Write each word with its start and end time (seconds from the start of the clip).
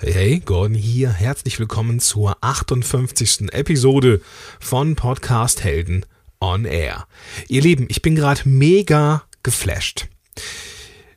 Hey, 0.00 0.38
Gordon 0.38 0.76
hier. 0.76 1.10
Herzlich 1.10 1.58
willkommen 1.58 1.98
zur 1.98 2.36
58. 2.40 3.52
Episode 3.52 4.20
von 4.60 4.94
Podcast 4.94 5.64
Helden 5.64 6.06
on 6.38 6.66
Air. 6.66 7.08
Ihr 7.48 7.62
Lieben, 7.62 7.86
ich 7.88 8.00
bin 8.00 8.14
gerade 8.14 8.48
mega 8.48 9.24
geflasht. 9.42 10.06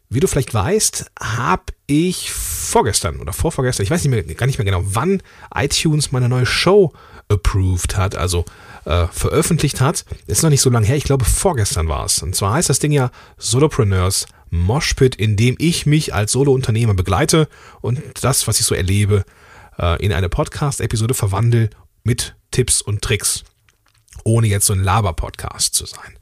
Wie 0.09 0.19
du 0.19 0.25
vielleicht 0.25 0.55
weißt, 0.55 1.11
habe 1.19 1.65
ich 1.85 2.31
vorgestern 2.31 3.19
oder 3.19 3.33
vorvorgestern, 3.33 3.83
ich 3.83 3.91
weiß 3.91 4.03
nicht 4.03 4.09
mehr, 4.09 4.23
gar 4.33 4.47
nicht 4.47 4.57
mehr 4.57 4.65
genau, 4.65 4.81
wann 4.83 5.21
iTunes 5.53 6.11
meine 6.11 6.27
neue 6.27 6.47
Show 6.47 6.91
approved 7.29 7.97
hat, 7.97 8.15
also 8.15 8.45
äh, 8.85 9.05
veröffentlicht 9.11 9.79
hat. 9.79 10.05
Ist 10.25 10.41
noch 10.41 10.49
nicht 10.49 10.61
so 10.61 10.71
lange 10.71 10.87
her, 10.87 10.97
ich 10.97 11.03
glaube 11.03 11.25
vorgestern 11.25 11.87
war 11.87 12.05
es. 12.05 12.23
Und 12.23 12.35
zwar 12.35 12.53
heißt 12.53 12.69
das 12.69 12.79
Ding 12.79 12.91
ja 12.91 13.11
Solopreneurs 13.37 14.25
Moshpit, 14.51 15.15
in 15.15 15.35
dem 15.35 15.55
ich 15.57 15.85
mich 15.85 16.13
als 16.13 16.33
Solo-Unternehmer 16.33 16.93
begleite 16.93 17.47
und 17.81 18.01
das, 18.21 18.47
was 18.47 18.59
ich 18.59 18.65
so 18.65 18.75
erlebe, 18.75 19.25
äh, 19.79 20.03
in 20.03 20.13
eine 20.13 20.29
Podcast-Episode 20.29 21.13
verwandle 21.13 21.69
mit 22.03 22.35
Tipps 22.51 22.81
und 22.81 23.01
Tricks, 23.01 23.43
ohne 24.23 24.47
jetzt 24.47 24.67
so 24.67 24.73
ein 24.73 24.83
Laber-Podcast 24.83 25.73
zu 25.73 25.85
sein. 25.85 26.17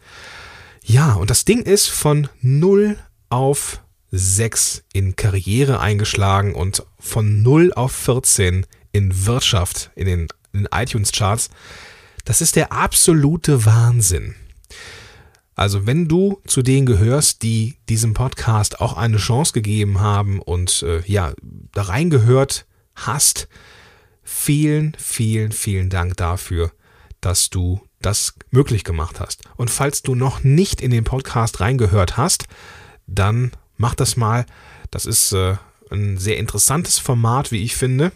Ja, 0.83 1.13
und 1.13 1.29
das 1.29 1.43
Ding 1.43 1.63
ist 1.63 1.89
von 1.89 2.29
0 2.41 2.97
auf 3.29 3.81
6 4.11 4.83
in 4.93 5.15
Karriere 5.15 5.79
eingeschlagen 5.79 6.55
und 6.55 6.83
von 6.99 7.41
0 7.41 7.73
auf 7.73 7.91
14 7.91 8.65
in 8.91 9.25
Wirtschaft 9.25 9.91
in 9.95 10.05
den, 10.05 10.27
in 10.53 10.63
den 10.63 10.69
iTunes-Charts. 10.71 11.49
Das 12.25 12.41
ist 12.41 12.55
der 12.55 12.71
absolute 12.71 13.65
Wahnsinn. 13.65 14.35
Also 15.59 15.85
wenn 15.85 16.07
du 16.07 16.41
zu 16.47 16.61
denen 16.61 16.85
gehörst, 16.85 17.43
die 17.43 17.75
diesem 17.89 18.13
Podcast 18.13 18.79
auch 18.79 18.95
eine 18.95 19.17
Chance 19.17 19.51
gegeben 19.51 19.99
haben 19.99 20.41
und 20.41 20.83
äh, 20.83 21.01
ja, 21.05 21.33
da 21.73 21.81
reingehört 21.81 22.65
hast, 22.95 23.49
vielen, 24.23 24.95
vielen, 24.97 25.51
vielen 25.51 25.89
Dank 25.89 26.15
dafür, 26.15 26.71
dass 27.19 27.49
du 27.49 27.81
das 28.01 28.35
möglich 28.51 28.85
gemacht 28.85 29.19
hast. 29.19 29.41
Und 29.57 29.69
falls 29.69 30.01
du 30.01 30.15
noch 30.15 30.45
nicht 30.45 30.79
in 30.79 30.91
den 30.91 31.03
Podcast 31.03 31.59
reingehört 31.59 32.15
hast, 32.15 32.45
dann 33.05 33.51
mach 33.75 33.95
das 33.95 34.15
mal. 34.15 34.45
Das 34.91 35.05
ist 35.05 35.33
äh, 35.33 35.57
ein 35.91 36.17
sehr 36.17 36.37
interessantes 36.37 36.99
Format, 36.99 37.51
wie 37.51 37.63
ich 37.63 37.75
finde. 37.75 38.13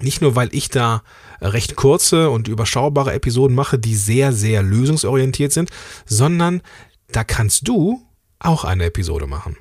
Nicht 0.00 0.20
nur, 0.20 0.34
weil 0.34 0.48
ich 0.52 0.68
da 0.68 1.02
recht 1.40 1.76
kurze 1.76 2.30
und 2.30 2.48
überschaubare 2.48 3.12
Episoden 3.12 3.54
mache, 3.54 3.78
die 3.78 3.94
sehr, 3.94 4.32
sehr 4.32 4.62
lösungsorientiert 4.62 5.52
sind, 5.52 5.70
sondern 6.04 6.62
da 7.12 7.22
kannst 7.22 7.68
du 7.68 8.02
auch 8.38 8.64
eine 8.64 8.84
Episode 8.84 9.26
machen. 9.26 9.56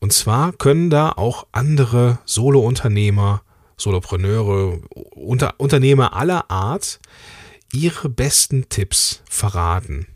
Und 0.00 0.12
zwar 0.12 0.52
können 0.52 0.90
da 0.90 1.12
auch 1.12 1.46
andere 1.52 2.18
Solo-Unternehmer, 2.24 3.42
Solopreneure, 3.76 4.80
Unter 5.14 5.54
Unternehmer 5.58 6.14
aller 6.14 6.50
Art 6.50 6.98
ihre 7.72 8.08
besten 8.08 8.68
Tipps 8.68 9.22
verraten. 9.28 10.06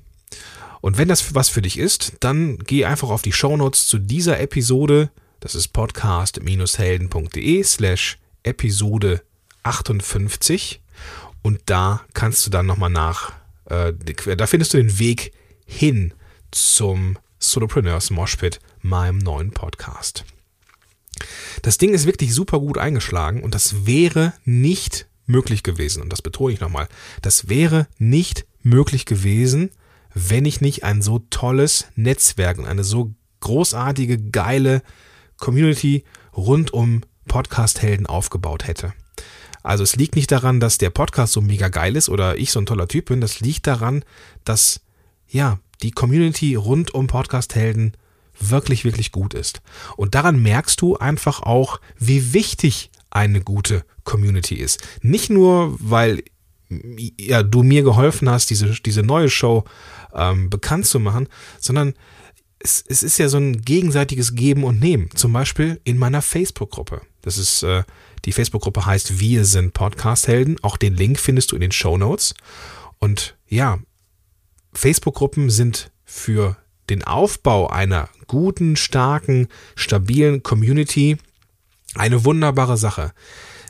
Und 0.80 0.98
wenn 0.98 1.08
das 1.08 1.34
was 1.34 1.48
für 1.48 1.62
dich 1.62 1.78
ist, 1.78 2.14
dann 2.20 2.58
geh 2.58 2.84
einfach 2.84 3.10
auf 3.10 3.22
die 3.22 3.32
Shownotes 3.32 3.86
zu 3.86 3.98
dieser 3.98 4.40
Episode. 4.40 5.10
Das 5.40 5.54
ist 5.54 5.68
podcast-helden.de 5.68 7.62
slash 7.62 8.18
Episode 8.46 9.22
58 9.62 10.80
und 11.42 11.60
da 11.66 12.04
kannst 12.14 12.46
du 12.46 12.50
dann 12.50 12.66
nochmal 12.66 12.90
nach, 12.90 13.32
äh, 13.66 13.92
da 14.36 14.46
findest 14.46 14.74
du 14.74 14.78
den 14.78 14.98
Weg 14.98 15.32
hin 15.66 16.14
zum 16.50 17.18
Solopreneurs 17.38 18.10
Moshpit, 18.10 18.60
meinem 18.80 19.18
neuen 19.18 19.50
Podcast. 19.50 20.24
Das 21.62 21.78
Ding 21.78 21.94
ist 21.94 22.06
wirklich 22.06 22.34
super 22.34 22.60
gut 22.60 22.78
eingeschlagen 22.78 23.42
und 23.42 23.54
das 23.54 23.86
wäre 23.86 24.32
nicht 24.44 25.06
möglich 25.26 25.62
gewesen, 25.62 26.02
und 26.02 26.12
das 26.12 26.22
betone 26.22 26.54
ich 26.54 26.60
nochmal, 26.60 26.88
das 27.22 27.48
wäre 27.48 27.88
nicht 27.98 28.46
möglich 28.62 29.06
gewesen, 29.06 29.70
wenn 30.14 30.44
ich 30.44 30.60
nicht 30.60 30.84
ein 30.84 31.02
so 31.02 31.18
tolles 31.30 31.86
Netzwerk 31.94 32.58
und 32.58 32.66
eine 32.66 32.84
so 32.84 33.14
großartige, 33.40 34.18
geile 34.18 34.82
Community 35.36 36.04
rund 36.34 36.72
um 36.72 37.02
Podcast-Helden 37.26 38.06
aufgebaut 38.06 38.66
hätte. 38.66 38.92
Also 39.62 39.82
es 39.82 39.96
liegt 39.96 40.14
nicht 40.14 40.30
daran, 40.30 40.60
dass 40.60 40.78
der 40.78 40.90
Podcast 40.90 41.32
so 41.32 41.40
mega 41.40 41.68
geil 41.68 41.96
ist 41.96 42.08
oder 42.08 42.38
ich 42.38 42.52
so 42.52 42.60
ein 42.60 42.66
toller 42.66 42.88
Typ 42.88 43.06
bin. 43.06 43.20
Das 43.20 43.40
liegt 43.40 43.66
daran, 43.66 44.04
dass 44.44 44.80
ja 45.28 45.58
die 45.82 45.90
Community 45.90 46.54
rund 46.54 46.94
um 46.94 47.08
Podcast-Helden 47.08 47.96
wirklich, 48.38 48.84
wirklich 48.84 49.12
gut 49.12 49.34
ist. 49.34 49.62
Und 49.96 50.14
daran 50.14 50.40
merkst 50.40 50.80
du 50.80 50.96
einfach 50.96 51.42
auch, 51.42 51.80
wie 51.98 52.32
wichtig 52.32 52.90
eine 53.10 53.40
gute 53.40 53.84
Community 54.04 54.54
ist. 54.54 54.80
Nicht 55.02 55.30
nur, 55.30 55.76
weil 55.80 56.22
ja, 57.18 57.42
du 57.42 57.62
mir 57.62 57.82
geholfen 57.82 58.28
hast, 58.28 58.50
diese, 58.50 58.70
diese 58.80 59.02
neue 59.02 59.30
Show 59.30 59.64
ähm, 60.14 60.50
bekannt 60.50 60.86
zu 60.86 61.00
machen, 61.00 61.28
sondern 61.60 61.94
es, 62.58 62.84
es 62.86 63.02
ist 63.02 63.18
ja 63.18 63.28
so 63.28 63.38
ein 63.38 63.62
gegenseitiges 63.62 64.34
Geben 64.34 64.64
und 64.64 64.80
Nehmen. 64.80 65.10
Zum 65.14 65.32
Beispiel 65.32 65.80
in 65.84 65.98
meiner 65.98 66.22
Facebook-Gruppe. 66.22 67.02
Das 67.26 67.38
ist, 67.38 67.64
äh, 67.64 67.82
die 68.24 68.30
Facebook-Gruppe 68.30 68.86
heißt 68.86 69.18
Wir 69.18 69.44
sind 69.44 69.74
Podcast-Helden. 69.74 70.62
Auch 70.62 70.76
den 70.76 70.94
Link 70.94 71.18
findest 71.18 71.50
du 71.50 71.56
in 71.56 71.60
den 71.60 71.72
Show 71.72 71.98
Notes. 71.98 72.34
Und 73.00 73.36
ja, 73.48 73.80
Facebook-Gruppen 74.72 75.50
sind 75.50 75.90
für 76.04 76.56
den 76.88 77.02
Aufbau 77.02 77.68
einer 77.68 78.08
guten, 78.28 78.76
starken, 78.76 79.48
stabilen 79.74 80.44
Community 80.44 81.16
eine 81.96 82.24
wunderbare 82.24 82.76
Sache. 82.76 83.12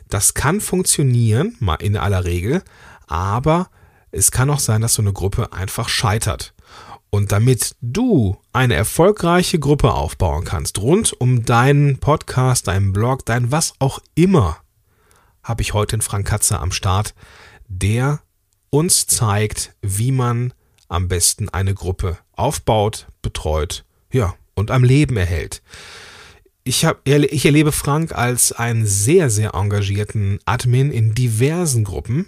Das 0.07 0.35
kann 0.35 0.61
funktionieren, 0.61 1.55
mal 1.59 1.81
in 1.81 1.97
aller 1.97 2.25
Regel, 2.25 2.61
aber 3.07 3.71
es 4.11 4.29
kann 4.29 4.51
auch 4.51 4.59
sein, 4.59 4.81
dass 4.81 4.93
so 4.93 5.01
eine 5.01 5.13
Gruppe 5.13 5.51
einfach 5.51 5.89
scheitert. 5.89 6.53
Und 7.09 7.31
damit 7.31 7.75
du 7.81 8.37
eine 8.53 8.75
erfolgreiche 8.75 9.59
Gruppe 9.59 9.93
aufbauen 9.93 10.43
kannst, 10.43 10.79
rund 10.79 11.13
um 11.13 11.45
deinen 11.45 11.99
Podcast, 11.99 12.67
deinen 12.67 12.93
Blog, 12.93 13.25
dein 13.25 13.51
was 13.51 13.73
auch 13.79 13.99
immer, 14.15 14.57
habe 15.41 15.61
ich 15.61 15.73
heute 15.73 15.95
den 15.95 16.01
Frank 16.01 16.27
Katzer 16.27 16.59
am 16.59 16.71
Start, 16.71 17.15
der 17.67 18.19
uns 18.69 19.07
zeigt, 19.07 19.73
wie 19.81 20.11
man 20.11 20.53
am 20.89 21.07
besten 21.07 21.49
eine 21.49 21.73
Gruppe 21.73 22.17
aufbaut, 22.33 23.07
betreut, 23.21 23.85
ja, 24.11 24.35
und 24.55 24.71
am 24.71 24.83
Leben 24.83 25.17
erhält. 25.17 25.61
Ich, 26.63 26.83
hab, 26.83 27.07
ich 27.07 27.45
erlebe 27.45 27.71
Frank 27.71 28.11
als 28.11 28.51
einen 28.51 28.85
sehr, 28.85 29.29
sehr 29.29 29.53
engagierten 29.53 30.39
Admin 30.45 30.91
in 30.91 31.13
diversen 31.13 31.85
Gruppen 31.85 32.27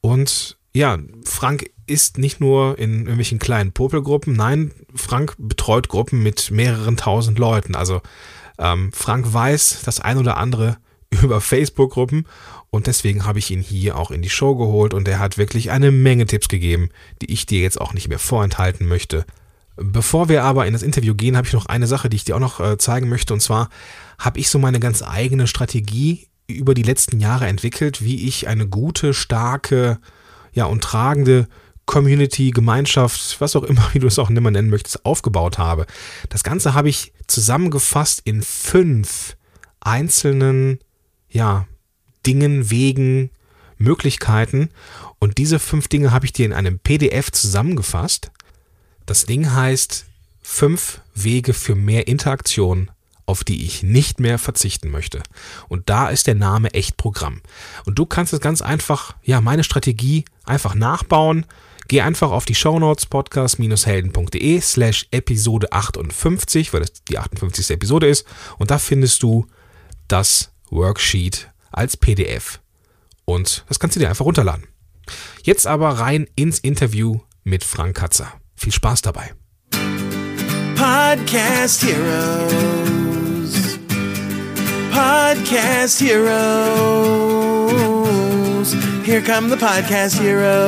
und 0.00 0.56
ja, 0.72 0.98
Frank 1.24 1.70
ist 1.90 2.18
nicht 2.18 2.40
nur 2.40 2.78
in 2.78 3.00
irgendwelchen 3.00 3.38
kleinen 3.38 3.72
Popelgruppen, 3.72 4.34
nein, 4.34 4.72
Frank 4.94 5.34
betreut 5.38 5.88
Gruppen 5.88 6.22
mit 6.22 6.50
mehreren 6.50 6.96
tausend 6.96 7.38
Leuten. 7.38 7.74
Also 7.74 8.00
ähm, 8.58 8.90
Frank 8.92 9.32
weiß 9.32 9.82
das 9.84 10.00
ein 10.00 10.18
oder 10.18 10.36
andere 10.36 10.78
über 11.22 11.40
Facebook-Gruppen 11.40 12.26
und 12.70 12.86
deswegen 12.86 13.24
habe 13.24 13.38
ich 13.38 13.50
ihn 13.50 13.62
hier 13.62 13.96
auch 13.96 14.10
in 14.10 14.22
die 14.22 14.30
Show 14.30 14.56
geholt 14.56 14.92
und 14.92 15.08
er 15.08 15.18
hat 15.18 15.38
wirklich 15.38 15.70
eine 15.70 15.90
Menge 15.90 16.26
Tipps 16.26 16.48
gegeben, 16.48 16.90
die 17.22 17.32
ich 17.32 17.46
dir 17.46 17.60
jetzt 17.60 17.80
auch 17.80 17.94
nicht 17.94 18.08
mehr 18.08 18.18
vorenthalten 18.18 18.86
möchte. 18.86 19.24
Bevor 19.76 20.28
wir 20.28 20.42
aber 20.42 20.66
in 20.66 20.72
das 20.72 20.82
Interview 20.82 21.14
gehen, 21.14 21.36
habe 21.36 21.46
ich 21.46 21.52
noch 21.52 21.66
eine 21.66 21.86
Sache, 21.86 22.08
die 22.08 22.16
ich 22.16 22.24
dir 22.24 22.36
auch 22.36 22.40
noch 22.40 22.60
äh, 22.60 22.76
zeigen 22.78 23.08
möchte 23.08 23.32
und 23.32 23.40
zwar 23.40 23.70
habe 24.18 24.40
ich 24.40 24.50
so 24.50 24.58
meine 24.58 24.80
ganz 24.80 25.02
eigene 25.02 25.46
Strategie 25.46 26.26
über 26.48 26.74
die 26.74 26.82
letzten 26.82 27.20
Jahre 27.20 27.46
entwickelt, 27.46 28.02
wie 28.02 28.26
ich 28.26 28.48
eine 28.48 28.66
gute, 28.66 29.14
starke, 29.14 29.98
ja 30.52 30.64
und 30.64 30.82
tragende 30.82 31.48
Community, 31.88 32.52
Gemeinschaft, 32.52 33.40
was 33.40 33.56
auch 33.56 33.64
immer, 33.64 33.88
wie 33.92 33.98
du 33.98 34.06
es 34.06 34.20
auch 34.20 34.30
immer 34.30 34.52
nennen 34.52 34.70
möchtest, 34.70 35.04
aufgebaut 35.04 35.58
habe. 35.58 35.86
Das 36.28 36.44
Ganze 36.44 36.74
habe 36.74 36.88
ich 36.88 37.12
zusammengefasst 37.26 38.20
in 38.24 38.42
fünf 38.42 39.36
einzelnen, 39.80 40.78
ja, 41.28 41.66
Dingen, 42.26 42.70
Wegen, 42.70 43.30
Möglichkeiten. 43.78 44.70
Und 45.18 45.38
diese 45.38 45.58
fünf 45.58 45.88
Dinge 45.88 46.12
habe 46.12 46.26
ich 46.26 46.32
dir 46.32 46.46
in 46.46 46.52
einem 46.52 46.78
PDF 46.78 47.32
zusammengefasst. 47.32 48.30
Das 49.06 49.24
Ding 49.24 49.52
heißt 49.52 50.04
fünf 50.42 51.00
Wege 51.14 51.54
für 51.54 51.74
mehr 51.74 52.06
Interaktion, 52.06 52.90
auf 53.24 53.44
die 53.44 53.64
ich 53.64 53.82
nicht 53.82 54.20
mehr 54.20 54.38
verzichten 54.38 54.90
möchte. 54.90 55.22
Und 55.68 55.88
da 55.88 56.08
ist 56.10 56.26
der 56.26 56.34
Name 56.34 56.74
echt 56.74 56.96
Programm. 56.98 57.40
Und 57.86 57.98
du 57.98 58.04
kannst 58.04 58.32
es 58.32 58.40
ganz 58.40 58.60
einfach, 58.60 59.14
ja, 59.22 59.40
meine 59.40 59.64
Strategie 59.64 60.24
einfach 60.44 60.74
nachbauen 60.74 61.46
Geh 61.88 62.02
einfach 62.02 62.30
auf 62.30 62.44
die 62.44 62.54
Shownotes 62.54 63.06
podcast-helden.de 63.06 64.60
slash 64.60 65.06
Episode 65.10 65.72
58, 65.72 66.72
weil 66.74 66.80
das 66.80 66.92
die 67.08 67.16
58. 67.18 67.70
Episode 67.70 68.08
ist. 68.08 68.26
Und 68.58 68.70
da 68.70 68.78
findest 68.78 69.22
du 69.22 69.46
das 70.06 70.52
Worksheet 70.70 71.50
als 71.72 71.96
PDF. 71.96 72.60
Und 73.24 73.64
das 73.68 73.80
kannst 73.80 73.96
du 73.96 74.00
dir 74.00 74.10
einfach 74.10 74.26
runterladen. 74.26 74.66
Jetzt 75.42 75.66
aber 75.66 75.88
rein 75.92 76.28
ins 76.36 76.58
Interview 76.58 77.20
mit 77.42 77.64
Frank 77.64 77.96
Katzer. 77.96 78.34
Viel 78.54 78.72
Spaß 78.72 79.00
dabei. 79.00 79.32
Podcast 80.76 81.84
Heroes. 81.84 83.78
podcast 84.92 86.00
heroes. 86.02 87.68
Here 88.58 89.22
come 89.22 89.48
the 89.48 89.56
podcast 89.56 90.18
heroes. 90.18 90.58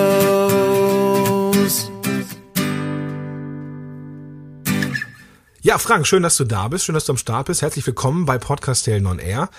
Ja, 5.60 5.76
Frank, 5.78 6.06
schön, 6.06 6.22
dass 6.22 6.36
du 6.36 6.44
da 6.44 6.68
bist, 6.68 6.84
schön, 6.84 6.94
dass 6.94 7.06
du 7.06 7.12
am 7.12 7.16
Start 7.16 7.48
bist. 7.48 7.62
Herzlich 7.62 7.84
willkommen 7.84 8.26
bei 8.26 8.38
Podcast 8.38 8.84
Tale 8.84 9.04
on 9.08 9.18
Air. 9.18 9.50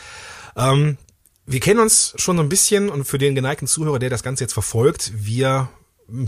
Ähm, 0.56 0.98
wir 1.46 1.60
kennen 1.60 1.82
uns 1.82 2.14
schon 2.16 2.38
so 2.38 2.44
ein 2.44 2.48
bisschen 2.48 2.90
und 2.90 3.04
für 3.04 3.18
den 3.18 3.36
geneigten 3.36 3.68
Zuhörer, 3.68 4.00
der 4.00 4.10
das 4.10 4.24
Ganze 4.24 4.46
jetzt 4.46 4.54
verfolgt, 4.54 5.12
wir 5.14 5.68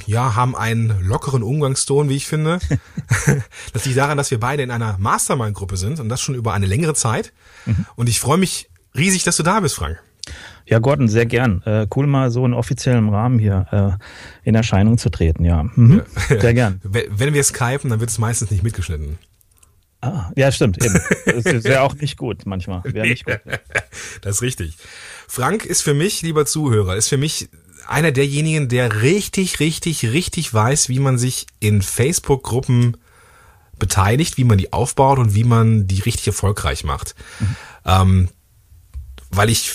ja, 0.05 0.35
haben 0.35 0.57
einen 0.57 1.07
lockeren 1.07 1.41
Umgangston, 1.41 2.09
wie 2.09 2.17
ich 2.17 2.27
finde. 2.27 2.59
das 3.71 3.85
liegt 3.85 3.97
daran, 3.97 4.17
dass 4.17 4.29
wir 4.29 4.41
beide 4.41 4.61
in 4.61 4.71
einer 4.71 4.97
Mastermind-Gruppe 4.97 5.77
sind 5.77 6.01
und 6.01 6.09
das 6.09 6.19
schon 6.19 6.35
über 6.35 6.51
eine 6.51 6.65
längere 6.65 6.95
Zeit. 6.95 7.31
Mhm. 7.65 7.85
Und 7.95 8.09
ich 8.09 8.19
freue 8.19 8.37
mich 8.37 8.69
riesig, 8.93 9.23
dass 9.23 9.37
du 9.37 9.43
da 9.43 9.61
bist, 9.61 9.75
Frank. 9.75 10.03
Ja, 10.65 10.79
Gordon, 10.79 11.07
sehr 11.07 11.25
gern. 11.25 11.61
Äh, 11.65 11.87
cool, 11.95 12.07
mal 12.07 12.31
so 12.31 12.45
in 12.45 12.53
offiziellem 12.53 13.09
Rahmen 13.09 13.39
hier 13.39 13.99
äh, 14.43 14.47
in 14.47 14.55
Erscheinung 14.55 14.97
zu 14.97 15.09
treten, 15.09 15.43
ja. 15.43 15.63
Mhm. 15.63 16.03
Sehr 16.29 16.53
gern. 16.53 16.81
Wenn 16.83 17.33
wir 17.33 17.43
skypen, 17.43 17.89
dann 17.89 17.99
wird 17.99 18.09
es 18.09 18.17
meistens 18.17 18.51
nicht 18.51 18.63
mitgeschnitten. 18.63 19.17
Ah, 20.01 20.31
ja, 20.35 20.51
stimmt. 20.51 20.83
Eben. 20.83 20.99
Das 21.25 21.63
wäre 21.63 21.81
auch 21.81 21.95
nicht 21.95 22.17
gut 22.17 22.45
manchmal. 22.45 22.81
Wäre 22.83 23.07
nicht 23.07 23.25
gut. 23.25 23.39
Das 24.21 24.37
ist 24.37 24.41
richtig. 24.41 24.77
Frank 25.27 25.65
ist 25.65 25.81
für 25.81 25.93
mich, 25.93 26.21
lieber 26.21 26.45
Zuhörer, 26.45 26.95
ist 26.95 27.09
für 27.09 27.17
mich 27.17 27.49
einer 27.87 28.11
derjenigen, 28.11 28.69
der 28.69 29.01
richtig, 29.01 29.59
richtig, 29.59 30.03
richtig 30.11 30.53
weiß, 30.53 30.89
wie 30.89 30.99
man 30.99 31.17
sich 31.17 31.45
in 31.59 31.81
Facebook-Gruppen 31.81 32.97
beteiligt, 33.79 34.37
wie 34.37 34.43
man 34.43 34.57
die 34.57 34.73
aufbaut 34.73 35.19
und 35.19 35.35
wie 35.35 35.43
man 35.43 35.87
die 35.87 36.01
richtig 36.01 36.27
erfolgreich 36.27 36.83
macht. 36.83 37.15
Mhm. 37.39 37.55
Ähm, 37.85 38.29
weil 39.29 39.49
ich 39.49 39.71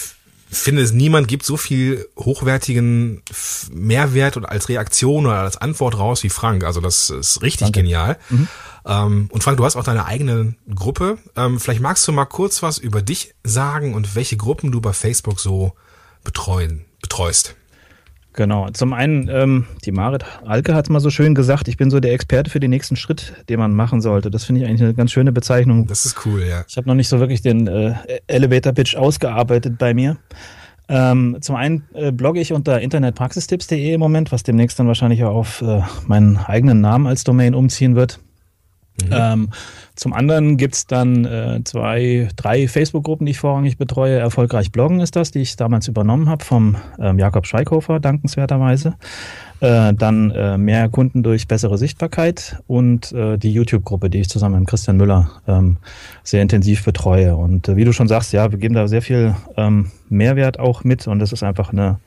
finde, 0.51 0.83
es 0.83 0.93
niemand 0.93 1.29
gibt 1.29 1.45
so 1.45 1.57
viel 1.57 2.09
hochwertigen 2.19 3.23
Mehrwert 3.71 4.37
und 4.37 4.47
als 4.47 4.69
Reaktion 4.69 5.27
oder 5.27 5.41
als 5.41 5.57
Antwort 5.57 5.99
raus 5.99 6.23
wie 6.23 6.31
Frank. 6.31 6.65
Also 6.65 6.81
das 6.81 7.11
ist 7.11 7.43
richtig 7.43 7.67
Danke. 7.67 7.81
genial. 7.81 8.19
Mhm. 8.31 8.49
Ähm, 8.87 9.29
und 9.31 9.43
Frank, 9.43 9.59
du 9.59 9.65
hast 9.65 9.77
auch 9.77 9.85
deine 9.85 10.07
eigene 10.07 10.55
Gruppe. 10.75 11.19
Ähm, 11.37 11.61
vielleicht 11.61 11.81
magst 11.81 12.07
du 12.09 12.13
mal 12.13 12.25
kurz 12.25 12.63
was 12.63 12.79
über 12.79 13.03
dich 13.03 13.35
sagen 13.45 13.95
und 13.95 14.15
welche 14.15 14.37
Gruppen 14.37 14.73
du 14.73 14.81
bei 14.81 14.93
Facebook 14.93 15.39
so 15.41 15.75
betreuen, 16.25 16.87
betreust. 17.03 17.55
Genau. 18.39 18.69
Zum 18.71 18.93
einen, 18.93 19.29
ähm, 19.29 19.65
die 19.85 19.91
Marit 19.91 20.25
Alke 20.47 20.73
hat 20.73 20.85
es 20.85 20.91
mal 20.91 21.01
so 21.01 21.11
schön 21.11 21.35
gesagt, 21.35 21.67
ich 21.67 21.77
bin 21.77 21.91
so 21.91 21.99
der 21.99 22.13
Experte 22.13 22.51
für 22.51 22.61
den 22.61 22.71
nächsten 22.71 22.95
Schritt, 22.95 23.33
den 23.49 23.59
man 23.59 23.75
machen 23.75 24.01
sollte. 24.01 24.31
Das 24.31 24.45
finde 24.45 24.61
ich 24.61 24.69
eigentlich 24.69 24.81
eine 24.81 24.95
ganz 24.95 25.11
schöne 25.11 25.33
Bezeichnung. 25.33 25.89
Das 25.89 26.07
ist 26.07 26.25
cool, 26.25 26.45
ja. 26.49 26.63
Ich 26.69 26.77
habe 26.77 26.87
noch 26.87 26.95
nicht 26.95 27.09
so 27.09 27.19
wirklich 27.19 27.43
den 27.43 27.67
äh, 27.67 27.95
Elevator-Pitch 28.29 28.95
ausgearbeitet 28.95 29.77
bei 29.77 29.93
mir. 29.93 30.19
Ähm, 30.89 31.39
zum 31.41 31.57
einen 31.57 31.83
äh, 31.95 32.13
blogge 32.13 32.39
ich 32.39 32.53
unter 32.53 32.81
internetpraxistipps.de 32.81 33.95
im 33.95 33.99
Moment, 33.99 34.31
was 34.31 34.45
demnächst 34.45 34.79
dann 34.79 34.87
wahrscheinlich 34.87 35.25
auch 35.25 35.35
auf 35.35 35.61
äh, 35.63 35.81
meinen 36.07 36.37
eigenen 36.37 36.81
Namen 36.81 37.09
als 37.09 37.25
Domain 37.25 37.57
umziehen 37.57 37.97
wird. 37.97 38.21
Mhm. 39.03 39.11
Ähm, 39.13 39.49
zum 39.95 40.13
anderen 40.13 40.57
gibt's 40.57 40.87
dann 40.87 41.25
äh, 41.25 41.61
zwei, 41.65 42.29
drei 42.37 42.69
Facebook-Gruppen, 42.69 43.27
die 43.27 43.33
ich 43.33 43.39
vorrangig 43.39 43.77
betreue. 43.79 44.19
Erfolgreich 44.19 44.71
Bloggen 44.71 45.01
ist 45.01 45.17
das, 45.17 45.31
die 45.31 45.41
ich 45.41 45.57
damals 45.57 45.89
übernommen 45.89 46.29
habe 46.29 46.45
vom 46.45 46.77
ähm, 47.01 47.19
Jakob 47.19 47.47
Schweighofer, 47.47 47.99
dankenswerterweise. 47.99 48.95
Äh, 49.61 49.93
dann 49.95 50.31
äh, 50.31 50.57
mehr 50.57 50.89
Kunden 50.89 51.25
durch 51.25 51.49
bessere 51.49 51.79
Sichtbarkeit 51.79 52.63
und 52.69 53.11
äh, 53.11 53.39
die 53.39 53.53
YouTube-Gruppe, 53.53 54.09
die 54.09 54.21
ich 54.21 54.29
zusammen 54.29 54.61
mit 54.61 54.69
Christian 54.69 54.97
Müller 54.97 55.31
ähm, 55.49 55.79
sehr 56.23 56.43
intensiv 56.43 56.85
betreue. 56.85 57.35
Und 57.35 57.69
äh, 57.69 57.75
wie 57.75 57.85
du 57.85 57.93
schon 57.93 58.07
sagst, 58.07 58.33
ja, 58.33 58.53
wir 58.53 58.59
geben 58.59 58.75
da 58.75 58.87
sehr 58.87 59.03
viel 59.03 59.35
ähm, 59.57 59.91
Mehrwert 60.09 60.61
auch 60.61 60.85
mit 60.85 61.09
und 61.09 61.19
das 61.19 61.33
ist 61.33 61.43
einfach 61.43 61.73
eine 61.73 61.99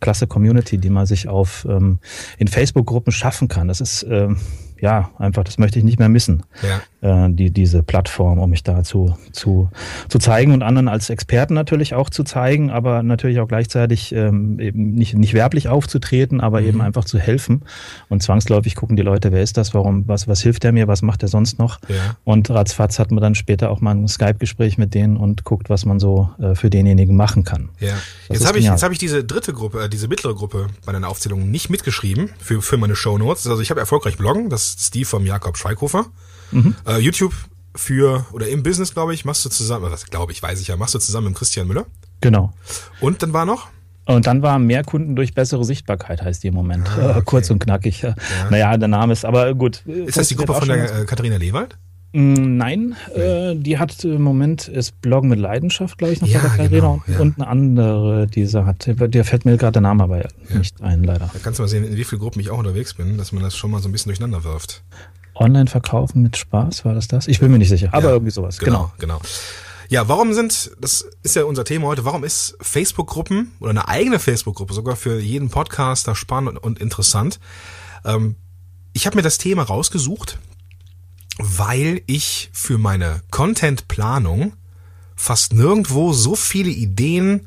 klasse 0.00 0.26
Community, 0.26 0.78
die 0.78 0.90
man 0.90 1.06
sich 1.06 1.28
auf 1.28 1.64
ähm, 1.70 2.00
in 2.38 2.48
Facebook-Gruppen 2.48 3.12
schaffen 3.12 3.46
kann. 3.46 3.68
Das 3.68 3.80
ist 3.80 4.04
ähm, 4.10 4.38
ja, 4.80 5.10
einfach, 5.18 5.44
das 5.44 5.58
möchte 5.58 5.78
ich 5.78 5.84
nicht 5.84 5.98
mehr 5.98 6.08
missen. 6.08 6.42
Ja. 6.62 6.80
Äh, 7.26 7.30
die, 7.30 7.50
diese 7.50 7.82
Plattform, 7.82 8.38
um 8.38 8.50
mich 8.50 8.62
da 8.62 8.82
zu, 8.82 9.16
zu, 9.32 9.70
zu 10.08 10.18
zeigen 10.18 10.52
und 10.52 10.62
anderen 10.62 10.88
als 10.88 11.08
Experten 11.08 11.54
natürlich 11.54 11.94
auch 11.94 12.10
zu 12.10 12.24
zeigen, 12.24 12.70
aber 12.70 13.02
natürlich 13.02 13.40
auch 13.40 13.48
gleichzeitig 13.48 14.12
ähm, 14.12 14.58
eben 14.58 14.94
nicht, 14.94 15.14
nicht 15.14 15.32
werblich 15.34 15.68
aufzutreten, 15.68 16.40
aber 16.40 16.60
mhm. 16.60 16.66
eben 16.66 16.80
einfach 16.80 17.04
zu 17.04 17.18
helfen. 17.18 17.62
Und 18.08 18.22
zwangsläufig 18.22 18.74
gucken 18.74 18.96
die 18.96 19.02
Leute, 19.02 19.32
wer 19.32 19.42
ist 19.42 19.56
das, 19.56 19.72
warum, 19.72 20.08
was, 20.08 20.26
was 20.26 20.42
hilft 20.42 20.64
der 20.64 20.72
mir, 20.72 20.88
was 20.88 21.02
macht 21.02 21.22
er 21.22 21.28
sonst 21.28 21.58
noch? 21.58 21.78
Ja. 21.88 22.16
Und 22.24 22.50
ratzfatz 22.50 22.98
hat 22.98 23.10
man 23.10 23.22
dann 23.22 23.34
später 23.34 23.70
auch 23.70 23.80
mal 23.80 23.94
ein 23.94 24.08
Skype-Gespräch 24.08 24.76
mit 24.76 24.94
denen 24.94 25.16
und 25.16 25.44
guckt, 25.44 25.70
was 25.70 25.84
man 25.84 26.00
so 26.00 26.30
äh, 26.38 26.54
für 26.54 26.70
denjenigen 26.70 27.16
machen 27.16 27.44
kann. 27.44 27.70
Ja. 27.78 27.94
jetzt 28.28 28.46
habe 28.46 28.58
ich, 28.58 28.64
jetzt 28.64 28.82
hab 28.82 28.92
ich 28.92 28.98
diese 28.98 29.22
dritte 29.22 29.52
Gruppe, 29.52 29.84
äh, 29.84 29.88
diese 29.88 30.08
mittlere 30.08 30.34
Gruppe 30.34 30.66
bei 30.84 30.92
deiner 30.92 31.08
Aufzählung 31.08 31.50
nicht 31.50 31.70
mitgeschrieben 31.70 32.30
für, 32.38 32.60
für 32.60 32.76
meine 32.76 32.96
Show 32.96 33.16
Notes. 33.16 33.46
Also 33.46 33.62
ich 33.62 33.70
habe 33.70 33.80
erfolgreich 33.80 34.16
bloggen, 34.16 34.50
das 34.50 34.65
ist 34.74 34.94
die 34.94 35.04
vom 35.04 35.26
Jakob 35.26 35.56
Schweighofer. 35.56 36.06
Mhm. 36.50 36.74
Äh, 36.86 36.98
YouTube 36.98 37.34
für, 37.74 38.26
oder 38.32 38.48
im 38.48 38.62
Business, 38.62 38.94
glaube 38.94 39.14
ich, 39.14 39.24
machst 39.24 39.44
du 39.44 39.48
zusammen, 39.48 39.90
was 39.90 40.06
glaube 40.06 40.32
ich, 40.32 40.42
weiß 40.42 40.60
ich 40.60 40.68
ja, 40.68 40.76
machst 40.76 40.94
du 40.94 40.98
zusammen 40.98 41.28
mit 41.28 41.36
Christian 41.36 41.66
Müller. 41.66 41.86
Genau. 42.20 42.52
Und 43.00 43.22
dann 43.22 43.32
war 43.32 43.44
noch? 43.44 43.68
Und 44.06 44.26
dann 44.26 44.40
war 44.40 44.58
mehr 44.58 44.84
Kunden 44.84 45.16
durch 45.16 45.34
bessere 45.34 45.64
Sichtbarkeit, 45.64 46.22
heißt 46.22 46.42
die 46.42 46.48
im 46.48 46.54
Moment. 46.54 46.88
Ah, 46.88 47.10
okay. 47.10 47.22
Kurz 47.24 47.50
und 47.50 47.58
knackig. 47.58 48.02
Ja. 48.02 48.14
Naja, 48.50 48.76
der 48.76 48.88
Name 48.88 49.12
ist, 49.12 49.24
aber 49.24 49.52
gut. 49.54 49.84
Ist 49.84 50.16
das 50.16 50.28
die 50.28 50.36
Gruppe 50.36 50.54
von 50.54 50.68
der 50.68 51.00
äh, 51.00 51.04
Katharina 51.04 51.36
Lewald? 51.36 51.76
Mm, 52.16 52.56
nein, 52.56 52.96
äh, 53.14 53.54
die 53.54 53.78
hat 53.78 54.02
im 54.02 54.22
Moment 54.22 54.68
ist 54.68 55.02
Bloggen 55.02 55.28
mit 55.28 55.38
Leidenschaft, 55.38 55.98
glaube 55.98 56.14
ich, 56.14 56.22
noch 56.22 56.28
ja, 56.28 56.40
bei 56.40 56.56
der 56.56 56.68
genau, 56.70 57.02
ja. 57.06 57.18
und 57.18 57.38
eine 57.38 57.46
andere, 57.46 58.26
die 58.26 58.46
sie 58.46 58.64
hat. 58.64 58.86
Der 58.88 59.22
fällt 59.26 59.44
mir 59.44 59.58
gerade 59.58 59.72
der 59.72 59.82
Name 59.82 60.04
aber 60.04 60.22
ja. 60.22 60.28
nicht 60.56 60.80
ein, 60.80 61.04
leider. 61.04 61.28
Da 61.30 61.38
kannst 61.42 61.58
du 61.58 61.62
mal 61.62 61.68
sehen, 61.68 61.84
in 61.84 61.94
wie 61.94 62.04
vielen 62.04 62.22
Gruppen 62.22 62.40
ich 62.40 62.48
auch 62.48 62.56
unterwegs 62.56 62.94
bin, 62.94 63.18
dass 63.18 63.32
man 63.32 63.42
das 63.42 63.54
schon 63.54 63.70
mal 63.70 63.82
so 63.82 63.90
ein 63.90 63.92
bisschen 63.92 64.08
durcheinander 64.08 64.44
wirft. 64.44 64.82
Online 65.34 65.66
verkaufen 65.66 66.22
mit 66.22 66.38
Spaß, 66.38 66.86
war 66.86 66.94
das 66.94 67.06
das? 67.06 67.28
Ich 67.28 67.40
bin 67.40 67.50
mir 67.50 67.58
nicht 67.58 67.68
sicher, 67.68 67.90
aber 67.92 68.08
irgendwie 68.12 68.32
sowas. 68.32 68.56
Genau, 68.56 68.92
genau. 68.98 69.18
genau. 69.18 69.20
Ja, 69.90 70.08
warum 70.08 70.32
sind, 70.32 70.70
das 70.80 71.06
ist 71.22 71.36
ja 71.36 71.44
unser 71.44 71.66
Thema 71.66 71.86
heute, 71.86 72.06
warum 72.06 72.24
ist 72.24 72.56
Facebook-Gruppen 72.62 73.52
oder 73.60 73.70
eine 73.70 73.88
eigene 73.88 74.18
Facebook-Gruppe 74.18 74.72
sogar 74.72 74.96
für 74.96 75.20
jeden 75.20 75.50
Podcaster 75.50 76.14
spannend 76.14 76.56
und 76.62 76.78
interessant? 76.78 77.40
Ähm, 78.06 78.36
ich 78.94 79.04
habe 79.04 79.16
mir 79.16 79.22
das 79.22 79.36
Thema 79.36 79.64
rausgesucht, 79.64 80.38
weil 81.38 82.02
ich 82.06 82.50
für 82.52 82.78
meine 82.78 83.22
Content-Planung 83.30 84.54
fast 85.14 85.52
nirgendwo 85.52 86.12
so 86.12 86.34
viele 86.34 86.70
Ideen 86.70 87.46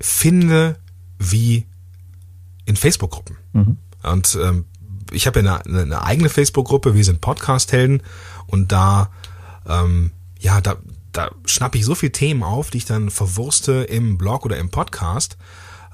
finde 0.00 0.78
wie 1.18 1.66
in 2.64 2.76
Facebook-Gruppen. 2.76 3.36
Mhm. 3.52 3.76
Und 4.02 4.38
ähm, 4.40 4.64
ich 5.12 5.26
habe 5.26 5.40
ja 5.40 5.56
eine, 5.56 5.82
eine 5.82 6.02
eigene 6.02 6.28
Facebook-Gruppe, 6.28 6.94
wir 6.94 7.04
sind 7.04 7.20
Podcast-Helden 7.20 8.02
und 8.46 8.72
da, 8.72 9.10
ähm, 9.66 10.12
ja, 10.38 10.60
da, 10.60 10.76
da 11.12 11.30
schnappe 11.44 11.78
ich 11.78 11.84
so 11.84 11.94
viele 11.94 12.12
Themen 12.12 12.42
auf, 12.42 12.70
die 12.70 12.78
ich 12.78 12.84
dann 12.84 13.10
verwurste 13.10 13.82
im 13.82 14.16
Blog 14.16 14.44
oder 14.44 14.56
im 14.56 14.70
Podcast. 14.70 15.36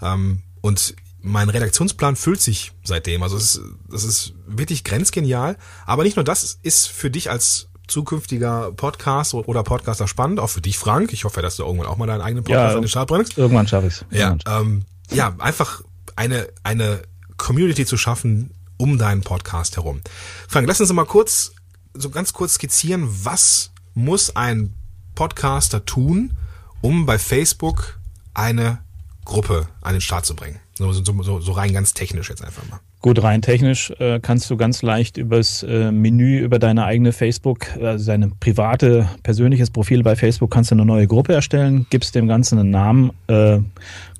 Ähm, 0.02 0.42
und 0.60 0.94
mein 1.26 1.48
Redaktionsplan 1.48 2.14
füllt 2.14 2.40
sich 2.40 2.72
seitdem. 2.84 3.22
Also 3.22 3.36
es 3.36 3.56
ist, 3.56 3.62
das 3.90 4.04
ist 4.04 4.34
wirklich 4.46 4.84
grenzgenial. 4.84 5.56
Aber 5.84 6.04
nicht 6.04 6.16
nur 6.16 6.24
das 6.24 6.58
ist 6.62 6.86
für 6.86 7.10
dich 7.10 7.30
als 7.30 7.68
zukünftiger 7.88 8.72
Podcast 8.72 9.34
oder 9.34 9.62
Podcaster 9.62 10.06
spannend, 10.06 10.40
auch 10.40 10.50
für 10.50 10.60
dich, 10.60 10.78
Frank. 10.78 11.12
Ich 11.12 11.24
hoffe, 11.24 11.42
dass 11.42 11.56
du 11.56 11.64
irgendwann 11.64 11.88
auch 11.88 11.96
mal 11.96 12.06
deinen 12.06 12.20
eigenen 12.20 12.44
Podcast 12.44 12.72
ja, 12.72 12.76
in 12.76 12.82
den 12.82 12.88
Start 12.88 13.08
bringst. 13.08 13.36
Irgendwann 13.36 13.66
schaffe 13.66 13.88
ich 13.88 13.94
es. 13.94 14.04
Ja, 14.10 14.36
ähm, 14.46 14.84
ja, 15.10 15.34
einfach 15.38 15.82
eine, 16.14 16.48
eine 16.62 17.02
Community 17.36 17.84
zu 17.86 17.96
schaffen 17.96 18.52
um 18.76 18.98
deinen 18.98 19.22
Podcast 19.22 19.76
herum. 19.76 20.02
Frank, 20.48 20.68
lass 20.68 20.80
uns 20.80 20.92
mal 20.92 21.06
kurz, 21.06 21.52
so 21.94 22.10
ganz 22.10 22.32
kurz 22.32 22.54
skizzieren, 22.54 23.08
was 23.24 23.72
muss 23.94 24.36
ein 24.36 24.74
Podcaster 25.14 25.84
tun, 25.84 26.36
um 26.82 27.06
bei 27.06 27.18
Facebook 27.18 27.98
eine 28.34 28.78
Gruppe 29.24 29.68
an 29.80 29.94
den 29.94 30.02
Start 30.02 30.26
zu 30.26 30.36
bringen? 30.36 30.60
So, 30.78 30.92
so, 30.92 31.02
so, 31.22 31.40
so 31.40 31.52
rein 31.52 31.72
ganz 31.72 31.94
technisch 31.94 32.28
jetzt 32.28 32.44
einfach 32.44 32.68
mal. 32.68 32.80
Gut, 33.00 33.22
rein 33.22 33.40
technisch 33.40 33.92
äh, 33.98 34.20
kannst 34.20 34.50
du 34.50 34.58
ganz 34.58 34.82
leicht 34.82 35.16
übers 35.16 35.62
äh, 35.62 35.90
Menü 35.90 36.40
über 36.40 36.58
deine 36.58 36.84
eigene 36.84 37.12
Facebook, 37.12 37.74
also 37.80 38.04
deine 38.04 38.28
private, 38.40 39.08
persönliches 39.22 39.70
Profil 39.70 40.02
bei 40.02 40.16
Facebook, 40.16 40.50
kannst 40.50 40.70
du 40.70 40.74
eine 40.74 40.84
neue 40.84 41.06
Gruppe 41.06 41.32
erstellen, 41.32 41.86
gibst 41.88 42.14
dem 42.14 42.28
Ganzen 42.28 42.58
einen 42.58 42.70
Namen, 42.70 43.12
äh, 43.28 43.58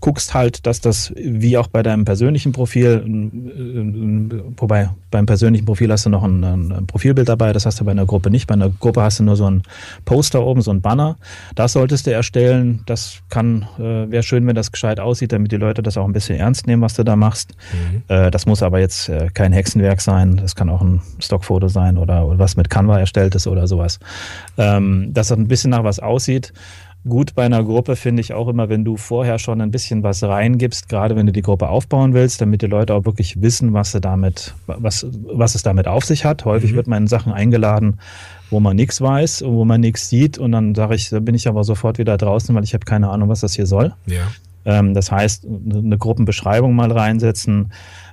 guckst 0.01 0.35
halt, 0.35 0.67
dass 0.67 0.81
das 0.81 1.13
wie 1.17 1.57
auch 1.59 1.69
bei 1.69 1.83
deinem 1.83 2.05
persönlichen 2.05 2.53
Profil, 2.53 3.03
wobei 4.57 4.91
beim 5.11 5.27
persönlichen 5.27 5.65
Profil 5.65 5.91
hast 5.91 6.07
du 6.07 6.11
noch 6.11 6.25
ein, 6.25 6.45
ein, 6.45 6.87
Profilbild 6.87 7.29
dabei, 7.29 7.53
das 7.53 7.67
hast 7.67 7.81
du 7.81 7.85
bei 7.85 7.93
einer 7.93 8.07
Gruppe 8.07 8.31
nicht. 8.31 8.47
Bei 8.47 8.55
einer 8.55 8.69
Gruppe 8.71 9.03
hast 9.03 9.19
du 9.19 9.25
nur 9.25 9.37
so 9.37 9.49
ein 9.49 9.63
Poster 10.05 10.45
oben, 10.45 10.63
so 10.63 10.71
ein 10.71 10.81
Banner. 10.81 11.17
Das 11.55 11.73
solltest 11.73 12.07
du 12.07 12.13
erstellen. 12.13 12.83
Das 12.87 13.21
kann, 13.29 13.67
äh, 13.79 14.11
wäre 14.11 14.23
schön, 14.23 14.47
wenn 14.47 14.55
das 14.55 14.73
gescheit 14.73 15.01
aussieht, 15.01 15.33
damit 15.33 15.53
die 15.53 15.57
Leute 15.57 15.83
das 15.83 15.97
auch 15.97 16.05
ein 16.05 16.13
bisschen 16.13 16.39
ernst 16.39 16.67
nehmen, 16.67 16.83
was 16.83 16.95
du 16.95 17.05
da 17.05 17.17
machst. 17.17 17.55
Mhm. 17.73 18.03
Äh, 18.09 18.31
das 18.31 18.47
muss 18.47 18.63
aber 18.63 18.81
jetzt 18.81 19.09
äh, 19.09 19.29
kein 19.33 19.53
Hexenwerk 19.53 20.01
sein. 20.01 20.37
Das 20.37 20.55
kann 20.55 20.69
auch 20.69 20.83
ein 20.83 21.01
Stockfoto 21.19 21.69
sein 21.69 21.99
oder, 21.99 22.27
oder 22.27 22.39
was 22.39 22.57
mit 22.57 22.69
Canva 22.69 22.99
erstellt 22.99 23.35
ist 23.35 23.47
oder 23.47 23.67
sowas. 23.67 23.99
Ähm, 24.59 25.13
dass 25.13 25.29
das 25.29 25.39
ein 25.39 25.49
bisschen 25.49 25.71
nach 25.71 25.85
was 25.85 25.99
aussieht. 26.01 26.53
Gut 27.09 27.35
bei 27.35 27.45
einer 27.45 27.63
Gruppe 27.63 27.97
finde 27.97 28.21
ich 28.21 28.33
auch 28.33 28.49
immer, 28.49 28.69
wenn 28.69 28.85
du 28.85 28.97
vorher 28.97 29.39
schon 29.39 29.61
ein 29.61 29.71
bisschen 29.71 30.03
was 30.03 30.23
reingibst, 30.23 30.89
gerade 30.89 31.17
wenn 31.17 31.27
du 31.27 31.33
die 31.33 31.43
Gruppe 31.43 31.69
aufbauen 31.69 32.15
willst, 32.15 32.41
damit 32.41 32.63
die 32.63 32.67
Leute 32.67 32.95
auch 32.95 33.05
wirklich 33.05 33.41
wissen, 33.41 33.73
was 33.73 33.93
sie 33.93 34.01
damit, 34.01 34.55
was, 34.67 35.07
was 35.27 35.55
es 35.55 35.63
damit 35.63 35.89
auf 35.89 36.05
sich 36.05 36.25
hat. 36.25 36.45
Häufig 36.45 36.73
mhm. 36.73 36.77
wird 36.77 36.87
man 36.87 37.05
in 37.05 37.07
Sachen 37.09 37.33
eingeladen, 37.33 37.99
wo 38.51 38.61
man 38.61 38.77
nichts 38.77 39.01
weiß, 39.01 39.45
wo 39.47 39.65
man 39.65 39.81
nichts 39.81 40.09
sieht 40.09 40.39
und 40.39 40.53
dann 40.53 40.75
sage 40.75 40.95
ich, 40.95 41.09
da 41.11 41.21
bin 41.21 41.35
ich 41.35 41.49
aber 41.49 41.65
sofort 41.65 41.99
wieder 41.99 42.17
draußen, 42.17 42.55
weil 42.55 42.65
ich 42.65 42.75
habe 42.75 42.85
keine 42.85 43.11
Ahnung, 43.11 43.29
was 43.29 43.41
das 43.41 43.55
hier 43.55 43.67
soll. 43.67 43.95
Ja. 44.07 44.23
Ähm, 44.65 44.95
das 44.95 45.11
heißt, 45.11 45.47
eine 45.47 45.99
Gruppenbeschreibung 45.99 46.75
mal 46.75 46.91
reinsetzen, 46.93 47.73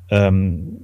ähm, 0.10 0.82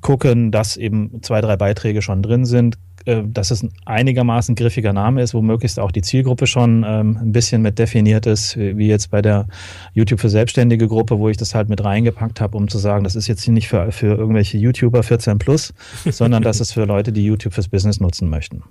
gucken, 0.00 0.50
dass 0.52 0.76
eben 0.76 1.22
zwei, 1.22 1.40
drei 1.40 1.56
Beiträge 1.56 2.02
schon 2.02 2.22
drin 2.22 2.44
sind, 2.44 2.78
äh, 3.06 3.22
dass 3.24 3.50
es 3.50 3.62
ein 3.62 3.72
einigermaßen 3.84 4.54
griffiger 4.54 4.92
Name 4.92 5.22
ist, 5.22 5.34
wo 5.34 5.42
möglichst 5.42 5.78
auch 5.78 5.90
die 5.90 6.02
Zielgruppe 6.02 6.46
schon 6.46 6.84
ähm, 6.86 7.18
ein 7.20 7.32
bisschen 7.32 7.62
mit 7.62 7.78
definiert 7.78 8.26
ist, 8.26 8.56
wie 8.56 8.86
jetzt 8.86 9.10
bei 9.10 9.22
der 9.22 9.46
YouTube 9.94 10.20
für 10.20 10.28
Selbstständige 10.28 10.88
Gruppe, 10.88 11.18
wo 11.18 11.28
ich 11.28 11.36
das 11.36 11.54
halt 11.54 11.68
mit 11.68 11.84
reingepackt 11.84 12.40
habe, 12.40 12.56
um 12.56 12.68
zu 12.68 12.78
sagen, 12.78 13.04
das 13.04 13.16
ist 13.16 13.26
jetzt 13.26 13.46
nicht 13.48 13.68
für, 13.68 13.92
für 13.92 14.14
irgendwelche 14.14 14.58
YouTuber 14.58 15.02
14 15.02 15.38
plus, 15.38 15.74
sondern 16.10 16.42
das 16.42 16.60
ist 16.60 16.72
für 16.72 16.84
Leute, 16.84 17.12
die 17.12 17.24
YouTube 17.24 17.54
fürs 17.54 17.68
Business 17.68 18.00
nutzen 18.00 18.28
möchten. 18.28 18.62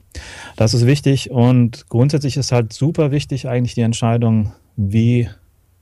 Das 0.56 0.74
ist 0.74 0.86
wichtig 0.86 1.32
und 1.32 1.88
grundsätzlich 1.90 2.38
ist 2.38 2.52
halt 2.52 2.74
super 2.74 3.12
wichtig 3.12 3.48
eigentlich 3.48 3.76
die 3.76 3.82
Entscheidung, 3.82 4.54
wie 4.76 5.28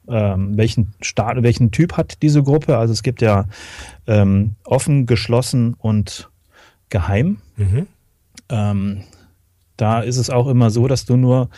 ähm, 0.09 0.57
welchen 0.57 0.93
Staat, 1.01 1.41
welchen 1.43 1.71
Typ 1.71 1.95
hat 1.97 2.21
diese 2.21 2.43
Gruppe. 2.43 2.77
Also 2.77 2.93
es 2.93 3.03
gibt 3.03 3.21
ja 3.21 3.45
ähm, 4.07 4.55
offen, 4.65 5.05
geschlossen 5.05 5.75
und 5.75 6.29
geheim. 6.89 7.37
Mhm. 7.57 7.87
Ähm, 8.49 9.03
da 9.77 10.01
ist 10.01 10.17
es 10.17 10.29
auch 10.29 10.47
immer 10.47 10.69
so, 10.69 10.87
dass 10.87 11.05
du 11.05 11.15
nur 11.15 11.49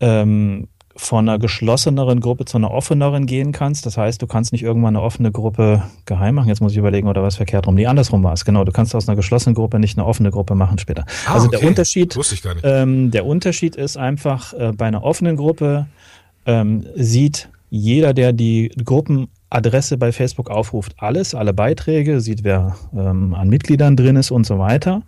ähm, 0.00 0.68
von 0.96 1.28
einer 1.28 1.38
geschlosseneren 1.38 2.20
Gruppe 2.20 2.44
zu 2.44 2.56
einer 2.56 2.70
offeneren 2.70 3.26
gehen 3.26 3.52
kannst. 3.52 3.84
Das 3.84 3.98
heißt, 3.98 4.22
du 4.22 4.26
kannst 4.26 4.52
nicht 4.52 4.62
irgendwann 4.62 4.96
eine 4.96 5.04
offene 5.04 5.32
Gruppe 5.32 5.82
geheim 6.06 6.36
machen. 6.36 6.48
Jetzt 6.48 6.60
muss 6.60 6.72
ich 6.72 6.78
überlegen, 6.78 7.08
oder 7.08 7.22
was 7.22 7.36
verkehrt 7.36 7.66
rum. 7.66 7.74
Nee, 7.74 7.86
andersrum 7.86 8.22
war 8.22 8.32
es. 8.32 8.44
Genau, 8.44 8.64
du 8.64 8.72
kannst 8.72 8.94
aus 8.94 9.08
einer 9.08 9.16
geschlossenen 9.16 9.54
Gruppe 9.54 9.78
nicht 9.78 9.98
eine 9.98 10.06
offene 10.06 10.30
Gruppe 10.30 10.54
machen 10.54 10.78
später. 10.78 11.04
Ah, 11.26 11.34
also 11.34 11.48
okay. 11.48 11.58
der 11.58 11.68
Unterschied, 11.68 12.16
ähm, 12.62 13.10
der 13.10 13.26
Unterschied 13.26 13.74
ist 13.76 13.96
einfach, 13.96 14.52
äh, 14.52 14.72
bei 14.72 14.86
einer 14.86 15.02
offenen 15.02 15.36
Gruppe 15.36 15.86
ähm, 16.46 16.86
sieht 16.94 17.48
jeder, 17.70 18.14
der 18.14 18.32
die 18.32 18.70
Gruppenadresse 18.84 19.98
bei 19.98 20.12
Facebook 20.12 20.48
aufruft, 20.48 20.94
alles, 20.98 21.34
alle 21.34 21.52
Beiträge, 21.52 22.20
sieht, 22.20 22.44
wer 22.44 22.76
ähm, 22.94 23.34
an 23.34 23.48
Mitgliedern 23.48 23.96
drin 23.96 24.14
ist 24.14 24.30
und 24.30 24.46
so 24.46 24.60
weiter. 24.60 25.02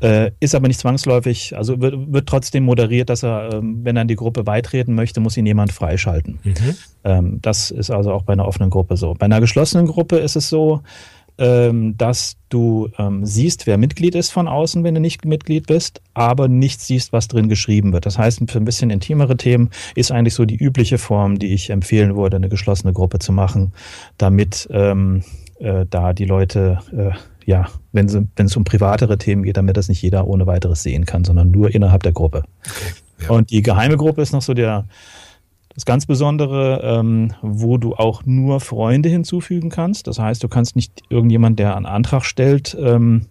Äh, 0.00 0.32
ist 0.40 0.54
aber 0.54 0.68
nicht 0.68 0.80
zwangsläufig, 0.80 1.56
also 1.56 1.80
wird, 1.80 2.12
wird 2.12 2.28
trotzdem 2.28 2.64
moderiert, 2.64 3.08
dass 3.08 3.22
er, 3.22 3.54
ähm, 3.54 3.80
wenn 3.82 3.96
er 3.96 4.02
in 4.02 4.08
die 4.08 4.16
Gruppe 4.16 4.44
beitreten 4.44 4.94
möchte, 4.94 5.20
muss 5.20 5.36
ihn 5.38 5.46
jemand 5.46 5.72
freischalten. 5.72 6.38
Mhm. 6.44 6.76
Ähm, 7.04 7.38
das 7.40 7.70
ist 7.70 7.90
also 7.90 8.12
auch 8.12 8.22
bei 8.22 8.34
einer 8.34 8.46
offenen 8.46 8.68
Gruppe 8.68 8.98
so. 8.98 9.14
Bei 9.14 9.24
einer 9.24 9.40
geschlossenen 9.40 9.86
Gruppe 9.86 10.18
ist 10.18 10.36
es 10.36 10.50
so, 10.50 10.82
ähm, 11.38 11.96
dass 11.96 12.36
du 12.48 12.88
ähm, 12.98 13.24
siehst, 13.24 13.66
wer 13.66 13.78
Mitglied 13.78 14.14
ist 14.14 14.30
von 14.30 14.48
außen, 14.48 14.84
wenn 14.84 14.94
du 14.94 15.00
nicht 15.00 15.24
Mitglied 15.24 15.66
bist, 15.66 16.00
aber 16.14 16.48
nicht 16.48 16.80
siehst, 16.80 17.12
was 17.12 17.28
drin 17.28 17.48
geschrieben 17.48 17.92
wird. 17.92 18.06
Das 18.06 18.18
heißt, 18.18 18.42
für 18.50 18.58
ein 18.58 18.64
bisschen 18.64 18.90
intimere 18.90 19.36
Themen 19.36 19.70
ist 19.94 20.12
eigentlich 20.12 20.34
so 20.34 20.44
die 20.44 20.56
übliche 20.56 20.98
Form, 20.98 21.38
die 21.38 21.52
ich 21.52 21.70
empfehlen 21.70 22.16
würde, 22.16 22.36
eine 22.36 22.48
geschlossene 22.48 22.92
Gruppe 22.92 23.18
zu 23.18 23.32
machen, 23.32 23.72
damit 24.18 24.68
ähm, 24.70 25.22
äh, 25.58 25.84
da 25.88 26.12
die 26.12 26.24
Leute 26.24 26.78
äh, 26.96 27.16
ja, 27.46 27.68
wenn 27.92 28.06
es 28.36 28.56
um 28.56 28.64
privatere 28.64 29.18
Themen 29.18 29.44
geht, 29.44 29.56
damit 29.56 29.76
das 29.76 29.88
nicht 29.88 30.02
jeder 30.02 30.26
ohne 30.26 30.46
weiteres 30.46 30.82
sehen 30.82 31.06
kann, 31.06 31.24
sondern 31.24 31.52
nur 31.52 31.72
innerhalb 31.72 32.02
der 32.02 32.12
Gruppe. 32.12 32.42
Okay, 32.60 33.24
ja. 33.24 33.30
Und 33.30 33.50
die 33.50 33.62
geheime 33.62 33.96
Gruppe 33.96 34.20
ist 34.20 34.32
noch 34.32 34.42
so 34.42 34.52
der, 34.52 34.86
das 35.72 35.84
ganz 35.84 36.06
Besondere, 36.06 36.80
ähm, 36.82 37.32
wo 37.42 37.78
du 37.78 37.94
auch 37.94 38.24
nur 38.26 38.58
Freunde 38.60 39.08
hinzufügen 39.08 39.70
kannst. 39.70 40.08
Das 40.08 40.18
heißt, 40.18 40.42
du 40.42 40.48
kannst 40.48 40.74
nicht 40.74 41.04
irgendjemand, 41.08 41.60
der 41.60 41.76
einen 41.76 41.86
Antrag 41.86 42.24
stellt, 42.24 42.76
ähm, 42.80 43.26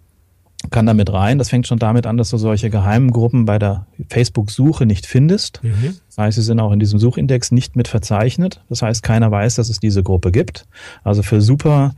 kann 0.72 0.86
damit 0.86 1.12
rein. 1.12 1.38
Das 1.38 1.50
fängt 1.50 1.68
schon 1.68 1.78
damit 1.78 2.08
an, 2.08 2.16
dass 2.16 2.30
du 2.30 2.38
solche 2.38 2.70
geheimen 2.70 3.12
Gruppen 3.12 3.44
bei 3.44 3.60
der 3.60 3.86
Facebook-Suche 4.10 4.86
nicht 4.86 5.06
findest. 5.06 5.62
Mhm. 5.62 5.98
Das 6.08 6.18
heißt, 6.18 6.36
sie 6.38 6.42
sind 6.42 6.62
auch 6.62 6.72
in 6.72 6.80
diesem 6.80 7.00
Suchindex 7.00 7.52
nicht 7.52 7.76
mit 7.76 7.90
verzeichnet. 7.90 8.64
Das 8.70 8.82
heißt, 8.82 9.04
keiner 9.04 9.30
weiß, 9.30 9.56
dass 9.56 9.68
es 9.68 9.82
diese 9.82 10.04
Gruppe 10.04 10.32
gibt. 10.32 10.66
Also 11.04 11.22
für 11.22 11.42
super 11.42 11.96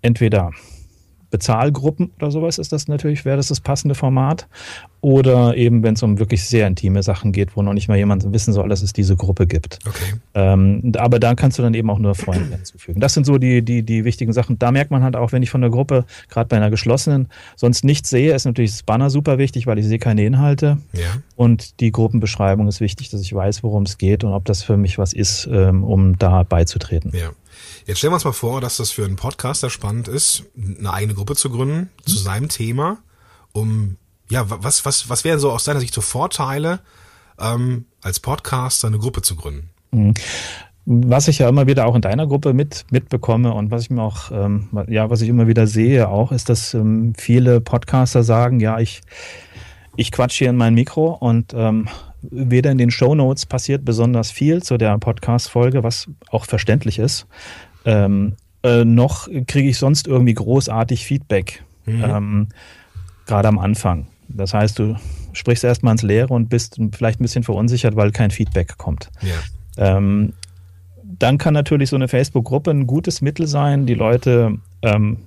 entweder 0.00 0.52
Bezahlgruppen 1.36 2.12
oder 2.16 2.30
sowas 2.30 2.56
ist 2.56 2.72
das 2.72 2.88
natürlich, 2.88 3.26
wäre 3.26 3.36
das 3.36 3.48
das 3.48 3.60
passende 3.60 3.94
Format. 3.94 4.48
Oder 5.02 5.56
eben, 5.56 5.82
wenn 5.82 5.94
es 5.94 6.02
um 6.02 6.18
wirklich 6.18 6.44
sehr 6.44 6.66
intime 6.66 7.02
Sachen 7.02 7.30
geht, 7.30 7.56
wo 7.56 7.62
noch 7.62 7.74
nicht 7.74 7.86
mal 7.88 7.98
jemand 7.98 8.32
wissen 8.32 8.52
soll, 8.52 8.68
dass 8.70 8.82
es 8.82 8.92
diese 8.92 9.14
Gruppe 9.14 9.46
gibt. 9.46 9.78
Okay. 9.86 10.14
Ähm, 10.34 10.92
aber 10.96 11.20
da 11.20 11.34
kannst 11.34 11.58
du 11.58 11.62
dann 11.62 11.74
eben 11.74 11.90
auch 11.90 11.98
nur 11.98 12.14
Freunde 12.14 12.56
hinzufügen. 12.56 12.98
Das 13.00 13.12
sind 13.14 13.26
so 13.26 13.36
die, 13.36 13.62
die, 13.62 13.82
die 13.82 14.04
wichtigen 14.04 14.32
Sachen. 14.32 14.58
Da 14.58 14.72
merkt 14.72 14.90
man 14.90 15.04
halt 15.04 15.14
auch, 15.14 15.30
wenn 15.30 15.42
ich 15.42 15.50
von 15.50 15.60
der 15.60 15.70
Gruppe, 15.70 16.06
gerade 16.28 16.48
bei 16.48 16.56
einer 16.56 16.70
geschlossenen, 16.70 17.28
sonst 17.54 17.84
nichts 17.84 18.08
sehe, 18.08 18.34
ist 18.34 18.46
natürlich 18.46 18.72
das 18.72 18.82
Banner 18.82 19.10
super 19.10 19.38
wichtig, 19.38 19.66
weil 19.66 19.78
ich 19.78 19.84
sehe 19.84 19.98
keine 19.98 20.24
Inhalte. 20.24 20.78
Ja. 20.94 21.22
Und 21.36 21.80
die 21.80 21.92
Gruppenbeschreibung 21.92 22.66
ist 22.66 22.80
wichtig, 22.80 23.10
dass 23.10 23.20
ich 23.20 23.32
weiß, 23.32 23.62
worum 23.62 23.82
es 23.82 23.98
geht 23.98 24.24
und 24.24 24.32
ob 24.32 24.46
das 24.46 24.62
für 24.62 24.78
mich 24.78 24.98
was 24.98 25.12
ist, 25.12 25.48
ähm, 25.52 25.84
um 25.84 26.18
da 26.18 26.42
beizutreten. 26.42 27.12
Ja. 27.14 27.30
Jetzt 27.86 27.98
stellen 27.98 28.12
wir 28.12 28.16
uns 28.16 28.24
mal 28.24 28.32
vor, 28.32 28.60
dass 28.60 28.76
das 28.76 28.90
für 28.90 29.04
einen 29.04 29.16
Podcaster 29.16 29.70
spannend 29.70 30.08
ist, 30.08 30.44
eine 30.56 30.92
eigene 30.92 31.14
Gruppe 31.14 31.36
zu 31.36 31.50
gründen 31.50 31.90
mhm. 32.06 32.10
zu 32.10 32.18
seinem 32.18 32.48
Thema, 32.48 32.98
um 33.52 33.96
ja, 34.28 34.44
was, 34.48 34.84
was, 34.84 35.08
was 35.08 35.24
wären 35.24 35.38
so 35.38 35.50
aus 35.50 35.64
deiner 35.64 35.80
Sicht 35.80 35.94
so 35.94 36.00
Vorteile, 36.00 36.80
ähm, 37.38 37.86
als 38.02 38.20
Podcaster 38.20 38.88
eine 38.88 38.98
Gruppe 38.98 39.22
zu 39.22 39.36
gründen? 39.36 39.70
Mhm. 39.92 40.14
Was 40.88 41.26
ich 41.26 41.38
ja 41.38 41.48
immer 41.48 41.66
wieder 41.66 41.86
auch 41.86 41.96
in 41.96 42.00
deiner 42.00 42.28
Gruppe 42.28 42.52
mit, 42.52 42.86
mitbekomme 42.90 43.52
und 43.52 43.72
was 43.72 43.82
ich 43.82 43.90
mir 43.90 44.02
auch, 44.02 44.30
ähm, 44.30 44.68
ja, 44.88 45.10
was 45.10 45.20
ich 45.20 45.28
immer 45.28 45.48
wieder 45.48 45.66
sehe 45.66 46.08
auch, 46.08 46.30
ist, 46.30 46.48
dass 46.48 46.74
ähm, 46.74 47.12
viele 47.16 47.60
Podcaster 47.60 48.22
sagen, 48.22 48.60
ja, 48.60 48.78
ich, 48.78 49.00
ich 49.96 50.12
quatsch 50.12 50.38
hier 50.38 50.50
in 50.50 50.56
mein 50.56 50.74
Mikro 50.74 51.10
und 51.12 51.54
ähm, 51.56 51.88
weder 52.30 52.70
in 52.70 52.78
den 52.78 52.90
Show 52.90 53.14
Notes 53.14 53.46
passiert 53.46 53.84
besonders 53.84 54.30
viel 54.30 54.62
zu 54.62 54.76
der 54.78 54.98
Podcast-Folge, 54.98 55.82
was 55.82 56.08
auch 56.30 56.44
verständlich 56.44 56.98
ist 56.98 57.26
ähm, 57.86 58.34
äh, 58.62 58.84
noch 58.84 59.28
kriege 59.46 59.68
ich 59.68 59.78
sonst 59.78 60.06
irgendwie 60.06 60.34
großartig 60.34 61.06
Feedback, 61.06 61.64
mhm. 61.86 62.04
ähm, 62.04 62.48
gerade 63.26 63.48
am 63.48 63.58
Anfang. 63.58 64.08
Das 64.28 64.52
heißt, 64.52 64.78
du 64.78 64.96
sprichst 65.32 65.64
erstmal 65.64 65.92
ins 65.92 66.02
Leere 66.02 66.34
und 66.34 66.48
bist 66.48 66.78
vielleicht 66.92 67.20
ein 67.20 67.22
bisschen 67.22 67.44
verunsichert, 67.44 67.94
weil 67.94 68.10
kein 68.10 68.30
Feedback 68.30 68.76
kommt. 68.76 69.08
Ja. 69.22 69.96
Ähm, 69.96 70.34
dann 71.04 71.38
kann 71.38 71.54
natürlich 71.54 71.90
so 71.90 71.96
eine 71.96 72.08
Facebook-Gruppe 72.08 72.72
ein 72.72 72.86
gutes 72.86 73.22
Mittel 73.22 73.46
sein, 73.46 73.86
die 73.86 73.94
Leute 73.94 74.58
ähm, 74.82 75.18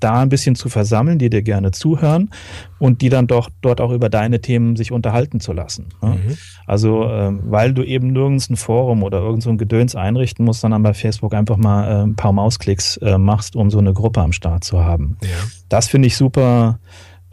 da 0.00 0.20
ein 0.20 0.28
bisschen 0.28 0.54
zu 0.54 0.68
versammeln, 0.68 1.18
die 1.18 1.30
dir 1.30 1.42
gerne 1.42 1.70
zuhören 1.70 2.30
und 2.78 3.02
die 3.02 3.08
dann 3.08 3.26
doch 3.26 3.50
dort 3.60 3.80
auch 3.80 3.90
über 3.90 4.08
deine 4.08 4.40
Themen 4.40 4.76
sich 4.76 4.92
unterhalten 4.92 5.40
zu 5.40 5.52
lassen. 5.52 5.86
Ne? 6.02 6.10
Mhm. 6.10 6.36
Also, 6.66 7.04
äh, 7.04 7.32
weil 7.44 7.72
du 7.72 7.82
eben 7.82 8.12
nirgends 8.12 8.50
ein 8.50 8.56
Forum 8.56 9.02
oder 9.02 9.18
irgend 9.18 9.42
so 9.42 9.50
ein 9.50 9.58
Gedöns 9.58 9.94
einrichten 9.94 10.44
musst, 10.44 10.60
sondern 10.60 10.82
bei 10.82 10.94
Facebook 10.94 11.34
einfach 11.34 11.56
mal 11.56 11.88
äh, 11.88 12.02
ein 12.04 12.16
paar 12.16 12.32
Mausklicks 12.32 12.98
äh, 12.98 13.18
machst, 13.18 13.56
um 13.56 13.70
so 13.70 13.78
eine 13.78 13.92
Gruppe 13.92 14.20
am 14.20 14.32
Start 14.32 14.64
zu 14.64 14.84
haben. 14.84 15.16
Ja. 15.22 15.28
Das 15.68 15.88
finde 15.88 16.08
ich 16.08 16.16
super 16.16 16.78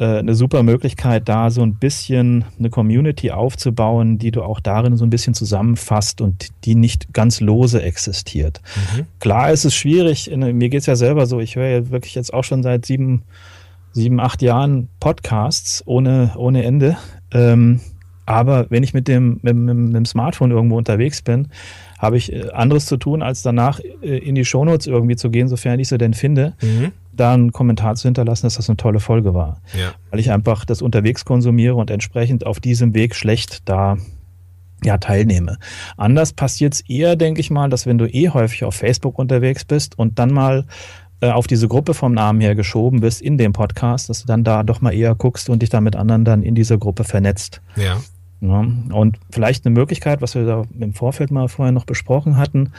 eine 0.04 0.36
super 0.36 0.62
Möglichkeit, 0.64 1.30
da 1.30 1.50
so 1.50 1.62
ein 1.62 1.76
bisschen 1.76 2.44
eine 2.60 2.70
Community 2.70 3.32
aufzubauen, 3.32 4.18
die 4.18 4.32
du 4.32 4.44
auch 4.44 4.60
darin 4.60 4.98
so 4.98 5.06
ein 5.06 5.10
bisschen 5.10 5.34
zusammenfasst 5.34 6.20
und 6.20 6.50
die 6.66 6.76
nicht 6.76 7.14
ganz 7.14 7.40
lose 7.40 7.82
existiert. 7.82 8.62
Mhm. 8.76 9.06
Klar 9.20 9.52
ist 9.52 9.64
es 9.64 9.74
schwierig, 9.74 10.30
mir 10.36 10.70
geht 10.70 10.82
es 10.82 10.86
ja 10.86 10.96
selber 10.96 11.26
so, 11.26 11.40
ich 11.40 11.56
höre 11.56 11.68
ja 11.68 11.90
wirklich 11.90 12.16
jetzt 12.16 12.34
auch 12.34 12.44
schon 12.44 12.62
seit 12.62 12.86
sieben, 12.86 13.24
sieben, 13.94 14.20
acht 14.20 14.42
Jahren 14.42 14.90
Podcasts 15.00 15.82
ohne, 15.86 16.34
ohne 16.36 16.64
Ende. 16.64 16.98
Ähm, 17.32 17.80
aber 18.26 18.66
wenn 18.70 18.84
ich 18.84 18.94
mit 18.94 19.08
dem, 19.08 19.40
mit, 19.44 19.56
mit, 19.56 19.96
dem 19.96 20.06
Smartphone 20.06 20.52
irgendwo 20.52 20.78
unterwegs 20.78 21.22
bin, 21.22 21.50
habe 22.00 22.18
ich 22.18 22.34
äh, 22.34 22.50
anderes 22.52 22.86
zu 22.88 22.98
tun, 22.98 23.22
als 23.22 23.44
danach 23.44 23.80
äh, 24.02 24.18
in 24.18 24.36
die 24.36 24.46
Shownotes 24.46 24.88
irgendwie 24.88 25.16
zu 25.16 25.30
gehen, 25.30 25.48
sofern 25.48 25.80
ich 25.80 25.88
sie 25.88 25.98
denn 25.98 26.14
finde, 26.14 26.54
mhm. 26.62 26.92
Da 27.16 27.34
einen 27.34 27.52
Kommentar 27.52 27.96
zu 27.96 28.08
hinterlassen, 28.08 28.46
dass 28.46 28.56
das 28.56 28.70
eine 28.70 28.78
tolle 28.78 29.00
Folge 29.00 29.34
war. 29.34 29.62
Ja. 29.78 29.94
Weil 30.12 30.20
ich 30.20 30.32
einfach 30.32 30.66
das 30.66 30.82
unterwegs 30.82 31.26
konsumiere 31.26 31.76
und 31.76 31.90
entsprechend 31.90 32.46
auf 32.46 32.60
diesem 32.60 32.94
Weg 32.94 33.16
schlecht 33.16 33.68
da 33.70 33.98
ja, 34.84 34.98
teilnehme. 34.98 35.58
Anders 35.98 36.34
passiert 36.34 36.74
es 36.74 36.82
eher, 36.82 37.16
denke 37.16 37.40
ich 37.40 37.50
mal, 37.50 37.70
dass 37.70 37.86
wenn 37.86 37.98
du 37.98 38.06
eh 38.06 38.30
häufig 38.30 38.64
auf 38.64 38.76
Facebook 38.76 39.18
unterwegs 39.18 39.66
bist 39.66 39.98
und 39.98 40.20
dann 40.20 40.32
mal 40.34 40.66
äh, 41.22 41.32
auf 41.32 41.48
diese 41.48 41.68
Gruppe 41.68 41.94
vom 41.94 42.14
Namen 42.14 42.42
her 42.42 42.56
geschoben 42.56 43.00
bist 43.00 43.22
in 43.22 43.38
dem 43.38 43.54
Podcast, 43.54 44.10
dass 44.10 44.22
du 44.22 44.28
dann 44.28 44.44
da 44.44 44.64
doch 44.64 44.82
mal 44.82 44.94
eher 44.94 45.16
guckst 45.16 45.50
und 45.50 45.62
dich 45.62 45.70
dann 45.70 45.84
mit 45.84 45.96
anderen 45.96 46.26
dann 46.26 46.44
in 46.44 46.56
dieser 46.56 46.78
Gruppe 46.78 47.04
vernetzt. 47.04 47.62
Ja. 47.76 47.98
Ja, 48.42 48.60
und 48.60 49.18
vielleicht 49.32 49.66
eine 49.66 49.74
Möglichkeit, 49.74 50.22
was 50.22 50.36
wir 50.36 50.46
da 50.46 50.64
im 50.78 50.94
Vorfeld 50.94 51.32
mal 51.32 51.48
vorher 51.48 51.72
noch 51.72 51.86
besprochen 51.86 52.38
hatten, 52.38 52.74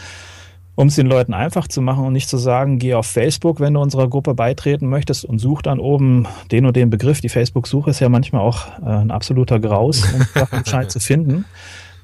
um 0.77 0.89
es 0.89 0.95
den 0.95 1.07
Leuten 1.07 1.35
einfach 1.35 1.67
zu 1.67 1.81
machen 1.81 2.05
und 2.05 2.13
nicht 2.13 2.29
zu 2.29 2.37
sagen, 2.37 2.79
geh 2.79 2.95
auf 2.95 3.07
Facebook, 3.07 3.61
wenn 3.61 3.75
du 3.75 3.81
unserer 3.81 4.09
Gruppe 4.09 4.35
beitreten 4.35 4.89
möchtest 4.89 5.25
und 5.25 5.39
such 5.39 5.63
dann 5.63 5.81
oben 5.81 6.29
den 6.53 6.67
und 6.67 6.77
den 6.77 6.91
Begriff. 6.91 7.21
Die 7.23 7.31
Facebook-Suche 7.31 7.91
ist 7.91 8.01
ja 8.01 8.11
manchmal 8.11 8.43
auch 8.43 8.67
äh, 8.81 8.85
ein 8.85 9.11
absoluter 9.11 9.59
Graus, 9.59 10.05
um 10.13 10.23
Sachen 10.35 10.63
gescheit 10.65 10.91
zu 10.91 11.01
finden. 11.01 11.47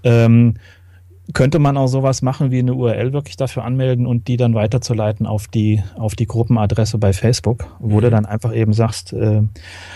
Ähm, 0.03 0.55
könnte 1.35 1.59
man 1.59 1.77
auch 1.77 1.87
sowas 1.87 2.23
machen 2.23 2.51
wie 2.51 2.59
eine 2.59 2.75
URL 2.75 3.13
wirklich 3.13 3.37
dafür 3.37 3.65
anmelden 3.65 4.07
und 4.07 4.27
die 4.27 4.37
dann 4.37 4.55
weiterzuleiten 4.55 5.27
auf 5.27 5.49
die, 5.49 5.83
auf 5.97 6.17
die 6.17 6.27
Gruppenadresse 6.27 6.99
bei 6.99 7.13
Facebook, 7.13 7.67
wo 7.79 7.99
mhm. 7.99 8.01
du 8.01 8.11
dann 8.11 8.27
einfach 8.27 8.55
eben 8.55 8.73
sagst, 8.73 9.13
äh, 9.13 9.43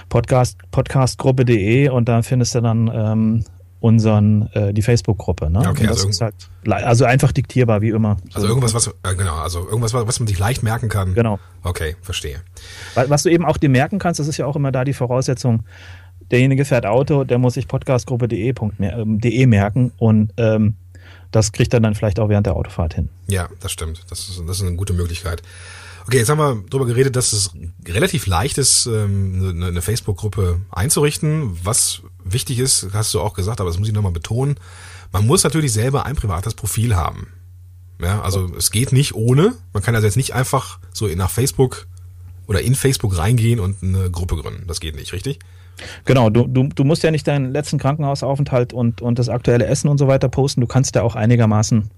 Podcast, 0.09 0.59
podcastgruppe.de 0.71 1.89
und 1.89 2.09
da 2.09 2.23
findest 2.23 2.55
du 2.55 2.61
dann 2.61 2.91
ähm, 2.95 3.45
unseren, 3.87 4.51
äh, 4.53 4.75
die 4.75 4.83
Facebook-Gruppe. 4.83 5.49
Ne? 5.49 5.61
Okay, 5.69 5.87
also, 5.87 6.09
halt, 6.21 6.35
also, 6.67 7.05
einfach 7.05 7.31
diktierbar, 7.31 7.81
wie 7.81 7.91
immer. 7.91 8.17
Also 8.35 8.49
irgendwas, 8.49 8.75
was, 8.75 8.89
äh, 8.89 9.15
genau, 9.17 9.37
also 9.37 9.65
irgendwas, 9.65 9.95
was 9.95 10.19
man 10.19 10.27
sich 10.27 10.39
leicht 10.39 10.63
merken 10.63 10.89
kann. 10.89 11.15
Genau. 11.15 11.39
Okay, 11.63 11.95
verstehe. 12.03 12.41
Was 12.95 13.23
du 13.23 13.31
eben 13.31 13.45
auch 13.45 13.57
dir 13.57 13.69
merken 13.69 13.99
kannst, 13.99 14.19
das 14.19 14.27
ist 14.27 14.37
ja 14.37 14.47
auch 14.47 14.57
immer 14.57 14.73
da 14.73 14.85
die 14.85 14.93
Voraussetzung, 14.93 15.63
derjenige 16.31 16.65
fährt 16.65 16.85
Auto, 16.85 17.25
der 17.25 17.39
muss 17.39 17.55
sich 17.55 17.69
podcastgruppe.de 17.69 18.55
ähm, 18.81 19.21
merken 19.49 19.93
und 19.99 20.33
ähm, 20.37 20.75
das 21.31 21.53
kriegt 21.53 21.73
er 21.73 21.81
dann 21.81 21.95
vielleicht 21.95 22.19
auch 22.19 22.29
während 22.29 22.47
der 22.47 22.57
Autofahrt 22.57 22.95
hin. 22.95 23.09
Ja, 23.29 23.49
das 23.61 23.73
stimmt. 23.73 24.05
Das 24.11 24.29
ist, 24.29 24.43
das 24.47 24.57
ist 24.57 24.67
eine 24.67 24.77
gute 24.77 24.93
Möglichkeit. 24.93 25.43
Okay, 26.07 26.19
jetzt 26.19 26.29
haben 26.29 26.39
wir 26.39 26.63
darüber 26.71 26.87
geredet, 26.87 27.17
dass 27.17 27.33
es 27.33 27.51
relativ 27.85 28.29
leicht 28.29 28.59
ist, 28.59 28.87
ähm, 28.87 29.61
eine, 29.61 29.83
Facebook-Gruppe 29.83 30.61
einzurichten. 30.71 31.59
Was 31.65 32.03
wichtig 32.25 32.61
ist, 32.61 32.89
hast 32.93 33.13
du 33.13 33.21
auch 33.21 33.35
gesagt, 33.35 33.61
aber 33.61 33.71
das 33.71 33.79
muss 33.79 33.89
ich 33.89 33.95
nochmal 33.95 34.13
betonen. 34.13 34.57
Man 35.11 35.27
muss 35.27 35.43
natürlich 35.43 35.73
selber 35.73 36.07
ein 36.07 36.15
privates 36.15 36.55
Profil 36.55 36.95
haben. 36.95 37.33
Ja, 38.01 38.21
also 38.21 38.49
es 38.57 38.71
geht 38.71 38.93
nicht 38.93 39.15
ohne. 39.15 39.55
Man 39.73 39.83
kann 39.83 39.97
also 39.97 40.07
jetzt 40.07 40.17
nicht 40.17 40.33
einfach 40.33 40.79
so 40.93 41.09
nach 41.09 41.31
Facebook 41.31 41.89
oder 42.47 42.61
in 42.61 42.77
Facebook 42.77 43.19
reingehen 43.19 43.59
und 43.59 43.83
eine 43.83 44.09
Gruppe 44.09 44.37
gründen. 44.37 44.69
Das 44.69 44.79
geht 44.79 44.95
nicht, 44.95 45.13
richtig? 45.13 45.41
Genau, 46.05 46.31
du, 46.31 46.47
du, 46.47 46.69
du 46.69 46.85
musst 46.85 47.03
ja 47.03 47.11
nicht 47.11 47.27
deinen 47.27 47.53
letzten 47.53 47.79
Krankenhausaufenthalt 47.79 48.73
und, 48.73 49.03
und 49.03 49.19
das 49.19 49.29
aktuelle 49.29 49.67
Essen 49.67 49.89
und 49.89 49.99
so 49.99 50.07
weiter 50.07 50.29
posten. 50.29 50.61
Du 50.61 50.69
kannst 50.69 50.95
ja 50.95 51.03
auch 51.03 51.17
einigermaßen 51.17 51.91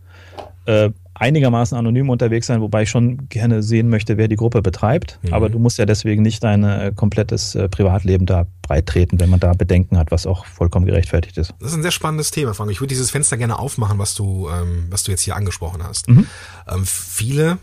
äh, 0.65 0.91
einigermaßen 1.19 1.77
anonym 1.77 2.11
unterwegs 2.11 2.47
sein, 2.47 2.61
wobei 2.61 2.83
ich 2.83 2.91
schon 2.91 3.29
gerne 3.29 3.63
sehen 3.63 3.89
möchte, 3.89 4.17
wer 4.17 4.29
die 4.29 4.37
Gruppe 4.37 4.63
betreibt. 4.63 5.19
Mhm. 5.23 5.35
Aber 5.35 5.49
du 5.49 5.59
musst 5.59 5.79
ja 5.79 5.87
deswegen 5.87 6.23
nicht 6.23 6.43
dein 6.43 6.65
äh, 6.65 6.93
komplettes 6.95 7.55
äh, 7.55 7.69
Privatleben 7.69 8.27
da 8.27 8.47
breit 8.63 8.87
treten, 8.87 9.21
wenn 9.21 9.31
man 9.31 9.41
da 9.41 9.53
Bedenken 9.53 9.99
hat, 9.99 10.11
was 10.11 10.27
auch 10.27 10.47
vollkommen 10.47 10.87
gerechtfertigt 10.87 11.39
ist. 11.39 11.55
Das 11.61 11.71
ist 11.71 11.77
ein 11.77 11.83
sehr 11.83 11.91
spannendes 11.91 12.31
Thema, 12.31 12.55
Frank. 12.55 12.71
Ich 12.71 12.81
würde 12.81 12.89
dieses 12.89 13.11
Fenster 13.11 13.37
gerne 13.37 13.59
aufmachen, 13.59 13.99
was 13.99 14.15
du, 14.15 14.49
ähm, 14.49 14.87
was 14.91 15.03
du 15.05 15.11
jetzt 15.11 15.23
hier 15.23 15.37
angesprochen 15.37 15.83
hast. 15.83 16.09
Mhm. 16.09 16.27
Ähm, 16.69 16.85
viele 16.85 17.59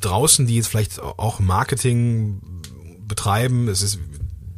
draußen, 0.00 0.46
die 0.46 0.56
jetzt 0.56 0.68
vielleicht 0.68 1.00
auch 1.00 1.40
Marketing 1.40 2.40
betreiben, 3.06 3.68
es 3.68 3.82
ist 3.82 3.98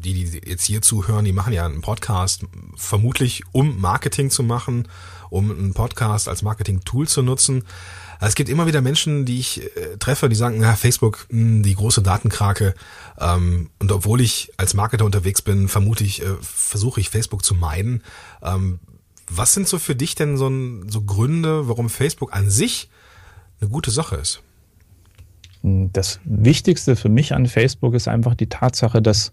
die, 0.05 0.15
die 0.15 0.41
jetzt 0.49 0.65
hier 0.65 0.83
zuhören, 0.83 1.25
die 1.25 1.33
machen 1.33 1.53
ja 1.53 1.65
einen 1.65 1.81
Podcast 1.81 2.45
vermutlich, 2.77 3.43
um 3.53 3.81
Marketing 3.81 4.31
zu 4.31 4.43
machen, 4.43 4.89
um 5.31 5.51
einen 5.51 5.75
Podcast 5.75 6.29
als 6.29 6.43
Marketing-Tool 6.43 7.09
zu 7.09 7.23
nutzen. 7.23 7.65
Es 8.29 8.37
gibt 8.37 8.49
immer 8.49 8.67
wieder 8.67 8.81
Menschen, 8.81 9.25
die 9.25 9.41
ich 9.41 9.63
äh, 9.77 9.97
treffe, 9.99 10.29
die 10.29 10.37
sagen, 10.37 10.63
ja, 10.63 10.77
Facebook, 10.77 11.27
mh, 11.31 11.39
hm, 11.39 11.63
die 11.63 11.75
große 11.75 12.03
Datenkrake. 12.03 12.75
Ähm, 13.19 13.71
und 13.81 13.91
obwohl 13.91 14.21
ich 14.21 14.53
als 14.57 14.75
Marketer 14.75 15.05
unterwegs 15.05 15.43
bin, 15.43 15.69
vermute 15.69 16.05
ich, 16.05 16.23
äh, 16.23 16.37
versuche 16.41 17.01
ich 17.01 17.11
Facebook 17.11 17.45
zu 17.45 17.55
meiden. 17.55 18.03
Ähm, 18.43 18.79
was 19.29 19.55
sind 19.55 19.67
so 19.67 19.79
für 19.79 19.97
dich 19.97 20.15
denn 20.15 20.37
so, 20.37 20.49
ein, 20.49 20.89
so 20.89 21.03
Gründe, 21.03 21.69
warum 21.69 21.89
Facebook 21.89 22.35
an 22.35 22.49
sich 22.49 22.91
eine 23.61 23.71
gute 23.71 23.91
Sache 23.91 24.17
ist? 24.17 24.43
Das 25.63 26.21
Wichtigste 26.25 26.97
für 26.97 27.09
mich 27.09 27.35
an 27.35 27.47
Facebook 27.47 27.95
ist 27.95 28.09
einfach 28.09 28.35
die 28.35 28.49
Tatsache, 28.49 29.01
dass 29.01 29.33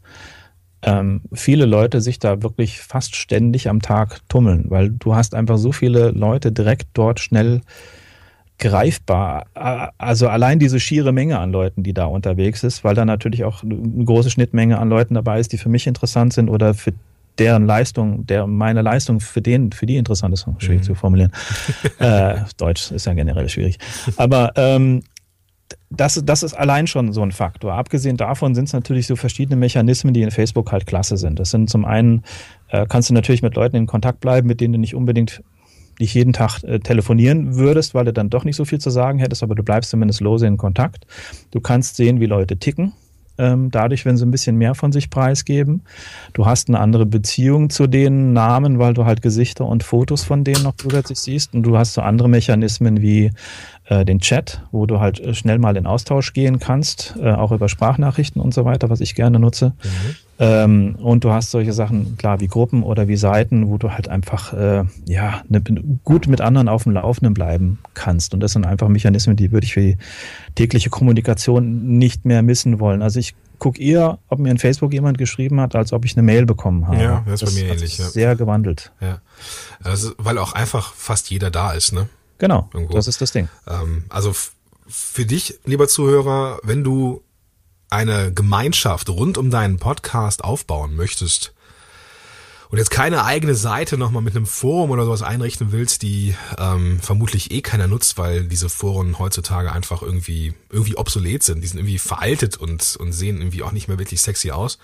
ähm, 0.82 1.22
viele 1.34 1.66
Leute 1.66 2.02
sich 2.02 2.20
da 2.20 2.42
wirklich 2.42 2.80
fast 2.80 3.16
ständig 3.16 3.68
am 3.68 3.82
Tag 3.82 4.22
tummeln, 4.30 4.66
weil 4.70 4.90
du 4.90 5.16
hast 5.16 5.36
einfach 5.36 5.58
so 5.58 5.72
viele 5.72 6.12
Leute 6.12 6.52
direkt 6.52 6.88
dort 6.94 7.20
schnell 7.20 7.62
greifbar. 8.60 9.46
Also 9.98 10.28
allein 10.28 10.60
diese 10.60 10.80
schiere 10.80 11.12
Menge 11.12 11.40
an 11.40 11.52
Leuten, 11.52 11.84
die 11.84 11.94
da 11.94 12.06
unterwegs 12.06 12.64
ist, 12.64 12.84
weil 12.84 12.94
da 12.94 13.06
natürlich 13.06 13.44
auch 13.44 13.64
eine 13.64 14.06
große 14.06 14.30
Schnittmenge 14.30 14.78
an 14.78 14.90
Leuten 14.90 15.16
dabei 15.16 15.40
ist, 15.40 15.52
die 15.54 15.58
für 15.58 15.70
mich 15.70 15.88
interessant 15.88 16.34
sind 16.34 16.50
oder 16.50 16.74
für 16.74 16.94
deren 17.40 17.66
Leistung, 17.66 18.26
der 18.28 18.48
meine 18.48 18.82
Leistung 18.82 19.22
für 19.22 19.42
den, 19.42 19.72
für 19.72 19.86
die 19.86 19.96
interessant 19.96 20.34
ist, 20.34 20.46
schwierig 20.60 20.82
mhm. 20.82 20.84
zu 20.84 20.96
formulieren. 20.96 21.32
äh, 22.00 22.36
Deutsch 22.58 22.92
ist 22.92 23.06
ja 23.06 23.14
generell 23.14 23.48
schwierig. 23.48 23.80
Aber 24.18 24.52
ähm, 24.56 25.04
das, 25.90 26.22
das 26.24 26.44
ist 26.44 26.54
allein 26.54 26.88
schon 26.88 27.14
so 27.14 27.22
ein 27.22 27.32
Faktor. 27.32 27.74
Abgesehen 27.74 28.18
davon 28.18 28.56
sind 28.56 28.66
es 28.66 28.74
natürlich 28.74 29.08
so 29.08 29.16
verschiedene 29.16 29.56
Mechanismen, 29.56 30.14
die 30.14 30.22
in 30.22 30.32
Facebook 30.32 30.72
halt 30.72 30.86
klasse 30.86 31.18
sind. 31.18 31.40
Das 31.40 31.52
sind 31.52 31.70
zum 31.70 31.86
einen, 31.86 32.24
äh, 32.70 32.86
kannst 32.88 33.10
du 33.10 33.14
natürlich 33.14 33.42
mit 33.42 33.56
Leuten 33.56 33.78
in 33.78 33.88
Kontakt 33.88 34.20
bleiben, 34.20 34.48
mit 34.48 34.60
denen 34.62 34.74
du 34.74 34.80
nicht 34.80 34.96
unbedingt 34.96 35.42
dich 36.00 36.14
jeden 36.14 36.34
Tag 36.34 36.64
äh, 36.64 36.80
telefonieren 36.80 37.56
würdest, 37.56 37.94
weil 37.94 38.06
du 38.06 38.14
dann 38.14 38.30
doch 38.30 38.44
nicht 38.44 38.56
so 38.56 38.66
viel 38.66 38.80
zu 38.80 38.90
sagen 38.90 39.20
hättest, 39.20 39.44
aber 39.44 39.56
du 39.56 39.64
bleibst 39.64 39.92
zumindest 39.92 40.22
lose 40.22 40.48
in 40.48 40.58
Kontakt. 40.58 41.06
Du 41.52 41.60
kannst 41.60 41.96
sehen, 41.96 42.20
wie 42.20 42.26
Leute 42.26 42.58
ticken 42.58 42.94
ähm, 43.40 43.72
dadurch, 43.72 44.06
wenn 44.06 44.18
sie 44.18 44.26
ein 44.26 44.32
bisschen 44.32 44.58
mehr 44.58 44.76
von 44.76 44.92
sich 44.92 45.10
preisgeben. 45.10 45.82
Du 46.34 46.46
hast 46.46 46.68
eine 46.68 46.80
andere 46.80 47.06
Beziehung 47.06 47.70
zu 47.70 47.88
den 47.88 48.34
Namen, 48.34 48.78
weil 48.78 48.94
du 48.94 49.06
halt 49.06 49.22
Gesichter 49.22 49.66
und 49.66 49.84
Fotos 49.84 50.24
von 50.24 50.44
denen 50.44 50.62
noch 50.62 50.76
zusätzlich 50.76 51.20
siehst. 51.20 51.54
Und 51.54 51.64
du 51.64 51.78
hast 51.78 51.94
so 51.94 52.02
andere 52.02 52.30
Mechanismen 52.30 53.02
wie 53.02 53.32
äh, 53.86 54.04
den 54.06 54.20
Chat, 54.20 54.62
wo 54.72 54.86
du 54.86 55.00
halt 55.00 55.20
äh, 55.22 55.34
schnell 55.34 55.58
mal 55.58 55.78
in 55.78 55.88
Austausch 55.88 56.34
gehen 56.34 56.60
kannst, 56.60 57.16
auch 57.24 57.52
über 57.52 57.70
Sprachnachrichten 57.70 58.42
und 58.42 58.54
so 58.54 58.66
weiter, 58.66 58.90
was 58.90 59.00
ich 59.00 59.16
gerne 59.16 59.40
nutze. 59.40 59.74
Mhm. 59.84 60.16
Ähm, 60.42 60.96
und 60.96 61.26
du 61.26 61.32
hast 61.32 61.52
solche 61.52 61.74
Sachen, 61.74 62.18
klar, 62.18 62.40
wie 62.40 62.48
Gruppen 62.48 62.84
oder 62.84 63.10
wie 63.10 63.18
Seiten, 63.18 63.68
wo 63.68 63.78
du 63.78 63.92
halt 63.92 64.08
einfach 64.08 64.54
äh, 64.54 64.86
ja 65.06 65.42
ne, 65.50 65.62
gut 66.06 66.28
mit 66.28 66.40
anderen 66.40 66.70
auf 66.70 66.84
dem 66.84 66.94
Laufenden 66.94 67.34
bleiben 67.34 67.80
kannst. 67.94 68.34
Und 68.34 68.40
das 68.40 68.54
sind 68.54 68.66
einfach 68.66 68.88
Mechanismen, 68.88 69.36
die 69.36 69.52
würde 69.52 69.66
ich 69.66 69.74
für 69.74 69.82
die 69.82 69.98
tägliche 70.56 70.90
Kommunikation 70.90 71.98
nicht 71.98 72.24
mehr 72.24 72.42
missen 72.42 72.80
wollen. 72.80 73.02
Also 73.02 73.20
ich 73.20 73.36
gucke 73.60 73.82
eher, 73.82 74.20
ob 74.30 74.40
mir 74.40 74.50
in 74.50 74.58
Facebook 74.58 74.94
jemand 74.94 75.18
geschrieben 75.18 75.60
hat, 75.60 75.76
als 75.76 75.92
ob 75.92 76.06
ich 76.06 76.16
eine 76.16 76.24
Mail 76.24 76.46
bekommen 76.46 76.88
habe. 76.88 77.04
Ja, 77.04 77.24
das 77.28 77.42
ist 77.42 77.54
bei 77.54 77.62
mir 77.62 77.74
ähnlich. 77.74 77.98
Ja. 77.98 78.06
Sehr 78.06 78.36
gewandelt. 78.38 78.94
Ja, 79.02 79.20
also, 79.84 80.14
weil 80.18 80.38
auch 80.38 80.54
einfach 80.54 80.94
fast 80.94 81.30
jeder 81.30 81.52
da 81.52 81.74
ist, 81.74 81.92
ne? 81.92 82.08
Genau, 82.38 82.70
Irgendwo. 82.74 82.94
das 82.94 83.08
ist 83.08 83.20
das 83.20 83.34
Ding. 83.34 83.50
Ähm, 83.68 84.06
also 84.08 84.34
für 84.88 85.26
dich, 85.26 85.60
lieber 85.66 85.90
Zuhörer, 85.90 86.60
wenn 86.64 86.86
du 86.86 87.22
eine 87.90 88.34
Gemeinschaft 88.34 89.10
rund 89.10 89.38
um 89.38 89.50
deinen 89.50 89.78
Podcast 89.78 90.44
aufbauen 90.44 90.96
möchtest 90.96 91.54
und 92.70 92.78
jetzt 92.78 92.92
keine 92.92 93.26
eigene 93.26 93.56
Seite 93.56 93.98
nochmal 93.98 94.22
mit 94.22 94.36
einem 94.36 94.46
Forum 94.46 94.92
oder 94.92 95.06
sowas 95.06 95.24
einrichten 95.24 95.72
willst, 95.72 96.04
die 96.04 96.36
ähm, 96.60 97.00
vermutlich 97.02 97.50
eh 97.50 97.62
keiner 97.62 97.88
nutzt, 97.88 98.20
weil 98.20 98.44
diese 98.44 98.70
Foren 98.70 99.18
heutzutage 99.18 99.72
einfach 99.72 100.04
irgendwie 100.04 100.54
irgendwie 100.70 100.96
obsolet 100.96 101.42
sind, 101.42 101.62
die 101.62 101.68
sind 101.68 101.80
irgendwie 101.80 101.98
veraltet 101.98 102.58
und 102.58 102.96
und 102.98 103.12
sehen 103.12 103.38
irgendwie 103.38 103.64
auch 103.64 103.72
nicht 103.72 103.88
mehr 103.88 103.98
wirklich 103.98 104.22
sexy 104.22 104.52
aus. 104.52 104.78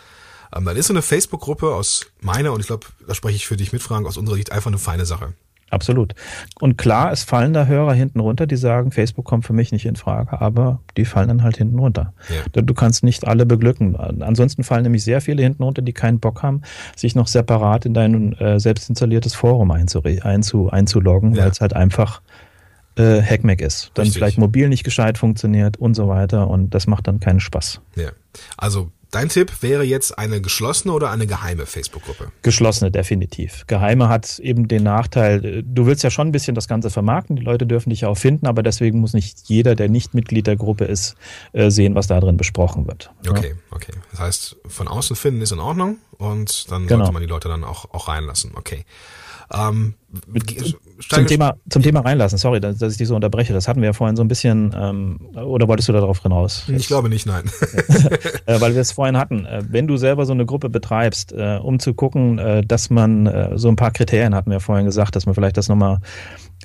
Ähm, 0.56 0.66
dann 0.66 0.78
ist 0.78 0.88
so 0.88 0.94
eine 0.94 1.04
Facebook-Gruppe 1.04 1.76
aus 1.76 2.08
meiner 2.22 2.54
und 2.54 2.60
ich 2.60 2.68
glaube, 2.68 2.88
da 3.06 3.14
spreche 3.14 3.36
ich 3.36 3.46
für 3.46 3.58
dich 3.58 3.72
mit, 3.72 3.84
Frank, 3.84 4.08
aus 4.08 4.18
unserer 4.18 4.38
Sicht 4.38 4.52
einfach 4.52 4.72
eine 4.72 4.80
feine 4.80 5.06
Sache. 5.06 5.34
Absolut. 5.72 6.14
Und 6.60 6.78
klar, 6.78 7.12
es 7.12 7.24
fallen 7.24 7.54
da 7.54 7.66
Hörer 7.66 7.94
hinten 7.94 8.20
runter, 8.20 8.46
die 8.46 8.56
sagen, 8.56 8.92
Facebook 8.92 9.26
kommt 9.26 9.46
für 9.46 9.54
mich 9.54 9.72
nicht 9.72 9.86
in 9.86 9.96
Frage, 9.96 10.40
aber 10.40 10.80
die 10.96 11.06
fallen 11.06 11.28
dann 11.28 11.44
halt 11.44 11.58
hinten 11.58 11.80
runter. 11.80 12.14
Ja. 12.30 12.62
Du 12.62 12.74
kannst 12.74 13.04
nicht 13.04 13.28
alle 13.28 13.46
beglücken. 13.46 13.96
Ansonsten 13.96 14.64
fallen 14.64 14.84
nämlich 14.84 15.04
sehr 15.04 15.22
viele 15.22 15.42
hinten 15.42 15.64
runter, 15.64 15.82
die 15.82 15.94
keinen 15.94 16.20
Bock 16.20 16.44
haben, 16.44 16.62
sich 16.96 17.16
noch 17.16 17.28
separat 17.28 17.86
in 17.86 17.94
dein 17.94 18.34
äh, 18.34 18.60
selbst 18.60 18.90
installiertes 18.90 19.34
Forum 19.34 19.72
einzu, 19.72 20.04
einzu, 20.04 20.70
einzuloggen, 20.70 21.34
ja. 21.34 21.44
weil 21.44 21.52
es 21.52 21.62
halt 21.62 21.74
einfach 21.74 22.22
äh, 22.96 23.22
Hackmack 23.22 23.62
ist. 23.62 23.92
Dann 23.96 24.04
Richtig. 24.04 24.20
vielleicht 24.20 24.38
mobil 24.38 24.70
nicht 24.70 24.84
gescheit 24.84 25.18
funktioniert 25.18 25.78
und 25.78 25.96
so 25.96 26.08
weiter 26.08 26.48
und 26.48 26.76
das 26.76 26.86
macht 26.86 27.08
dann 27.08 27.20
keinen 27.20 27.40
Spaß. 27.40 27.82
Ja. 27.96 28.10
Also 28.56 28.92
Dein 29.16 29.30
Tipp 29.30 29.62
wäre 29.62 29.86
jetzt 29.86 30.20
eine 30.20 30.42
geschlossene 30.42 30.94
oder 30.94 31.10
eine 31.10 31.26
geheime 31.26 31.66
Facebook-Gruppe? 31.66 32.34
Geschlossene, 32.42 32.92
definitiv. 32.92 33.64
Geheime 33.66 34.10
hat 34.10 34.40
eben 34.40 34.68
den 34.68 34.84
Nachteil, 34.84 35.64
du 35.64 35.86
willst 35.86 36.04
ja 36.04 36.10
schon 36.10 36.28
ein 36.28 36.32
bisschen 36.34 36.54
das 36.54 36.68
Ganze 36.68 36.90
vermarkten, 36.90 37.38
die 37.38 37.42
Leute 37.42 37.66
dürfen 37.66 37.92
dich 37.92 38.02
ja 38.02 38.10
auch 38.10 38.18
finden, 38.18 38.46
aber 38.46 38.62
deswegen 38.62 39.00
muss 39.00 39.14
nicht 39.14 39.48
jeder, 39.48 39.76
der 39.76 39.88
nicht 39.88 40.16
Mitglied 40.16 40.48
der 40.48 40.58
Gruppe 40.58 40.84
ist, 40.84 41.16
äh, 41.54 41.72
sehen, 41.72 41.96
was 41.96 42.08
da 42.08 42.20
drin 42.20 42.36
besprochen 42.36 42.88
wird. 42.88 43.10
Okay, 43.26 43.52
ja. 43.52 43.76
okay. 43.76 43.94
Das 44.12 44.20
heißt, 44.20 44.58
von 44.68 44.90
außen 44.90 45.16
finden 45.16 45.40
ist 45.40 45.54
in 45.54 45.60
Ordnung 45.60 45.96
und 46.18 46.70
dann 46.70 46.86
genau. 46.86 46.98
sollte 47.06 47.14
man 47.14 47.22
die 47.22 47.30
Leute 47.30 47.48
dann 47.48 47.64
auch, 47.64 47.94
auch 47.94 48.10
reinlassen. 48.10 48.52
Okay. 48.56 48.84
Ähm, 49.54 49.96
zum 51.10 51.28
Thema, 51.28 51.56
zum 51.70 51.84
Thema 51.84 52.00
reinlassen, 52.02 52.38
sorry, 52.38 52.60
dass, 52.60 52.78
dass, 52.78 52.94
ich 52.94 52.98
dich 52.98 53.08
so 53.08 53.16
unterbreche. 53.16 53.54
Das 53.54 53.68
hatten 53.68 53.82
wir 53.82 53.88
ja 53.88 53.94
vorhin 53.94 54.16
so 54.16 54.24
ein 54.24 54.28
bisschen, 54.28 54.74
ähm, 54.78 55.20
oder 55.36 55.68
wolltest 55.68 55.90
du 55.90 55.94
darauf 55.94 56.22
hinaus? 56.22 56.64
Ich 56.70 56.88
glaube 56.88 57.10
nicht, 57.10 57.26
nein. 57.26 57.44
äh, 58.46 58.62
weil 58.62 58.74
wir 58.74 58.82
es 58.82 58.94
vorhin 58.94 59.18
hatten. 59.18 59.46
Äh, 59.46 59.64
wenn 59.70 59.88
du 59.88 59.98
selber 59.98 60.26
so 60.26 60.34
eine 60.34 60.46
Gruppe 60.46 60.70
betreibst, 60.70 61.34
äh, 61.34 61.60
um 61.62 61.80
zu 61.80 61.94
gucken, 61.94 62.40
äh, 62.40 62.66
dass 62.66 62.90
man 62.90 63.28
äh, 63.28 63.58
so 63.58 63.68
ein 63.68 63.76
paar 63.76 63.92
Kriterien 63.92 64.34
hatten 64.34 64.50
wir 64.50 64.56
ja 64.56 64.60
vorhin 64.60 64.86
gesagt, 64.86 65.16
dass 65.16 65.26
man 65.26 65.36
vielleicht 65.36 65.58
das 65.58 65.68
nochmal 65.68 66.00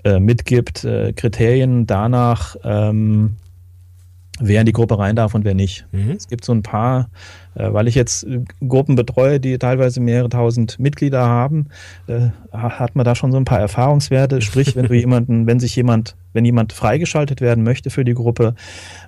äh, 0.05 0.21
mitgibt, 0.21 0.87
Kriterien 1.17 1.87
danach, 1.87 2.57
ähm, 2.63 3.37
wer 4.41 4.61
in 4.61 4.67
die 4.67 4.73
Gruppe 4.73 4.99
rein 4.99 5.17
darf 5.17 5.35
und 5.35 5.45
wer 5.45 5.55
nicht. 5.55 5.87
Mhm. 5.93 6.13
Es 6.13 6.29
gibt 6.29 6.45
so 6.45 6.53
ein 6.53 6.63
paar, 6.63 7.11
äh, 7.55 7.73
weil 7.73 7.87
ich 7.89 7.95
jetzt 7.95 8.25
äh, 8.25 8.41
Gruppen 8.67 8.97
betreue, 8.97 9.39
die 9.39 9.59
teilweise 9.59 10.01
mehrere 10.01 10.29
tausend 10.29 10.79
Mitglieder 10.79 11.25
haben, 11.25 11.67
äh, 12.07 12.29
hat 12.53 12.97
man 12.97 13.05
da 13.05 13.15
schon 13.15 13.33
so 13.33 13.39
ein 13.39 13.45
paar 13.45 13.61
Erfahrungswerte. 13.61 14.41
Sprich, 14.41 14.75
wenn 14.77 14.87
du 14.87 14.95
jemanden, 14.99 15.47
wenn 15.47 15.61
sich 15.61 15.77
jemand, 15.77 16.17
wenn 16.33 16.45
jemand 16.45 16.73
freigeschaltet 16.73 17.41
werden 17.41 17.63
möchte 17.63 17.91
für 17.91 18.05
die 18.05 18.15
Gruppe 18.15 18.55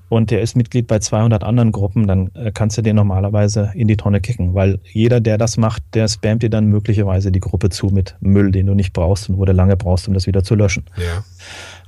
und 0.08 0.30
der 0.30 0.42
ist 0.42 0.56
Mitglied 0.56 0.86
bei 0.86 0.98
200 0.98 1.42
anderen 1.42 1.72
Gruppen, 1.72 2.06
dann 2.06 2.30
kannst 2.52 2.76
du 2.76 2.82
den 2.82 2.96
normalerweise 2.96 3.72
in 3.74 3.88
die 3.88 3.96
Tonne 3.96 4.20
kicken, 4.20 4.54
weil 4.54 4.78
jeder, 4.84 5.20
der 5.20 5.38
das 5.38 5.56
macht, 5.56 5.82
der 5.94 6.08
spammt 6.08 6.42
dir 6.42 6.50
dann 6.50 6.66
möglicherweise 6.66 7.32
die 7.32 7.40
Gruppe 7.40 7.70
zu 7.70 7.86
mit 7.86 8.16
Müll, 8.20 8.50
den 8.50 8.66
du 8.66 8.74
nicht 8.74 8.92
brauchst 8.92 9.30
und 9.30 9.38
wo 9.38 9.44
du 9.44 9.52
lange 9.52 9.76
brauchst, 9.76 10.08
um 10.08 10.14
das 10.14 10.26
wieder 10.26 10.42
zu 10.42 10.54
löschen. 10.54 10.84
Ja. 10.96 11.24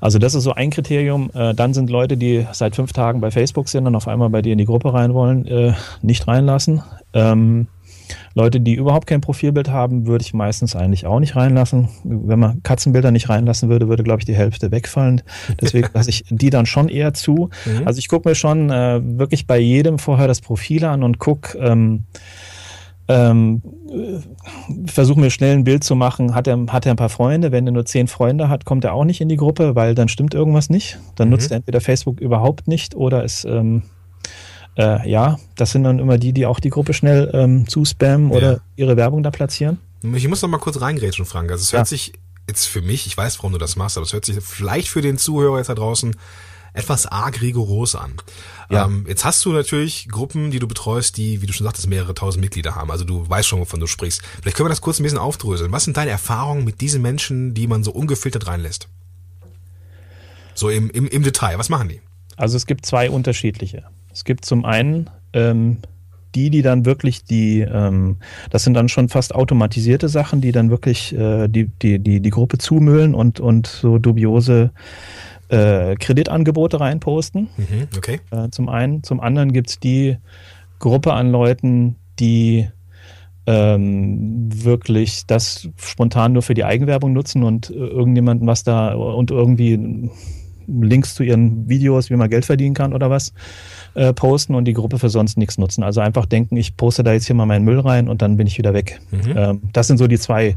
Also 0.00 0.18
das 0.18 0.34
ist 0.34 0.44
so 0.44 0.52
ein 0.52 0.70
Kriterium. 0.70 1.30
Äh, 1.34 1.54
dann 1.54 1.74
sind 1.74 1.90
Leute, 1.90 2.16
die 2.16 2.46
seit 2.52 2.76
fünf 2.76 2.92
Tagen 2.92 3.20
bei 3.20 3.30
Facebook 3.30 3.68
sind 3.68 3.86
und 3.86 3.94
auf 3.94 4.08
einmal 4.08 4.30
bei 4.30 4.42
dir 4.42 4.52
in 4.52 4.58
die 4.58 4.64
Gruppe 4.64 4.92
rein 4.92 5.14
wollen, 5.14 5.46
äh, 5.46 5.72
nicht 6.02 6.26
reinlassen. 6.28 6.82
Ähm, 7.12 7.68
Leute, 8.34 8.60
die 8.60 8.74
überhaupt 8.74 9.06
kein 9.06 9.20
Profilbild 9.20 9.70
haben, 9.70 10.06
würde 10.06 10.22
ich 10.22 10.34
meistens 10.34 10.74
eigentlich 10.74 11.06
auch 11.06 11.20
nicht 11.20 11.36
reinlassen. 11.36 11.88
Wenn 12.02 12.38
man 12.38 12.62
Katzenbilder 12.62 13.10
nicht 13.10 13.28
reinlassen 13.28 13.68
würde, 13.68 13.88
würde, 13.88 14.02
glaube 14.02 14.20
ich, 14.20 14.24
die 14.24 14.34
Hälfte 14.34 14.70
wegfallen. 14.70 15.22
Deswegen 15.60 15.88
lasse 15.94 16.10
ich 16.10 16.24
die 16.28 16.50
dann 16.50 16.66
schon 16.66 16.88
eher 16.88 17.14
zu. 17.14 17.50
Mhm. 17.64 17.86
Also 17.86 17.98
ich 17.98 18.08
gucke 18.08 18.28
mir 18.28 18.34
schon 18.34 18.70
äh, 18.70 19.00
wirklich 19.02 19.46
bei 19.46 19.58
jedem 19.58 19.98
vorher 19.98 20.26
das 20.26 20.40
Profil 20.40 20.84
an 20.84 21.02
und 21.02 21.18
gucke, 21.18 21.56
ähm, 21.58 22.04
ähm, 23.08 23.62
versuche 24.86 25.20
mir 25.20 25.30
schnell 25.30 25.56
ein 25.56 25.64
Bild 25.64 25.84
zu 25.84 25.94
machen, 25.94 26.34
hat 26.34 26.46
er, 26.46 26.58
hat 26.68 26.86
er 26.86 26.92
ein 26.92 26.96
paar 26.96 27.08
Freunde, 27.08 27.52
wenn 27.52 27.66
er 27.66 27.72
nur 27.72 27.84
zehn 27.84 28.08
Freunde 28.08 28.48
hat, 28.48 28.64
kommt 28.64 28.84
er 28.84 28.94
auch 28.94 29.04
nicht 29.04 29.20
in 29.20 29.28
die 29.28 29.36
Gruppe, 29.36 29.74
weil 29.74 29.94
dann 29.94 30.08
stimmt 30.08 30.34
irgendwas 30.34 30.70
nicht. 30.70 30.98
Dann 31.16 31.28
Mhm. 31.28 31.32
nutzt 31.32 31.50
er 31.50 31.58
entweder 31.58 31.80
Facebook 31.80 32.20
überhaupt 32.20 32.66
nicht 32.68 32.94
oder 32.94 33.24
ist, 33.24 33.44
ähm, 33.44 33.82
äh, 34.78 35.08
ja, 35.08 35.38
das 35.56 35.72
sind 35.72 35.84
dann 35.84 35.98
immer 35.98 36.18
die, 36.18 36.32
die 36.32 36.46
auch 36.46 36.60
die 36.60 36.70
Gruppe 36.70 36.94
schnell 36.94 37.30
ähm, 37.34 37.68
zuspammen 37.68 38.30
Ja. 38.30 38.36
oder 38.36 38.60
ihre 38.76 38.96
Werbung 38.96 39.22
da 39.22 39.30
platzieren. 39.30 39.78
Ich 40.02 40.26
muss 40.28 40.42
noch 40.42 40.48
mal 40.48 40.58
kurz 40.58 40.80
reingrätschen, 40.80 41.24
Frank. 41.24 41.50
Also 41.50 41.62
es 41.62 41.72
Ja. 41.72 41.78
hört 41.78 41.88
sich 41.88 42.12
jetzt 42.48 42.66
für 42.66 42.82
mich, 42.82 43.06
ich 43.06 43.16
weiß, 43.16 43.38
warum 43.38 43.52
du 43.52 43.58
das 43.58 43.76
machst, 43.76 43.96
aber 43.96 44.04
es 44.04 44.12
hört 44.12 44.24
sich 44.24 44.36
vielleicht 44.40 44.88
für 44.88 45.00
den 45.00 45.16
Zuhörer 45.16 45.58
jetzt 45.58 45.68
da 45.68 45.74
draußen 45.74 46.14
etwas 46.74 47.06
arg 47.06 47.40
rigoros 47.40 47.94
an. 47.94 48.14
Ja. 48.68 48.84
Ähm, 48.84 49.06
jetzt 49.08 49.24
hast 49.24 49.44
du 49.44 49.52
natürlich 49.52 50.08
Gruppen, 50.08 50.50
die 50.50 50.58
du 50.58 50.68
betreust, 50.68 51.16
die, 51.16 51.40
wie 51.40 51.46
du 51.46 51.52
schon 51.52 51.64
sagtest, 51.64 51.88
mehrere 51.88 52.14
tausend 52.14 52.42
Mitglieder 52.42 52.74
haben. 52.74 52.90
Also 52.90 53.04
du 53.04 53.26
weißt 53.28 53.48
schon, 53.48 53.60
wovon 53.60 53.80
du 53.80 53.86
sprichst. 53.86 54.22
Vielleicht 54.42 54.56
können 54.56 54.66
wir 54.66 54.70
das 54.70 54.80
kurz 54.80 54.98
ein 54.98 55.04
bisschen 55.04 55.18
aufdröseln. 55.18 55.72
Was 55.72 55.84
sind 55.84 55.96
deine 55.96 56.10
Erfahrungen 56.10 56.64
mit 56.64 56.80
diesen 56.80 57.00
Menschen, 57.00 57.54
die 57.54 57.66
man 57.66 57.84
so 57.84 57.92
ungefiltert 57.92 58.46
reinlässt? 58.46 58.88
So 60.54 60.68
im, 60.68 60.90
im, 60.90 61.06
im 61.06 61.22
Detail. 61.22 61.58
Was 61.58 61.68
machen 61.68 61.88
die? 61.88 62.00
Also 62.36 62.56
es 62.56 62.66
gibt 62.66 62.84
zwei 62.84 63.08
unterschiedliche. 63.08 63.84
Es 64.12 64.24
gibt 64.24 64.44
zum 64.44 64.64
einen 64.64 65.10
ähm, 65.32 65.78
die, 66.34 66.50
die 66.50 66.62
dann 66.62 66.84
wirklich 66.84 67.24
die, 67.24 67.60
ähm, 67.60 68.16
das 68.50 68.64
sind 68.64 68.74
dann 68.74 68.88
schon 68.88 69.08
fast 69.08 69.34
automatisierte 69.34 70.08
Sachen, 70.08 70.40
die 70.40 70.52
dann 70.52 70.70
wirklich 70.70 71.14
äh, 71.14 71.48
die, 71.48 71.66
die, 71.66 71.98
die, 71.98 72.20
die 72.20 72.30
Gruppe 72.30 72.58
zumüllen 72.58 73.14
und, 73.14 73.40
und 73.40 73.66
so 73.66 73.98
dubiose 73.98 74.72
äh, 75.54 75.96
Kreditangebote 75.96 76.80
reinposten. 76.80 77.48
Mhm, 77.56 77.88
okay. 77.96 78.20
Äh, 78.30 78.50
zum 78.50 78.68
einen. 78.68 79.02
Zum 79.02 79.20
anderen 79.20 79.52
gibt's 79.52 79.78
die 79.78 80.18
Gruppe 80.78 81.12
an 81.12 81.30
Leuten, 81.30 81.96
die 82.18 82.68
ähm, 83.46 84.48
wirklich 84.64 85.26
das 85.26 85.68
spontan 85.76 86.32
nur 86.32 86.42
für 86.42 86.54
die 86.54 86.64
Eigenwerbung 86.64 87.12
nutzen 87.12 87.42
und 87.42 87.70
äh, 87.70 87.74
irgendjemanden 87.74 88.46
was 88.46 88.64
da 88.64 88.94
und 88.94 89.30
irgendwie 89.30 90.10
Links 90.66 91.14
zu 91.14 91.22
ihren 91.22 91.68
Videos, 91.68 92.10
wie 92.10 92.16
man 92.16 92.30
Geld 92.30 92.44
verdienen 92.44 92.74
kann 92.74 92.94
oder 92.94 93.10
was, 93.10 93.32
äh, 93.94 94.12
posten 94.12 94.54
und 94.54 94.64
die 94.64 94.72
Gruppe 94.72 94.98
für 94.98 95.10
sonst 95.10 95.36
nichts 95.36 95.58
nutzen. 95.58 95.82
Also 95.82 96.00
einfach 96.00 96.26
denken, 96.26 96.56
ich 96.56 96.76
poste 96.76 97.02
da 97.02 97.12
jetzt 97.12 97.26
hier 97.26 97.36
mal 97.36 97.46
meinen 97.46 97.64
Müll 97.64 97.80
rein 97.80 98.08
und 98.08 98.22
dann 98.22 98.36
bin 98.36 98.46
ich 98.46 98.58
wieder 98.58 98.72
weg. 98.72 99.00
Mhm. 99.10 99.34
Ähm, 99.36 99.62
das 99.72 99.88
sind 99.88 99.98
so 99.98 100.06
die 100.06 100.18
zwei 100.18 100.56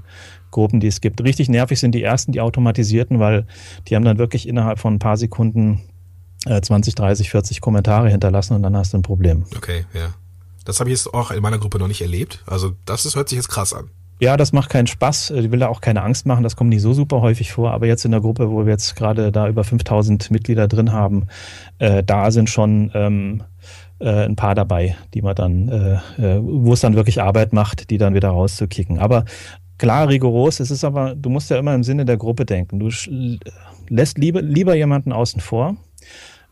Gruppen, 0.52 0.80
die 0.80 0.88
es 0.88 1.02
gibt. 1.02 1.24
Richtig 1.24 1.50
nervig 1.50 1.80
sind 1.80 1.94
die 1.94 2.04
ersten, 2.04 2.32
die 2.32 2.42
automatisierten, 2.42 3.20
weil 3.20 3.46
die 3.88 3.96
haben 3.96 4.06
dann 4.06 4.18
wirklich 4.18 4.48
innerhalb 4.48 4.80
von 4.80 4.96
ein 4.96 5.00
paar 5.00 5.18
Sekunden 5.18 5.82
äh, 6.46 6.62
20, 6.62 6.96
30, 6.96 7.30
40 7.30 7.62
Kommentare 7.62 8.10
hinterlassen 8.10 8.54
und 8.54 8.64
dann 8.64 8.76
hast 8.76 8.94
du 8.94 8.98
ein 8.98 9.04
Problem. 9.04 9.46
Okay, 9.56 9.86
ja. 9.94 10.14
Das 10.66 10.80
habe 10.80 10.90
ich 10.90 10.98
jetzt 10.98 11.14
auch 11.14 11.32
in 11.32 11.42
meiner 11.42 11.60
Gruppe 11.60 11.80
noch 11.80 11.88
nicht 11.88 12.02
erlebt. 12.02 12.44
Also 12.46 12.74
das 12.86 13.06
ist, 13.06 13.16
hört 13.16 13.30
sich 13.30 13.38
jetzt 13.38 13.48
krass 13.48 13.74
an. 13.74 13.90
Ja, 14.20 14.36
das 14.36 14.52
macht 14.52 14.70
keinen 14.70 14.88
Spaß. 14.88 15.30
Ich 15.32 15.52
will 15.52 15.60
da 15.60 15.68
auch 15.68 15.80
keine 15.80 16.02
Angst 16.02 16.26
machen. 16.26 16.44
Das 16.44 16.56
kommt 16.56 16.72
nicht 16.72 16.82
so 16.82 16.94
super 16.94 17.22
häufig 17.22 17.52
vor. 17.52 17.72
Aber 17.72 17.86
jetzt 17.86 18.04
in 18.04 18.12
der 18.12 18.20
Gruppe, 18.20 18.50
wo 18.50 18.66
wir 18.66 18.72
jetzt 18.72 18.96
gerade 18.96 19.32
da 19.32 19.48
über 19.48 19.64
5000 19.64 20.32
Mitglieder 20.32 20.68
drin 20.68 20.92
haben, 20.92 21.28
äh, 21.78 22.04
da 22.04 22.32
sind 22.32 22.50
schon 22.50 22.92
ähm, 22.96 23.44
äh, 24.00 24.26
ein 24.26 24.36
paar 24.36 24.56
dabei, 24.56 24.98
die 25.14 25.22
man 25.22 25.36
dann, 25.36 25.70
äh, 25.70 25.94
äh, 26.18 26.40
wo 26.42 26.74
es 26.74 26.82
dann 26.82 26.96
wirklich 26.96 27.22
Arbeit 27.22 27.54
macht, 27.54 27.92
die 27.92 28.00
dann 28.00 28.16
wieder 28.16 28.30
rauszukicken. 28.30 28.98
Aber 28.98 29.26
klar, 29.78 30.08
rigoros. 30.10 30.60
Es 30.60 30.72
ist 30.72 30.84
aber, 30.84 31.16
du 31.16 31.30
musst 31.30 31.50
ja 31.50 31.58
immer 31.58 31.74
im 31.76 31.84
Sinne 31.84 32.06
der 32.06 32.18
Gruppe 32.18 32.46
denken. 32.46 32.80
Du 32.80 32.90
lässt 33.90 34.18
lieber, 34.18 34.42
lieber 34.42 34.76
jemanden 34.76 35.12
außen 35.12 35.42
vor, 35.42 35.76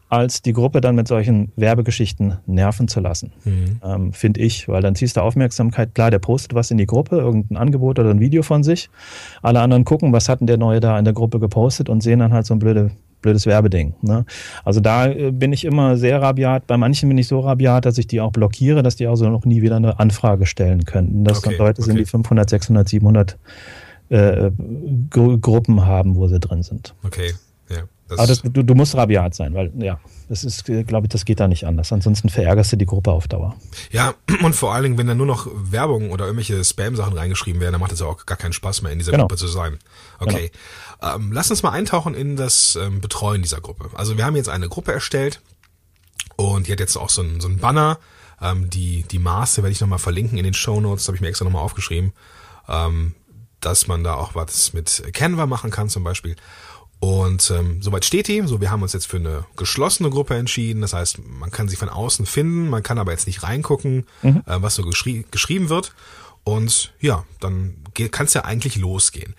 als 0.08 0.42
die 0.42 0.54
Gruppe 0.54 0.82
dann 0.82 0.96
mit 0.96 1.08
solchen 1.08 1.52
Werbegeschichten 1.56 2.38
nerven 2.46 2.88
zu 2.88 3.00
lassen 3.00 3.34
Mhm. 3.44 3.82
ähm, 3.84 4.14
finde 4.14 4.40
ich, 4.42 4.68
weil 4.68 4.82
dann 4.82 4.96
ziehst 4.96 5.18
du 5.18 5.22
Aufmerksamkeit. 5.22 5.96
Klar, 5.96 6.12
der 6.12 6.20
postet 6.20 6.54
was 6.54 6.70
in 6.72 6.78
die 6.78 6.86
Gruppe, 6.86 7.18
irgendein 7.18 7.58
Angebot 7.58 7.98
oder 8.00 8.12
ein 8.12 8.20
Video 8.20 8.44
von 8.44 8.64
sich. 8.64 8.90
Alle 9.42 9.62
anderen 9.62 9.84
gucken, 9.84 10.14
was 10.14 10.30
hat 10.30 10.40
denn 10.42 10.48
der 10.48 10.58
Neue 10.58 10.80
da 10.80 10.98
in 11.00 11.06
der 11.06 11.14
Gruppe 11.16 11.40
gepostet 11.40 11.90
und 11.90 12.02
sehen 12.04 12.20
dann 12.20 12.34
halt 12.34 12.46
so 12.46 12.54
ein 12.54 12.60
blöde, 12.60 12.92
blödes 13.26 13.46
Werbeding. 13.46 13.96
Ne? 14.02 14.26
Also 14.64 14.80
da 14.80 15.08
äh, 15.08 15.32
bin 15.32 15.52
ich 15.52 15.66
immer 15.66 15.98
sehr 15.98 16.22
rabiat. 16.22 16.68
Bei 16.68 16.78
manchen 16.78 17.10
bin 17.10 17.18
ich 17.18 17.28
so 17.28 17.40
rabiat, 17.42 17.86
dass 17.86 17.98
ich 17.98 18.08
die 18.08 18.22
auch 18.22 18.32
blockiere, 18.32 18.84
dass 18.84 18.96
die 18.96 19.08
also 19.08 19.28
noch 19.30 19.44
nie 19.46 19.62
wieder 19.62 19.76
eine 19.76 20.00
Anfrage 20.00 20.46
stellen 20.46 20.86
könnten. 20.86 21.24
Dass 21.26 21.40
Okay, 21.40 21.58
dann 21.58 21.68
Leute 21.68 21.82
sind, 21.82 21.94
okay. 21.96 22.04
die 22.04 22.10
500, 22.10 22.50
600, 22.50 22.88
700 22.88 23.38
äh, 24.10 24.52
Gru 25.10 25.38
Gruppen 25.40 25.86
haben, 25.86 26.16
wo 26.16 26.28
sie 26.28 26.40
drin 26.40 26.64
sind. 26.64 26.94
Okay, 27.04 27.34
ja. 27.70 27.78
Das, 28.08 28.20
Aber 28.20 28.28
das, 28.28 28.42
du, 28.44 28.62
du 28.62 28.76
musst 28.76 28.96
rabiat 28.96 29.34
sein, 29.34 29.56
weil 29.56 29.72
ja, 29.80 30.00
das 30.30 30.44
ist, 30.44 30.66
glaube 30.66 31.08
ich, 31.08 31.10
das 31.10 31.26
geht 31.26 31.40
da 31.40 31.48
nicht 31.48 31.66
anders. 31.66 31.92
Ansonsten 31.92 32.30
verärgerst 32.30 32.72
du 32.72 32.76
die 32.76 32.86
Gruppe 32.86 33.10
auf 33.12 33.28
Dauer. 33.28 33.56
ja, 33.92 34.14
und 34.44 34.56
vor 34.56 34.76
allen 34.76 34.84
Dingen, 34.84 34.98
wenn 35.00 35.08
da 35.08 35.16
nur 35.16 35.26
noch 35.26 35.48
Werbung 35.56 36.12
oder 36.12 36.26
irgendwelche 36.26 36.64
Spam-Sachen 36.64 37.14
reingeschrieben 37.18 37.60
werden, 37.62 37.72
dann 37.72 37.82
macht 37.82 37.94
es 37.94 38.02
ja 38.02 38.06
auch 38.06 38.24
gar 38.28 38.38
keinen 38.38 38.54
Spaß 38.54 38.84
mehr, 38.84 38.92
in 38.92 39.00
dieser 39.00 39.12
Genau. 39.12 39.24
Gruppe 39.24 39.38
zu 39.38 39.48
sein. 39.48 39.80
Okay. 40.20 40.52
Ähm, 41.02 41.32
lass 41.32 41.52
uns 41.52 41.64
mal 41.64 41.72
eintauchen 41.72 42.14
in 42.14 42.36
das 42.36 42.76
ähm, 42.76 43.02
Betreuen 43.02 43.42
dieser 43.42 43.62
Gruppe. 43.62 43.90
Also 43.94 44.18
wir 44.18 44.26
haben 44.26 44.36
jetzt 44.36 44.50
eine 44.50 44.70
Gruppe 44.70 44.94
erstellt 44.94 45.42
und 46.36 46.68
die 46.68 46.72
hat 46.72 46.80
jetzt 46.80 46.98
auch 46.98 47.10
so 47.10 47.22
ein, 47.22 47.42
so 47.42 47.48
ein 47.48 47.58
Banner. 47.58 48.00
Ähm, 48.42 48.70
die, 48.70 49.04
die 49.04 49.20
Maße 49.20 49.64
werde 49.64 49.72
ich 49.72 49.82
nochmal 49.82 50.00
verlinken 50.00 50.38
in 50.38 50.44
den 50.44 50.54
Show 50.54 50.80
Notes, 50.80 51.08
habe 51.08 51.16
ich 51.16 51.22
mir 51.22 51.28
extra 51.28 51.46
nochmal 51.46 51.64
aufgeschrieben, 51.64 52.14
ähm, 52.68 53.16
dass 53.62 53.88
man 53.88 54.04
da 54.04 54.16
auch 54.16 54.36
was 54.36 54.74
mit 54.74 55.04
Canva 55.14 55.46
machen 55.46 55.72
kann 55.72 55.90
zum 55.90 56.04
Beispiel. 56.04 56.36
Und 57.00 57.52
ähm, 57.52 57.82
soweit 57.82 58.06
steht 58.06 58.28
die. 58.28 58.42
So, 58.46 58.62
wir 58.62 58.72
haben 58.72 58.82
uns 58.82 58.94
jetzt 58.94 59.06
für 59.06 59.18
eine 59.18 59.46
geschlossene 59.58 60.10
Gruppe 60.10 60.36
entschieden. 60.36 60.82
Das 60.82 60.94
heißt, 60.94 61.20
man 61.28 61.52
kann 61.52 61.68
sie 61.68 61.76
von 61.76 61.90
außen 61.90 62.26
finden, 62.26 62.70
man 62.70 62.84
kann 62.84 62.98
aber 62.98 63.12
jetzt 63.12 63.28
nicht 63.28 63.44
reingucken, 63.44 64.06
äh, 64.24 64.58
was 64.62 64.76
so 64.76 64.84
geschrie 64.84 65.26
geschrieben 65.30 65.70
wird. 65.70 65.94
Und 66.44 66.94
ja, 67.00 67.26
dann 67.40 67.84
kann 68.12 68.28
es 68.28 68.34
ja 68.34 68.46
eigentlich 68.46 68.78
losgehen. 68.78 69.36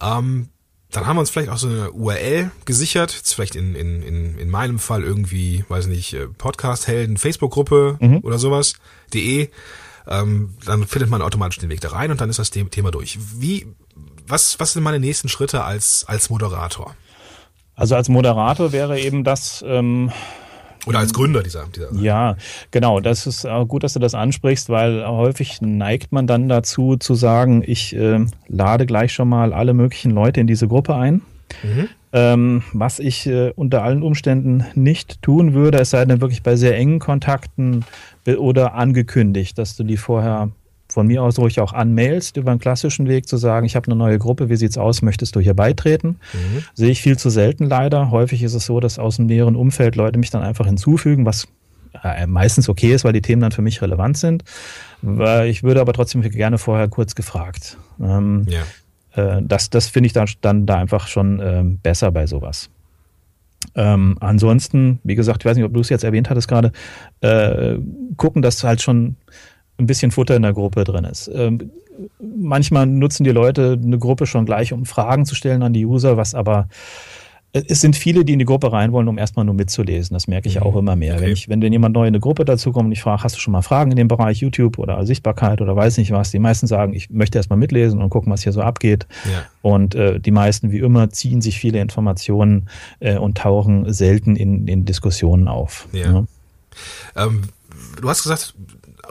Ähm, 0.00 0.48
dann 0.96 1.06
haben 1.06 1.16
wir 1.16 1.20
uns 1.20 1.30
vielleicht 1.30 1.50
auch 1.50 1.56
so 1.58 1.68
eine 1.68 1.90
URL 1.92 2.50
gesichert, 2.64 3.12
jetzt 3.14 3.34
vielleicht 3.34 3.56
in, 3.56 3.74
in, 3.74 4.02
in, 4.02 4.38
in 4.38 4.50
meinem 4.50 4.78
Fall 4.78 5.02
irgendwie, 5.02 5.64
weiß 5.68 5.86
nicht, 5.86 6.14
äh, 6.14 6.26
Podcast-Helden, 6.28 7.16
Facebook-Gruppe 7.16 7.98
oder 8.22 8.38
sowas, 8.38 8.74
de. 9.12 9.48
Ähm, 10.06 10.54
dann 10.66 10.86
findet 10.86 11.08
man 11.08 11.22
automatisch 11.22 11.58
den 11.58 11.70
Weg 11.70 11.80
da 11.80 11.88
rein 11.88 12.10
und 12.10 12.20
dann 12.20 12.28
ist 12.28 12.38
das 12.38 12.48
The- 12.52 12.64
Thema 12.64 12.90
durch. 12.90 13.18
Wie, 13.38 13.66
was, 14.26 14.60
was 14.60 14.74
sind 14.74 14.82
meine 14.82 15.00
nächsten 15.00 15.28
Schritte 15.28 15.64
als, 15.64 16.04
als 16.06 16.28
Moderator? 16.28 16.94
Also 17.74 17.96
als 17.96 18.08
Moderator 18.10 18.72
wäre 18.72 19.00
eben 19.00 19.24
das, 19.24 19.64
ähm, 19.66 20.12
Oder 20.86 20.98
als 20.98 21.12
Gründer 21.12 21.42
dieser, 21.42 21.64
dieser 21.74 21.92
ja, 21.94 22.36
genau, 22.70 23.00
das 23.00 23.26
ist 23.26 23.46
auch 23.46 23.66
gut, 23.66 23.84
dass 23.84 23.94
du 23.94 24.00
das 24.00 24.14
ansprichst, 24.14 24.68
weil 24.68 25.06
häufig 25.06 25.60
neigt 25.62 26.12
man 26.12 26.26
dann 26.26 26.48
dazu 26.48 26.96
zu 26.96 27.14
sagen, 27.14 27.62
ich 27.66 27.94
ähm, 27.94 28.30
lade 28.48 28.86
gleich 28.86 29.12
schon 29.12 29.28
mal 29.28 29.52
alle 29.52 29.72
möglichen 29.72 30.10
Leute 30.10 30.40
in 30.40 30.46
diese 30.46 30.68
Gruppe 30.68 30.94
ein. 30.94 31.22
Ähm, 32.12 32.62
was 32.72 33.00
ich 33.00 33.26
äh, 33.26 33.52
unter 33.56 33.82
allen 33.82 34.02
Umständen 34.02 34.64
nicht 34.74 35.20
tun 35.22 35.52
würde, 35.54 35.78
es 35.78 35.90
sei 35.90 36.04
denn 36.04 36.20
wirklich 36.20 36.42
bei 36.42 36.56
sehr 36.56 36.76
engen 36.76 37.00
Kontakten 37.00 37.84
be- 38.24 38.40
oder 38.40 38.74
angekündigt, 38.74 39.58
dass 39.58 39.76
du 39.76 39.84
die 39.84 39.96
vorher 39.96 40.50
von 40.94 41.08
mir 41.08 41.22
aus 41.24 41.38
ruhig 41.38 41.60
auch 41.60 41.72
anmailst, 41.72 42.36
über 42.36 42.52
einen 42.52 42.60
klassischen 42.60 43.08
Weg 43.08 43.28
zu 43.28 43.36
sagen, 43.36 43.66
ich 43.66 43.74
habe 43.74 43.86
eine 43.88 43.96
neue 43.96 44.18
Gruppe, 44.18 44.48
wie 44.48 44.56
sieht's 44.56 44.78
aus, 44.78 45.02
möchtest 45.02 45.34
du 45.34 45.40
hier 45.40 45.54
beitreten? 45.54 46.20
Sehe 46.74 46.90
ich 46.90 47.02
viel 47.02 47.18
zu 47.18 47.30
selten 47.30 47.66
leider. 47.66 48.10
Häufig 48.12 48.42
ist 48.44 48.54
es 48.54 48.64
so, 48.66 48.78
dass 48.78 48.98
aus 49.00 49.16
dem 49.16 49.26
näheren 49.26 49.56
Umfeld 49.56 49.96
Leute 49.96 50.18
mich 50.20 50.30
dann 50.30 50.42
einfach 50.42 50.66
hinzufügen, 50.66 51.26
was 51.26 51.48
äh, 52.04 52.26
meistens 52.28 52.68
okay 52.68 52.94
ist, 52.94 53.04
weil 53.04 53.12
die 53.12 53.22
Themen 53.22 53.42
dann 53.42 53.50
für 53.52 53.62
mich 53.62 53.82
relevant 53.82 54.16
sind. 54.16 54.44
Ich 55.46 55.62
würde 55.64 55.80
aber 55.80 55.92
trotzdem 55.92 56.22
gerne 56.22 56.58
vorher 56.58 56.88
kurz 56.88 57.14
gefragt. 57.16 57.76
Ähm, 58.00 58.46
Ja. 58.48 58.62
äh, 59.36 59.42
das 59.44 59.70
das 59.70 59.88
finde 59.88 60.06
ich 60.06 60.12
dann, 60.12 60.28
dann 60.40 60.64
da 60.64 60.78
einfach 60.78 61.08
schon 61.08 61.40
ähm, 61.42 61.78
besser 61.82 62.10
bei 62.12 62.26
sowas. 62.26 62.70
Ähm, 63.74 64.16
ansonsten, 64.20 65.00
wie 65.02 65.14
gesagt, 65.14 65.42
ich 65.42 65.46
weiß 65.46 65.56
nicht, 65.56 65.66
ob 65.66 65.74
du 65.74 65.80
es 65.80 65.88
jetzt 65.88 66.04
erwähnt 66.04 66.30
hattest 66.30 66.48
gerade, 66.48 66.70
äh, 67.20 67.76
gucken, 68.16 68.42
dass 68.42 68.62
halt 68.62 68.80
schon 68.82 69.16
ein 69.78 69.86
bisschen 69.86 70.10
Futter 70.10 70.36
in 70.36 70.42
der 70.42 70.52
Gruppe 70.52 70.84
drin 70.84 71.04
ist. 71.04 71.30
Ähm, 71.32 71.70
manchmal 72.18 72.86
nutzen 72.86 73.24
die 73.24 73.30
Leute 73.30 73.78
eine 73.82 73.98
Gruppe 73.98 74.26
schon 74.26 74.46
gleich, 74.46 74.72
um 74.72 74.84
Fragen 74.84 75.26
zu 75.26 75.34
stellen 75.34 75.62
an 75.62 75.72
die 75.72 75.86
User, 75.86 76.16
was 76.16 76.34
aber 76.34 76.68
es 77.56 77.80
sind 77.80 77.94
viele, 77.94 78.24
die 78.24 78.32
in 78.32 78.40
die 78.40 78.44
Gruppe 78.44 78.72
rein 78.72 78.90
wollen, 78.90 79.06
um 79.06 79.16
erstmal 79.16 79.44
nur 79.44 79.54
mitzulesen. 79.54 80.14
Das 80.14 80.26
merke 80.26 80.48
ich 80.48 80.60
auch 80.60 80.74
immer 80.74 80.96
mehr. 80.96 81.14
Okay. 81.14 81.22
Wenn, 81.22 81.32
ich, 81.32 81.48
wenn 81.48 81.60
denn 81.60 81.72
jemand 81.72 81.94
neu 81.94 82.02
in 82.02 82.08
eine 82.08 82.18
Gruppe 82.18 82.44
dazu 82.44 82.72
kommt 82.72 82.86
und 82.86 82.92
ich 82.92 83.00
frage, 83.00 83.22
hast 83.22 83.36
du 83.36 83.40
schon 83.40 83.52
mal 83.52 83.62
Fragen 83.62 83.92
in 83.92 83.96
dem 83.96 84.08
Bereich 84.08 84.38
YouTube 84.38 84.76
oder 84.76 85.06
Sichtbarkeit 85.06 85.60
oder 85.60 85.76
weiß 85.76 85.98
nicht 85.98 86.10
was, 86.10 86.32
die 86.32 86.40
meisten 86.40 86.66
sagen, 86.66 86.94
ich 86.94 87.10
möchte 87.10 87.38
erstmal 87.38 87.58
mitlesen 87.58 88.02
und 88.02 88.10
gucken, 88.10 88.32
was 88.32 88.42
hier 88.42 88.50
so 88.50 88.60
abgeht. 88.60 89.06
Ja. 89.24 89.44
Und 89.62 89.94
äh, 89.94 90.18
die 90.18 90.32
meisten, 90.32 90.72
wie 90.72 90.80
immer, 90.80 91.10
ziehen 91.10 91.40
sich 91.40 91.60
viele 91.60 91.80
Informationen 91.80 92.68
äh, 92.98 93.18
und 93.18 93.38
tauchen 93.38 93.92
selten 93.92 94.34
in, 94.34 94.66
in 94.66 94.84
Diskussionen 94.84 95.46
auf. 95.46 95.86
Ja. 95.92 96.10
Ne? 96.10 96.26
Ähm, 97.14 97.42
du 98.00 98.08
hast 98.08 98.24
gesagt, 98.24 98.54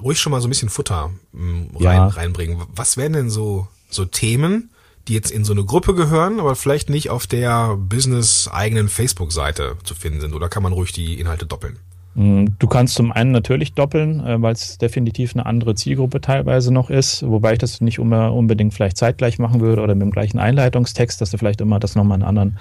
ruhig 0.02 0.20
schon 0.20 0.32
mal 0.32 0.42
so 0.42 0.48
ein 0.48 0.50
bisschen 0.50 0.70
Futter 0.70 1.12
ähm, 1.34 1.70
rein, 1.76 1.84
Ja. 1.98 2.08
reinbringen. 2.08 2.58
Was 2.76 2.98
wären 2.98 3.14
denn 3.14 3.30
so, 3.30 3.68
so 3.90 4.06
Themen, 4.06 4.70
die 5.08 5.14
jetzt 5.14 5.32
in 5.32 5.44
so 5.44 5.52
eine 5.54 5.66
Gruppe 5.66 5.94
gehören, 5.96 6.40
aber 6.40 6.56
vielleicht 6.56 6.90
nicht 6.90 7.10
auf 7.10 7.28
der 7.28 7.76
business-eigenen 7.78 8.88
Facebook-Seite 8.90 9.76
zu 9.84 9.96
finden 9.96 10.22
sind? 10.22 10.34
Oder 10.34 10.50
kann 10.50 10.64
man 10.64 10.74
ruhig 10.74 10.92
die 10.94 11.20
Inhalte 11.20 11.46
doppeln? 11.46 11.78
Mm, 12.16 12.46
Du 12.60 12.68
kannst 12.68 12.96
zum 12.96 13.12
einen 13.12 13.32
natürlich 13.32 13.74
doppeln, 13.74 14.26
äh, 14.26 14.42
weil 14.42 14.54
es 14.54 14.78
definitiv 14.78 15.34
eine 15.36 15.46
andere 15.46 15.76
Zielgruppe 15.76 16.22
teilweise 16.22 16.72
noch 16.74 16.90
ist, 16.90 17.24
wobei 17.28 17.54
ich 17.54 17.60
das 17.60 17.82
nicht 17.82 17.98
immer 17.98 18.32
unbedingt 18.34 18.74
vielleicht 18.74 18.98
zeitgleich 18.98 19.40
machen 19.40 19.62
würde 19.62 19.82
oder 19.82 19.96
mit 19.96 20.04
dem 20.04 20.12
gleichen 20.12 20.40
Einleitungstext, 20.40 21.20
dass 21.20 21.32
du 21.32 21.38
vielleicht 21.38 21.60
immer 21.62 21.80
das 21.80 21.96
nochmal 21.96 22.18
in 22.20 22.24
einen 22.24 22.38
anderen 22.38 22.60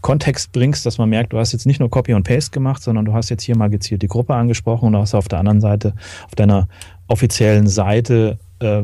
Kontext 0.00 0.52
bringst, 0.52 0.86
dass 0.86 0.98
man 0.98 1.08
merkt, 1.08 1.32
du 1.32 1.38
hast 1.38 1.52
jetzt 1.52 1.66
nicht 1.66 1.80
nur 1.80 1.90
Copy 1.90 2.14
und 2.14 2.22
Paste 2.22 2.50
gemacht, 2.52 2.82
sondern 2.82 3.04
du 3.04 3.12
hast 3.12 3.28
jetzt 3.28 3.42
hier 3.42 3.56
mal 3.56 3.68
gezielt 3.68 4.02
die 4.02 4.08
Gruppe 4.08 4.34
angesprochen 4.34 4.86
und 4.86 4.92
du 4.94 4.98
hast 4.98 5.14
auf 5.14 5.28
der 5.28 5.38
anderen 5.38 5.60
Seite, 5.60 5.94
auf 6.26 6.34
deiner 6.34 6.68
offiziellen 7.06 7.66
Seite, 7.66 8.38
äh, 8.60 8.82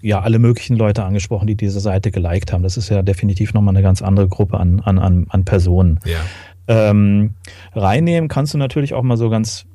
ja, 0.00 0.20
alle 0.20 0.38
möglichen 0.38 0.76
Leute 0.76 1.04
angesprochen, 1.04 1.46
die 1.46 1.56
diese 1.56 1.80
Seite 1.80 2.10
geliked 2.10 2.52
haben. 2.52 2.62
Das 2.62 2.76
ist 2.76 2.88
ja 2.88 3.02
definitiv 3.02 3.52
nochmal 3.52 3.74
eine 3.74 3.82
ganz 3.82 4.00
andere 4.00 4.28
Gruppe 4.28 4.58
an, 4.58 4.80
an, 4.80 4.98
an, 4.98 5.26
an 5.28 5.44
Personen. 5.44 6.00
Ja. 6.04 6.20
Ähm, 6.66 7.34
reinnehmen 7.74 8.28
kannst 8.28 8.54
du 8.54 8.58
natürlich 8.58 8.94
auch 8.94 9.02
mal 9.02 9.18
so 9.18 9.28
ganz 9.28 9.66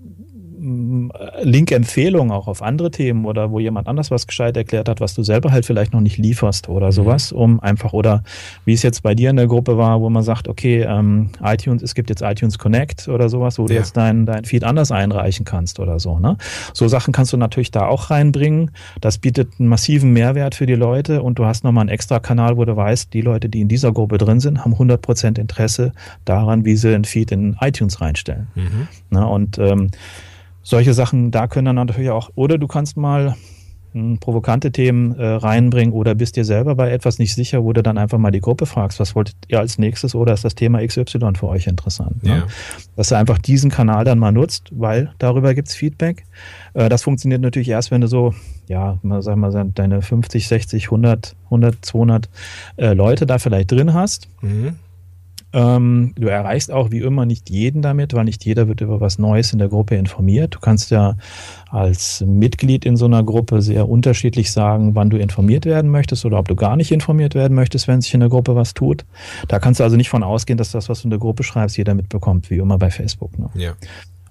Link-Empfehlungen 1.42 2.32
auch 2.32 2.48
auf 2.48 2.62
andere 2.62 2.92
Themen 2.92 3.26
oder 3.26 3.52
wo 3.52 3.60
jemand 3.60 3.88
anders 3.88 4.12
was 4.12 4.28
gescheit 4.28 4.58
erklärt 4.58 4.90
hat, 4.90 5.00
was 5.02 5.14
du 5.14 5.24
selber 5.24 5.52
halt 5.52 5.66
vielleicht 5.66 5.94
noch 5.94 6.02
nicht 6.02 6.18
lieferst 6.18 6.70
oder 6.70 6.92
sowas, 6.92 7.32
um 7.32 7.60
einfach 7.60 7.94
oder 7.94 8.24
wie 8.66 8.74
es 8.74 8.84
jetzt 8.84 9.04
bei 9.04 9.16
dir 9.16 9.30
in 9.30 9.36
der 9.36 9.48
Gruppe 9.48 9.78
war, 9.78 10.02
wo 10.02 10.10
man 10.10 10.24
sagt, 10.24 10.48
okay, 10.48 10.82
ähm, 10.88 11.30
iTunes, 11.44 11.82
es 11.82 11.96
gibt 11.96 12.10
jetzt 12.10 12.22
iTunes 12.22 12.58
Connect 12.58 13.08
oder 13.08 13.30
sowas, 13.30 13.60
wo 13.60 13.66
du 13.66 13.74
Ja. 13.74 13.80
jetzt 13.80 13.96
dein, 13.98 14.26
dein 14.26 14.46
Feed 14.46 14.64
anders 14.64 14.92
einreichen 14.92 15.46
kannst 15.46 15.80
oder 15.80 16.00
so. 16.00 16.20
Ne? 16.20 16.38
So 16.74 16.88
Sachen 16.88 17.14
kannst 17.14 17.34
du 17.34 17.38
natürlich 17.38 17.72
da 17.72 17.88
auch 17.88 18.10
reinbringen. 18.10 18.72
Das 19.02 19.18
bietet 19.18 19.54
einen 19.60 19.70
massiven 19.70 20.12
Mehrwert 20.14 20.56
für 20.56 20.66
die 20.66 20.76
Leute 20.76 21.22
und 21.24 21.40
du 21.40 21.46
hast 21.46 21.64
nochmal 21.64 21.84
einen 21.84 21.90
extra 21.90 22.20
Kanal, 22.20 22.58
wo 22.58 22.66
du 22.66 22.76
weißt, 22.76 23.14
die 23.14 23.22
Leute, 23.22 23.50
die 23.50 23.62
in 23.62 23.68
dieser 23.68 23.92
Gruppe 23.92 24.18
drin 24.18 24.40
sind, 24.40 24.64
haben 24.66 24.74
100% 24.74 25.40
Interesse 25.40 25.92
daran, 26.26 26.66
wie 26.66 26.76
sie 26.76 26.94
einen 26.94 27.06
Feed 27.06 27.32
in 27.32 27.56
iTunes 27.62 28.02
reinstellen. 28.02 28.48
Mhm. 28.56 28.88
Ne? 29.12 29.28
Und 29.28 29.58
ähm, 29.58 29.90
solche 30.64 30.94
Sachen, 30.94 31.32
da 31.32 31.48
können 31.48 31.66
dann 31.66 31.88
natürlich 31.88 32.10
auch, 32.10 32.30
oder 32.36 32.58
du 32.58 32.68
kannst 32.68 32.98
mal 32.98 33.36
hm, 33.94 34.20
provokante 34.20 34.72
Themen 34.72 35.16
äh, 35.16 35.26
reinbringen 35.26 35.94
oder 35.94 36.14
bist 36.14 36.36
dir 36.36 36.46
selber 36.46 36.76
bei 36.76 36.92
etwas 36.92 37.18
nicht 37.18 37.34
sicher, 37.34 37.64
wo 37.64 37.74
du 37.74 37.82
dann 37.82 37.98
einfach 37.98 38.20
mal 38.20 38.30
die 38.30 38.40
Gruppe 38.40 38.68
fragst, 38.68 39.00
was 39.00 39.16
wolltet 39.16 39.36
ihr 39.48 39.60
als 39.60 39.80
nächstes 39.80 40.14
oder 40.14 40.34
ist 40.34 40.46
das 40.46 40.54
Thema 40.54 40.86
XY 40.86 41.06
für 41.36 41.48
euch 41.48 41.66
interessant? 41.66 42.24
Ne? 42.24 42.30
Ja. 42.30 42.48
Dass 42.96 43.10
du 43.10 43.16
einfach 43.16 43.40
diesen 43.40 43.72
Kanal 43.72 44.06
dann 44.06 44.20
mal 44.20 44.32
nutzt, 44.32 44.70
weil 44.72 45.12
darüber 45.18 45.56
gibt's 45.56 45.74
Feedback. 45.74 46.26
Äh, 46.76 46.90
das 46.90 47.02
funktioniert 47.02 47.42
natürlich 47.42 47.70
erst, 47.70 47.90
wenn 47.90 48.02
du 48.02 48.08
so, 48.08 48.36
ja, 48.68 49.00
mal 49.02 49.24
sag 49.24 49.38
mal, 49.38 49.52
deine 49.74 50.04
50, 50.04 50.48
60, 50.48 50.86
100, 50.86 51.36
100, 51.46 51.84
200 51.84 52.30
äh, 52.78 52.94
Leute 52.94 53.26
da 53.26 53.40
vielleicht 53.40 53.72
drin 53.72 53.94
hast. 53.96 54.30
Mhm. 54.42 54.76
Ähm, 55.52 56.14
du 56.16 56.28
erreichst 56.28 56.72
auch 56.72 56.92
wie 56.92 57.00
immer 57.00 57.26
nicht 57.26 57.50
jeden 57.50 57.82
damit, 57.82 58.14
weil 58.14 58.26
nicht 58.26 58.46
jeder 58.46 58.68
wird 58.68 58.82
über 58.82 59.02
was 59.02 59.18
Neues 59.18 59.52
in 59.52 59.60
der 59.60 59.68
Gruppe 59.68 59.96
informiert. 59.96 60.56
Du 60.56 60.60
kannst 60.60 60.92
ja 60.92 61.16
als 61.70 62.22
Mitglied 62.26 62.86
in 62.86 62.98
so 62.98 63.06
einer 63.06 63.24
Gruppe 63.24 63.62
sehr 63.62 63.90
unterschiedlich 63.90 64.52
sagen, 64.52 64.96
wann 64.96 65.10
du 65.10 65.18
informiert 65.18 65.66
werden 65.66 65.90
möchtest 65.90 66.26
oder 66.26 66.38
ob 66.38 66.48
du 66.48 66.56
gar 66.56 66.76
nicht 66.76 66.92
informiert 66.92 67.34
werden 67.34 67.56
möchtest, 67.56 67.88
wenn 67.88 68.02
sich 68.02 68.14
in 68.14 68.20
der 68.20 68.30
Gruppe 68.30 68.56
was 68.56 68.74
tut. 68.74 69.06
Da 69.48 69.60
kannst 69.60 69.80
du 69.80 69.84
also 69.84 69.98
nicht 69.98 70.10
von 70.10 70.24
ausgehen, 70.24 70.58
dass 70.58 70.72
das, 70.72 70.90
was 70.90 71.02
du 71.02 71.08
in 71.08 71.12
der 71.12 71.20
Gruppe 71.20 71.44
schreibst, 71.44 71.78
jeder 71.78 71.96
mitbekommt, 71.96 72.50
wie 72.50 72.58
immer 72.58 72.78
bei 72.78 72.92
Facebook. 72.92 73.38
Ne? 73.40 73.50
Ja. 73.56 73.74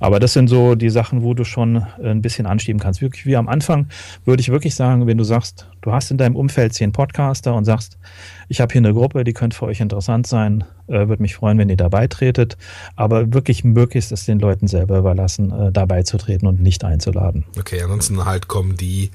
Aber 0.01 0.21
das 0.21 0.33
sind 0.33 0.49
so 0.49 0.75
die 0.75 0.91
Sachen, 0.91 1.23
wo 1.23 1.35
du 1.35 1.45
schon 1.45 1.77
äh, 2.01 2.11
ein 2.11 2.23
bisschen 2.23 2.47
anschieben 2.47 2.81
kannst. 2.81 3.01
Wirklich 3.03 3.27
wie 3.27 3.37
am 3.37 3.49
Anfang 3.49 3.89
würde 4.25 4.41
ich 4.41 4.51
wirklich 4.51 4.75
sagen, 4.75 5.07
wenn 5.07 5.19
du 5.19 5.25
sagst, 5.25 5.69
du 5.81 5.93
hast 5.93 6.11
in 6.11 6.19
deinem 6.19 6.37
Umfeld 6.37 6.73
zehn 6.75 6.93
Podcaster 6.93 7.55
und 7.55 7.65
sagst, 7.65 7.99
ich 8.49 8.61
habe 8.61 8.73
hier 8.73 8.81
eine 8.81 8.95
Gruppe, 8.95 9.25
die 9.25 9.33
könnte 9.33 9.57
für 9.57 9.67
euch 9.67 9.81
interessant 9.81 10.27
sein, 10.27 10.65
äh, 10.87 11.09
würde 11.09 11.23
mich 11.23 11.35
freuen, 11.35 11.59
wenn 11.59 11.69
ihr 11.69 11.77
dabei 11.77 12.07
tretet. 12.07 12.57
Aber 12.97 13.33
wirklich 13.35 13.65
möglichst 13.65 14.13
es 14.13 14.25
den 14.25 14.39
Leuten 14.39 14.69
selber 14.69 14.99
überlassen, 14.99 15.51
äh, 15.53 15.73
dabei 15.73 16.03
zu 16.03 16.17
treten 16.19 16.47
und 16.47 16.61
nicht 16.61 16.85
einzuladen. 16.85 17.45
Okay, 17.59 17.81
ansonsten 17.83 18.25
halt 18.25 18.49
kommen 18.49 18.77
die 18.77 19.11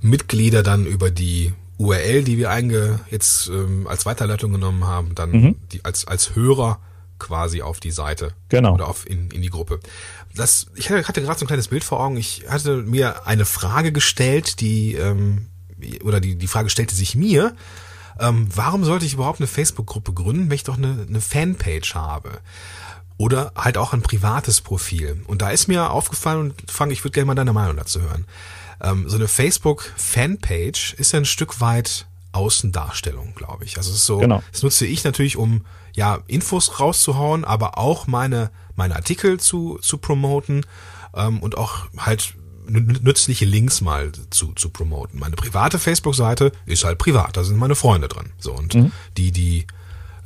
Mitglieder 0.00 0.62
dann 0.62 0.84
über 0.86 1.10
die 1.10 1.52
URL, 1.78 2.22
die 2.22 2.38
wir 2.38 2.50
einge 2.50 3.00
jetzt 3.10 3.48
ähm, 3.48 3.86
als 3.88 4.04
Weiterleitung 4.06 4.52
genommen 4.52 4.84
haben, 4.86 5.14
dann 5.14 5.30
Mhm. 5.32 5.54
die 5.72 5.84
als 5.84 6.06
als 6.06 6.36
Hörer 6.36 6.78
quasi 7.22 7.62
auf 7.62 7.80
die 7.80 7.90
Seite 7.92 8.34
Genau. 8.50 8.74
oder 8.74 8.88
auf 8.88 9.08
in, 9.08 9.30
in 9.30 9.40
die 9.42 9.50
Gruppe. 9.50 9.80
Das 10.34 10.66
ich 10.74 10.90
hatte 10.90 11.02
gerade 11.22 11.38
so 11.38 11.44
ein 11.44 11.48
kleines 11.48 11.68
Bild 11.68 11.84
vor 11.84 12.00
Augen. 12.00 12.16
Ich 12.16 12.44
hatte 12.48 12.78
mir 12.78 13.26
eine 13.26 13.44
Frage 13.46 13.92
gestellt, 13.92 14.60
die 14.60 14.94
ähm, 14.94 15.46
oder 16.04 16.20
die 16.20 16.36
die 16.36 16.46
Frage 16.48 16.68
stellte 16.70 16.94
sich 16.94 17.14
mir. 17.14 17.54
Ähm, 18.20 18.46
warum 18.54 18.84
sollte 18.84 19.06
ich 19.06 19.14
überhaupt 19.14 19.40
eine 19.40 19.46
Facebook-Gruppe 19.46 20.12
gründen, 20.12 20.50
wenn 20.50 20.54
ich 20.56 20.64
doch 20.64 20.76
eine, 20.76 21.06
eine 21.08 21.20
Fanpage 21.20 21.94
habe? 21.94 22.40
Oder 23.18 23.52
halt 23.56 23.78
auch 23.78 23.92
ein 23.92 24.02
privates 24.02 24.60
Profil. 24.60 25.22
Und 25.26 25.42
da 25.42 25.50
ist 25.50 25.68
mir 25.68 25.90
aufgefallen, 25.90 26.40
und 26.40 26.70
Frank, 26.70 26.92
ich 26.92 27.04
würde 27.04 27.12
gerne 27.14 27.26
mal 27.26 27.34
deine 27.34 27.52
Meinung 27.52 27.76
dazu 27.76 28.00
hören. 28.02 28.26
Ähm, 28.82 29.08
so 29.08 29.16
eine 29.16 29.28
Facebook-Fanpage 29.28 30.94
ist 30.94 31.12
ja 31.12 31.18
ein 31.20 31.24
Stück 31.24 31.60
weit 31.60 32.06
Außendarstellung, 32.32 33.34
glaube 33.34 33.64
ich. 33.64 33.76
Also 33.76 33.90
es 33.90 33.96
ist 33.98 34.06
so, 34.06 34.18
Genau. 34.18 34.42
das 34.52 34.62
nutze 34.62 34.86
ich 34.86 35.04
natürlich, 35.04 35.36
um 35.36 35.64
ja 35.94 36.20
Infos 36.26 36.80
rauszuhauen, 36.80 37.44
aber 37.44 37.78
auch 37.78 38.06
meine 38.06 38.50
meine 38.76 38.96
Artikel 38.96 39.38
zu 39.38 39.78
zu 39.82 39.98
promoten 39.98 40.64
ähm, 41.14 41.40
und 41.40 41.56
auch 41.58 41.86
halt 41.96 42.34
nü- 42.66 43.02
nützliche 43.02 43.44
Links 43.44 43.80
mal 43.80 44.12
zu 44.30 44.52
zu 44.54 44.70
promoten. 44.70 45.18
Meine 45.20 45.36
private 45.36 45.78
Facebook-Seite 45.78 46.52
ist 46.66 46.84
halt 46.84 46.98
privat, 46.98 47.36
da 47.36 47.44
sind 47.44 47.56
meine 47.58 47.74
Freunde 47.74 48.08
dran. 48.08 48.32
So 48.38 48.52
und 48.54 48.74
die 49.16 49.32
die 49.32 49.66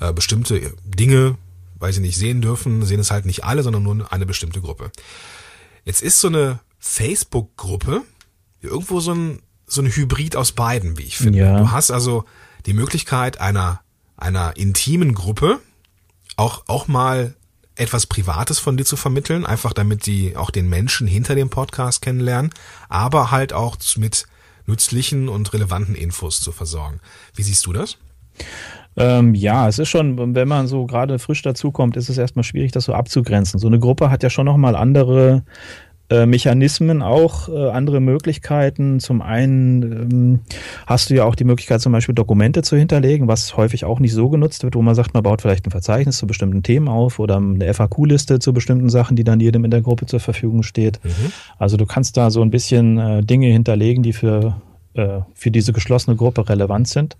äh, 0.00 0.12
bestimmte 0.12 0.74
Dinge, 0.84 1.36
weil 1.78 1.92
sie 1.92 2.00
nicht 2.00 2.16
sehen 2.16 2.40
dürfen, 2.42 2.84
sehen 2.84 3.00
es 3.00 3.10
halt 3.10 3.26
nicht 3.26 3.44
alle, 3.44 3.62
sondern 3.62 3.82
nur 3.82 4.12
eine 4.12 4.26
bestimmte 4.26 4.60
Gruppe. 4.60 4.90
Jetzt 5.84 6.02
ist 6.02 6.20
so 6.20 6.28
eine 6.28 6.60
Facebook-Gruppe 6.78 8.02
irgendwo 8.60 9.00
so 9.00 9.12
ein, 9.12 9.40
so 9.66 9.82
ein 9.82 9.88
Hybrid 9.88 10.36
aus 10.36 10.52
beiden, 10.52 10.98
wie 10.98 11.02
ich 11.04 11.16
finde. 11.16 11.38
Ja. 11.38 11.58
Du 11.58 11.70
hast 11.70 11.90
also 11.90 12.24
die 12.66 12.72
Möglichkeit 12.72 13.40
einer, 13.40 13.80
einer 14.16 14.56
intimen 14.56 15.14
Gruppe 15.14 15.60
auch, 16.36 16.64
auch 16.66 16.88
mal 16.88 17.34
etwas 17.76 18.06
Privates 18.06 18.58
von 18.58 18.76
dir 18.76 18.84
zu 18.84 18.96
vermitteln, 18.96 19.44
einfach 19.44 19.72
damit 19.72 20.06
die 20.06 20.36
auch 20.36 20.50
den 20.50 20.68
Menschen 20.68 21.06
hinter 21.06 21.34
dem 21.34 21.50
Podcast 21.50 22.02
kennenlernen, 22.02 22.50
aber 22.88 23.30
halt 23.30 23.52
auch 23.52 23.76
mit 23.96 24.26
nützlichen 24.66 25.28
und 25.28 25.52
relevanten 25.52 25.94
Infos 25.94 26.40
zu 26.40 26.52
versorgen. 26.52 27.00
Wie 27.34 27.42
siehst 27.42 27.66
du 27.66 27.72
das? 27.72 27.98
Ähm, 28.98 29.34
ja, 29.34 29.68
es 29.68 29.78
ist 29.78 29.90
schon, 29.90 30.34
wenn 30.34 30.48
man 30.48 30.66
so 30.66 30.86
gerade 30.86 31.18
frisch 31.18 31.42
dazukommt, 31.42 31.96
ist 31.96 32.08
es 32.08 32.16
erstmal 32.16 32.44
schwierig, 32.44 32.72
das 32.72 32.84
so 32.84 32.94
abzugrenzen. 32.94 33.60
So 33.60 33.66
eine 33.66 33.78
Gruppe 33.78 34.10
hat 34.10 34.22
ja 34.22 34.30
schon 34.30 34.46
nochmal 34.46 34.74
andere 34.74 35.44
Mechanismen, 36.26 37.02
auch 37.02 37.48
äh, 37.48 37.70
andere 37.70 38.00
Möglichkeiten. 38.00 39.00
Zum 39.00 39.22
einen 39.22 39.82
ähm, 39.82 40.40
hast 40.86 41.10
du 41.10 41.14
ja 41.14 41.24
auch 41.24 41.34
die 41.34 41.44
Möglichkeit, 41.44 41.80
zum 41.80 41.92
Beispiel 41.92 42.14
Dokumente 42.14 42.62
zu 42.62 42.76
hinterlegen, 42.76 43.28
was 43.28 43.56
häufig 43.56 43.84
auch 43.84 43.98
nicht 43.98 44.12
so 44.12 44.28
genutzt 44.28 44.62
wird, 44.62 44.76
wo 44.76 44.82
man 44.82 44.94
sagt, 44.94 45.14
man 45.14 45.22
baut 45.22 45.42
vielleicht 45.42 45.66
ein 45.66 45.70
Verzeichnis 45.70 46.18
zu 46.18 46.26
bestimmten 46.26 46.62
Themen 46.62 46.88
auf 46.88 47.18
oder 47.18 47.36
eine 47.36 47.72
FAQ-Liste 47.72 48.38
zu 48.38 48.52
bestimmten 48.52 48.88
Sachen, 48.88 49.16
die 49.16 49.24
dann 49.24 49.40
jedem 49.40 49.64
in 49.64 49.70
der 49.70 49.82
Gruppe 49.82 50.06
zur 50.06 50.20
Verfügung 50.20 50.62
steht. 50.62 51.00
Also 51.58 51.76
du 51.76 51.86
kannst 51.86 52.16
da 52.16 52.30
so 52.30 52.42
ein 52.42 52.50
bisschen 52.50 52.98
äh, 52.98 53.22
Dinge 53.22 53.48
hinterlegen, 53.48 54.02
die 54.02 54.12
für 54.12 54.60
äh, 54.96 55.20
für 55.34 55.50
diese 55.50 55.72
geschlossene 55.72 56.16
Gruppe 56.16 56.48
relevant 56.48 56.88
sind. 56.88 57.16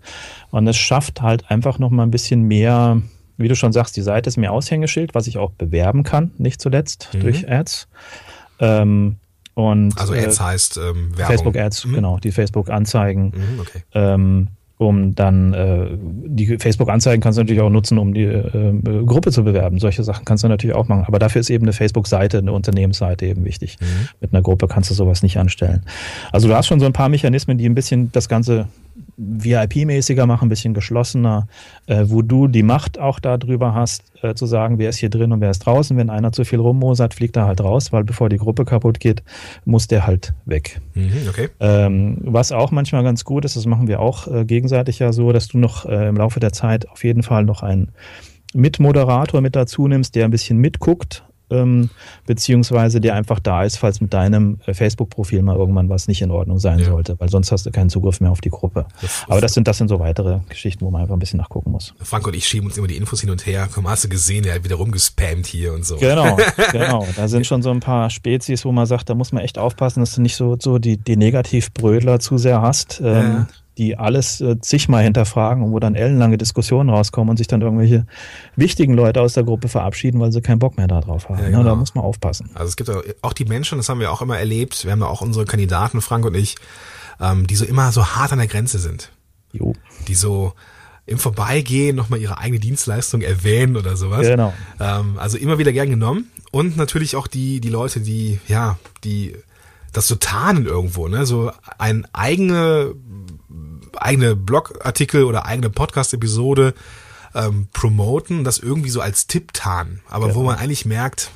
Und 0.49 0.67
es 0.67 0.77
schafft 0.77 1.21
halt 1.21 1.51
einfach 1.51 1.77
noch 1.77 1.91
mal 1.91 2.03
ein 2.03 2.11
bisschen 2.11 2.43
mehr, 2.43 3.01
wie 3.37 3.47
du 3.47 3.55
schon 3.55 3.71
sagst, 3.71 3.95
die 3.97 4.01
Seite 4.01 4.29
ist 4.29 4.37
mehr 4.37 4.51
Aushängeschild, 4.51 5.13
was 5.13 5.27
ich 5.27 5.37
auch 5.37 5.51
bewerben 5.51 6.03
kann, 6.03 6.31
nicht 6.37 6.59
zuletzt 6.59 7.09
durch 7.19 7.49
Ads. 7.49 7.87
Ähm, 8.59 9.15
und 9.53 9.99
Also 9.99 10.13
äh, 10.13 10.23
Ads 10.25 10.39
heißt 10.39 10.77
ähm, 10.77 11.09
Werbung. 11.17 11.25
Facebook 11.25 11.57
Ads, 11.57 11.85
Mhm. 11.85 11.93
genau, 11.93 12.17
die 12.19 12.31
Facebook 12.31 12.69
Anzeigen. 12.69 13.33
Mhm, 13.35 13.59
okay. 13.59 13.83
Ähm, 13.93 14.47
um 14.79 15.15
dann 15.15 15.53
äh, 15.55 15.87
die 15.99 16.59
Facebook-Anzeigen 16.59 17.19
kannst 17.19 17.39
du 17.39 17.41
natürlich 17.41 17.63
auch 17.63 17.69
nutzen, 17.71 17.97
um 17.97 18.13
die 18.13 18.25
äh, 18.25 18.73
Gruppe 19.07 19.31
zu 19.31 19.43
bewerben. 19.43 19.79
Solche 19.79 20.03
Sachen 20.03 20.23
kannst 20.23 20.43
du 20.43 20.47
natürlich 20.49 20.75
auch 20.75 20.87
machen. 20.87 21.05
Aber 21.07 21.17
dafür 21.17 21.39
ist 21.39 21.49
eben 21.49 21.63
eine 21.65 21.73
Facebook-Seite, 21.73 22.37
eine 22.37 22.51
Unternehmensseite 22.51 23.25
eben 23.25 23.43
wichtig. 23.43 23.77
Mhm. 23.81 23.85
Mit 24.21 24.33
einer 24.33 24.43
Gruppe 24.43 24.67
kannst 24.67 24.91
du 24.91 24.93
sowas 24.93 25.23
nicht 25.23 25.39
anstellen. 25.39 25.81
Also 26.31 26.47
du 26.47 26.53
hast 26.55 26.67
schon 26.67 26.79
so 26.79 26.85
ein 26.85 26.93
paar 26.93 27.09
Mechanismen, 27.09 27.57
die 27.57 27.67
ein 27.67 27.73
bisschen 27.73 28.11
das 28.11 28.29
Ganze 28.29 28.67
VIP-mäßiger 29.17 30.25
machen, 30.25 30.45
ein 30.45 30.49
bisschen 30.49 30.73
geschlossener, 30.73 31.47
äh, 31.87 32.03
wo 32.05 32.21
du 32.21 32.47
die 32.47 32.63
Macht 32.63 32.99
auch 32.99 33.19
darüber 33.19 33.73
hast, 33.73 34.03
äh, 34.21 34.35
zu 34.35 34.45
sagen, 34.45 34.77
wer 34.77 34.89
ist 34.89 34.97
hier 34.97 35.09
drin 35.09 35.31
und 35.31 35.41
wer 35.41 35.49
ist 35.49 35.59
draußen. 35.59 35.97
Wenn 35.97 36.09
einer 36.09 36.31
zu 36.31 36.45
viel 36.45 36.59
rummosert, 36.59 37.13
fliegt 37.13 37.35
er 37.35 37.45
halt 37.47 37.61
raus, 37.61 37.91
weil 37.91 38.03
bevor 38.03 38.29
die 38.29 38.37
Gruppe 38.37 38.63
kaputt 38.63 38.99
geht, 38.99 39.23
muss 39.65 39.87
der 39.87 40.05
halt 40.05 40.33
weg. 40.45 40.79
Mhm, 40.93 41.11
okay. 41.29 41.49
Ähm, 41.59 42.19
was 42.21 42.51
auch 42.51 42.71
manchmal 42.71 43.03
ganz 43.03 43.23
gut 43.23 43.43
ist, 43.45 43.55
das 43.55 43.65
machen 43.65 43.87
wir 43.87 43.99
auch 43.99 44.27
äh, 44.27 44.45
gegenseitig 44.45 44.99
ja 44.99 45.11
so, 45.11 45.31
dass 45.31 45.47
du 45.47 45.57
noch 45.57 45.85
äh, 45.85 46.07
im 46.07 46.15
Laufe 46.15 46.39
der 46.39 46.53
Zeit 46.53 46.87
auf 46.89 47.03
jeden 47.03 47.23
Fall 47.23 47.43
noch 47.43 47.63
einen 47.63 47.91
Mitmoderator 48.53 49.41
mit 49.41 49.55
dazu 49.55 49.87
nimmst, 49.87 50.15
der 50.15 50.25
ein 50.25 50.31
bisschen 50.31 50.57
mitguckt, 50.57 51.26
ähm, 51.49 51.89
beziehungsweise 52.25 52.99
der 52.99 53.15
einfach 53.15 53.39
da 53.39 53.63
ist, 53.63 53.77
falls 53.77 54.01
mit 54.01 54.13
deinem 54.13 54.59
äh, 54.65 54.73
Facebook-Profil 54.73 55.41
mal 55.41 55.55
irgendwann 55.55 55.89
was 55.89 56.07
nicht 56.07 56.21
in 56.21 56.31
Ordnung 56.31 56.59
sein 56.59 56.79
ja. 56.79 56.85
sollte, 56.85 57.19
weil 57.19 57.29
sonst 57.29 57.51
hast 57.51 57.65
du 57.65 57.71
keinen 57.71 57.89
Zugriff 57.89 58.19
mehr 58.19 58.31
auf 58.31 58.41
die 58.41 58.49
Gruppe. 58.49 58.85
Das 59.01 59.23
Aber 59.27 59.41
das 59.41 59.53
sind, 59.53 59.67
das 59.67 59.77
sind 59.77 59.87
so 59.87 59.99
weitere 59.99 60.39
Geschichten, 60.49 60.85
wo 60.85 60.91
man 60.91 61.01
einfach 61.01 61.15
ein 61.15 61.19
bisschen 61.19 61.39
nachgucken 61.39 61.71
muss. 61.71 61.93
Frank 62.01 62.27
und 62.27 62.35
ich 62.35 62.47
schieben 62.47 62.67
uns 62.67 62.77
immer 62.77 62.87
die 62.87 62.97
Infos 62.97 63.21
hin 63.21 63.29
und 63.29 63.45
her. 63.45 63.69
Komm, 63.73 63.87
hast 63.87 64.03
du 64.03 64.09
gesehen, 64.09 64.43
der 64.43 64.55
hat 64.55 64.63
wieder 64.63 64.75
rumgespammt 64.75 65.47
hier 65.47 65.73
und 65.73 65.85
so. 65.85 65.97
Genau, 65.97 66.37
genau. 66.71 67.07
Da 67.15 67.27
sind 67.27 67.45
schon 67.45 67.61
so 67.61 67.71
ein 67.71 67.79
paar 67.79 68.09
Spezies, 68.09 68.65
wo 68.65 68.71
man 68.71 68.85
sagt, 68.85 69.09
da 69.09 69.15
muss 69.15 69.31
man 69.31 69.43
echt 69.43 69.57
aufpassen, 69.57 70.01
dass 70.01 70.15
du 70.15 70.21
nicht 70.21 70.35
so, 70.35 70.57
so 70.59 70.79
die, 70.79 70.97
die 70.97 71.17
Negativbrödler 71.17 72.19
zu 72.19 72.37
sehr 72.37 72.61
hast. 72.61 73.01
Ähm, 73.01 73.05
ja 73.05 73.47
die 73.77 73.97
alles 73.97 74.41
äh, 74.41 74.59
zigmal 74.59 75.03
hinterfragen 75.03 75.63
und 75.63 75.71
wo 75.71 75.79
dann 75.79 75.95
ellenlange 75.95 76.37
Diskussionen 76.37 76.89
rauskommen 76.89 77.29
und 77.29 77.37
sich 77.37 77.47
dann 77.47 77.61
irgendwelche 77.61 78.05
wichtigen 78.55 78.93
Leute 78.93 79.21
aus 79.21 79.33
der 79.33 79.43
Gruppe 79.43 79.67
verabschieden, 79.67 80.19
weil 80.19 80.31
sie 80.31 80.41
keinen 80.41 80.59
Bock 80.59 80.77
mehr 80.77 80.87
darauf 80.87 81.29
haben. 81.29 81.39
Ja, 81.39 81.45
genau. 81.45 81.59
ja, 81.59 81.63
da 81.65 81.75
muss 81.75 81.95
man 81.95 82.03
aufpassen. 82.03 82.49
Also 82.55 82.69
es 82.69 82.75
gibt 82.75 82.89
auch 83.21 83.33
die 83.33 83.45
Menschen, 83.45 83.77
das 83.77 83.89
haben 83.89 83.99
wir 83.99 84.11
auch 84.11 84.21
immer 84.21 84.37
erlebt, 84.37 84.83
wir 84.83 84.91
haben 84.91 85.01
ja 85.01 85.07
auch 85.07 85.21
unsere 85.21 85.45
Kandidaten, 85.45 86.01
Frank 86.01 86.25
und 86.25 86.35
ich, 86.35 86.55
ähm, 87.21 87.45
die 87.47 87.55
so 87.55 87.65
immer 87.65 87.91
so 87.91 88.05
hart 88.05 88.31
an 88.31 88.39
der 88.39 88.47
Grenze 88.47 88.79
sind. 88.79 89.11
Jo. 89.51 89.73
Die 90.07 90.15
so 90.15 90.53
im 91.05 91.19
Vorbeigehen 91.19 91.95
nochmal 91.95 92.19
ihre 92.19 92.37
eigene 92.37 92.59
Dienstleistung 92.59 93.21
erwähnen 93.21 93.77
oder 93.77 93.95
sowas. 93.95 94.27
Genau. 94.27 94.53
Ähm, 94.79 95.17
also 95.17 95.37
immer 95.37 95.57
wieder 95.57 95.71
gern 95.71 95.89
genommen. 95.89 96.29
Und 96.51 96.77
natürlich 96.77 97.15
auch 97.15 97.27
die, 97.27 97.61
die 97.61 97.69
Leute, 97.69 98.01
die, 98.01 98.39
ja, 98.47 98.77
die 99.03 99.35
das 99.93 100.07
so 100.07 100.15
tarnen 100.15 100.65
irgendwo, 100.65 101.07
ne? 101.07 101.25
So 101.25 101.51
ein 101.77 102.05
eigene 102.13 102.93
eigene 104.01 104.35
Blogartikel 104.35 105.23
oder 105.23 105.45
eigene 105.45 105.69
Podcast-Episode 105.69 106.73
ähm, 107.35 107.67
promoten, 107.73 108.43
das 108.43 108.59
irgendwie 108.59 108.89
so 108.89 109.01
als 109.01 109.27
Tipp 109.27 109.53
tarnen, 109.53 110.01
aber 110.09 110.27
genau. 110.27 110.39
wo 110.39 110.43
man 110.43 110.57
eigentlich 110.57 110.85
merkt, 110.85 111.31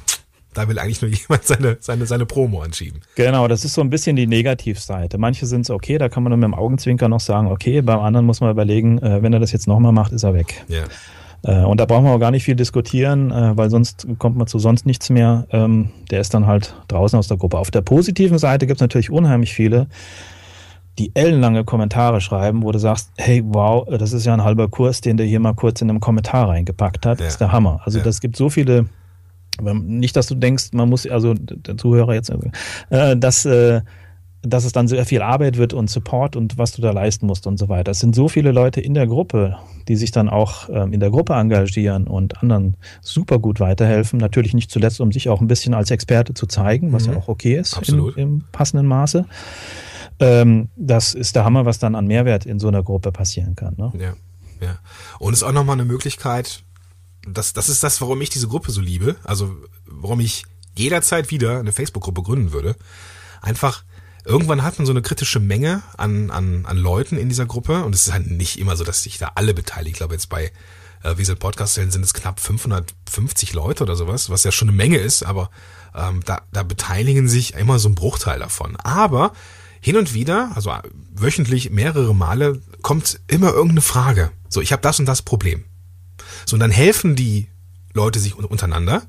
da 0.54 0.68
will 0.68 0.80
eigentlich 0.80 1.02
nur 1.02 1.12
jemand 1.12 1.44
seine, 1.46 1.78
seine, 1.80 2.06
seine 2.06 2.26
Promo 2.26 2.62
anschieben. 2.62 3.02
Genau, 3.16 3.48
das 3.48 3.66
ist 3.66 3.74
so 3.74 3.82
ein 3.82 3.90
bisschen 3.90 4.16
die 4.16 4.28
Negativseite. 4.28 5.18
Manche 5.18 5.46
sind 5.46 5.66
so, 5.66 5.74
okay, 5.74 5.98
da 5.98 6.10
kann 6.10 6.24
man 6.24 6.32
dann 6.32 6.40
mit 6.40 6.48
dem 6.48 6.56
Augenzwinker 6.56 7.08
noch 7.08 7.20
sagen, 7.20 7.48
okay, 7.48 7.82
beim 7.82 8.00
anderen 8.00 8.26
muss 8.26 8.42
man 8.42 8.52
überlegen, 8.52 8.98
äh, 9.00 9.22
wenn 9.22 9.34
er 9.34 9.40
das 9.40 9.52
jetzt 9.52 9.68
nochmal 9.68 9.92
macht, 9.92 10.12
ist 10.12 10.24
er 10.24 10.34
weg. 10.34 10.64
Ja. 10.68 10.84
Äh, 11.44 11.64
und 11.64 11.80
da 11.80 11.86
brauchen 11.86 12.06
wir 12.06 12.12
auch 12.12 12.20
gar 12.20 12.32
nicht 12.32 12.44
viel 12.44 12.56
diskutieren, 12.56 13.32
äh, 13.32 13.58
weil 13.58 13.70
sonst 13.70 14.08
kommt 14.20 14.38
man 14.38 14.48
zu 14.48 14.60
sonst 14.60 14.86
nichts 14.86 15.10
mehr. 15.10 15.48
Ähm, 15.52 15.90
der 16.10 16.22
ist 16.22 16.34
dann 16.34 16.48
halt 16.48 16.76
draußen 16.88 17.18
aus 17.18 17.28
der 17.28 17.38
Gruppe. 17.38 17.58
Auf 17.58 17.72
der 17.72 17.82
positiven 17.82 18.38
Seite 18.38 18.68
gibt 18.68 18.78
es 18.78 18.82
natürlich 18.82 19.10
unheimlich 19.10 19.54
viele, 19.54 19.88
die 21.00 21.12
ellenlange 21.16 21.64
Kommentare 21.64 22.22
schreiben, 22.22 22.64
wo 22.64 22.72
du 22.72 22.80
sagst, 22.80 23.12
hey, 23.18 23.42
wow, 23.46 23.88
das 23.90 24.14
ist 24.14 24.26
ja 24.26 24.34
ein 24.34 24.44
halber 24.44 24.68
Kurs, 24.68 25.02
den 25.02 25.18
der 25.18 25.26
hier 25.26 25.40
mal 25.40 25.54
kurz 25.54 25.82
in 25.82 25.90
einem 25.90 26.00
Kommentar 26.00 26.50
reingepackt 26.50 27.06
hat. 27.06 27.20
Ja. 27.20 27.26
Das 27.26 27.34
ist 27.36 27.42
der 27.42 27.52
Hammer. 27.52 27.82
Also 27.86 28.00
ja. 28.00 28.04
das 28.04 28.20
gibt 28.20 28.36
so 28.36 28.50
viele, 28.50 28.86
nicht, 29.62 30.16
dass 30.16 30.28
du 30.28 30.36
denkst, 30.36 30.70
man 30.74 30.90
muss, 30.90 31.08
also 31.08 31.34
der 31.34 31.78
Zuhörer 31.78 32.14
jetzt, 32.14 32.32
äh, 32.90 33.16
dass, 33.16 33.46
äh, 33.46 33.82
dass 34.42 34.66
es 34.66 34.74
dann 34.74 34.88
sehr 34.88 35.06
viel 35.06 35.22
Arbeit 35.22 35.58
wird 35.58 35.74
und 35.74 35.90
Support 35.90 36.36
und 36.36 36.58
was 36.58 36.72
du 36.72 36.82
da 36.82 36.92
leisten 36.92 37.28
musst 37.28 37.48
und 37.48 37.58
so 37.58 37.70
weiter. 37.70 37.92
Es 37.92 38.00
sind 38.00 38.16
so 38.16 38.28
viele 38.28 38.52
Leute 38.52 38.82
in 38.82 38.94
der 38.94 39.08
Gruppe, 39.08 39.58
die 39.88 39.96
sich 39.96 40.12
dann 40.12 40.30
auch 40.30 40.68
ähm, 40.70 40.94
in 40.94 41.00
der 41.00 41.12
Gruppe 41.12 41.34
engagieren 41.34 42.08
und 42.08 42.42
anderen 42.42 42.76
super 43.02 43.40
gut 43.40 43.60
weiterhelfen. 43.60 44.20
Natürlich 44.20 44.54
nicht 44.54 44.72
zuletzt, 44.72 45.00
um 45.00 45.12
sich 45.12 45.30
auch 45.30 45.42
ein 45.42 45.48
bisschen 45.48 45.74
als 45.74 45.92
Experte 45.92 46.34
zu 46.34 46.48
zeigen, 46.48 46.92
was 46.92 47.08
mhm. 47.08 47.14
ja 47.14 47.20
auch 47.20 47.28
okay 47.28 47.58
ist 47.58 47.88
in, 47.88 48.12
im 48.16 48.44
passenden 48.52 48.88
Maße. 48.88 49.26
Ähm, 50.22 50.70
das 50.76 51.16
ist 51.16 51.36
der 51.36 51.44
Hammer, 51.44 51.66
was 51.66 51.80
dann 51.80 51.96
an 51.96 52.06
Mehrwert 52.06 52.46
in 52.46 52.60
so 52.60 52.68
einer 52.68 52.84
Gruppe 52.84 53.12
passieren 53.12 53.56
kann. 53.56 53.74
Ne? 53.76 53.92
Ja, 53.98 54.14
ja. 54.66 54.80
Und 55.20 55.34
es 55.34 55.40
ist 55.42 55.44
auch 55.44 55.52
nochmal 55.52 55.76
eine 55.76 55.86
Möglichkeit, 55.86 56.64
das, 57.28 57.54
das 57.54 57.70
ist 57.70 57.84
das, 57.84 58.02
warum 58.02 58.22
ich 58.22 58.30
diese 58.30 58.48
Gruppe 58.48 58.72
so 58.72 58.82
liebe, 58.82 59.16
also 59.24 59.56
warum 59.86 60.20
ich 60.20 60.46
jederzeit 60.76 61.32
wieder 61.32 61.60
eine 61.60 61.72
Facebook-Gruppe 61.72 62.22
gründen 62.22 62.52
würde. 62.52 62.76
Einfach, 63.42 63.84
irgendwann 64.24 64.64
hat 64.64 64.78
man 64.78 64.86
so 64.86 64.94
eine 64.94 65.02
kritische 65.02 65.40
Menge 65.40 65.82
an, 65.98 66.30
an, 66.30 66.66
an 66.66 66.78
Leuten 66.78 67.18
in 67.18 67.30
dieser 67.30 67.46
Gruppe 67.46 67.84
und 67.84 67.94
es 67.96 68.08
ist 68.08 68.14
halt 68.14 68.30
nicht 68.30 68.60
immer 68.60 68.76
so, 68.76 68.84
dass 68.84 69.04
sich 69.04 69.18
da 69.18 69.32
alle 69.36 69.54
beteiligen. 69.54 69.92
Ich 69.92 69.98
glaube 69.98 70.14
jetzt 70.14 70.30
bei 70.30 70.52
äh, 71.04 71.18
Wiesel 71.18 71.36
Podcast 71.36 71.76
sind 71.76 71.96
es 71.96 72.14
knapp 72.14 72.40
550 72.40 73.54
Leute 73.54 73.84
oder 73.84 73.96
sowas, 73.96 74.30
was 74.30 74.44
ja 74.44 74.52
schon 74.52 74.70
eine 74.70 74.78
Menge 74.78 74.98
ist, 74.98 75.24
aber 75.24 75.50
ähm, 75.96 76.22
da, 76.26 76.42
da 76.52 76.64
beteiligen 76.64 77.28
sich 77.28 77.56
immer 77.56 77.80
so 77.80 77.90
ein 77.90 77.96
Bruchteil 77.96 78.40
davon. 78.40 78.76
Aber 78.78 79.34
hin 79.82 79.98
und 79.98 80.14
wieder, 80.14 80.52
also 80.56 80.72
wöchentlich 81.14 81.72
mehrere 81.72 82.16
Male, 82.16 82.62
kommt 82.82 83.20
immer 83.28 83.50
irgendeine 83.50 83.82
Frage. 83.82 84.32
So, 84.48 84.62
ich 84.62 84.72
habe 84.72 84.82
das 84.82 85.00
und 85.00 85.08
das 85.08 85.24
Problem. 85.24 85.66
So, 86.46 86.56
und 86.56 86.60
dann 86.60 86.72
helfen 86.72 87.16
die 87.16 87.50
Leute 87.94 88.20
sich 88.20 88.36
untereinander 88.36 89.04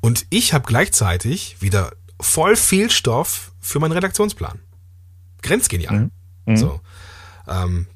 und 0.00 0.26
ich 0.30 0.52
habe 0.52 0.66
gleichzeitig 0.66 1.56
wieder 1.60 1.92
voll 2.20 2.56
viel 2.56 2.90
Stoff 2.90 3.52
für 3.60 3.80
meinen 3.80 3.92
Redaktionsplan. 3.92 4.60
Grenzgenial. 5.42 6.00
Mhm. 6.00 6.10
Mhm. 6.46 6.56
So. 6.56 6.80
Ähm, 7.48 7.86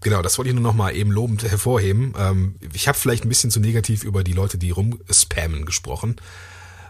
genau, 0.00 0.22
das 0.22 0.38
wollte 0.38 0.50
ich 0.50 0.54
nur 0.54 0.62
noch 0.62 0.74
mal 0.74 0.94
eben 0.94 1.10
lobend 1.10 1.42
hervorheben. 1.44 2.12
Ähm, 2.18 2.56
ich 2.72 2.88
habe 2.88 2.98
vielleicht 2.98 3.24
ein 3.24 3.28
bisschen 3.30 3.50
zu 3.50 3.60
negativ 3.60 4.04
über 4.04 4.22
die 4.22 4.32
Leute, 4.32 4.58
die 4.58 4.70
rumspammen, 4.70 5.64
gesprochen. 5.64 6.16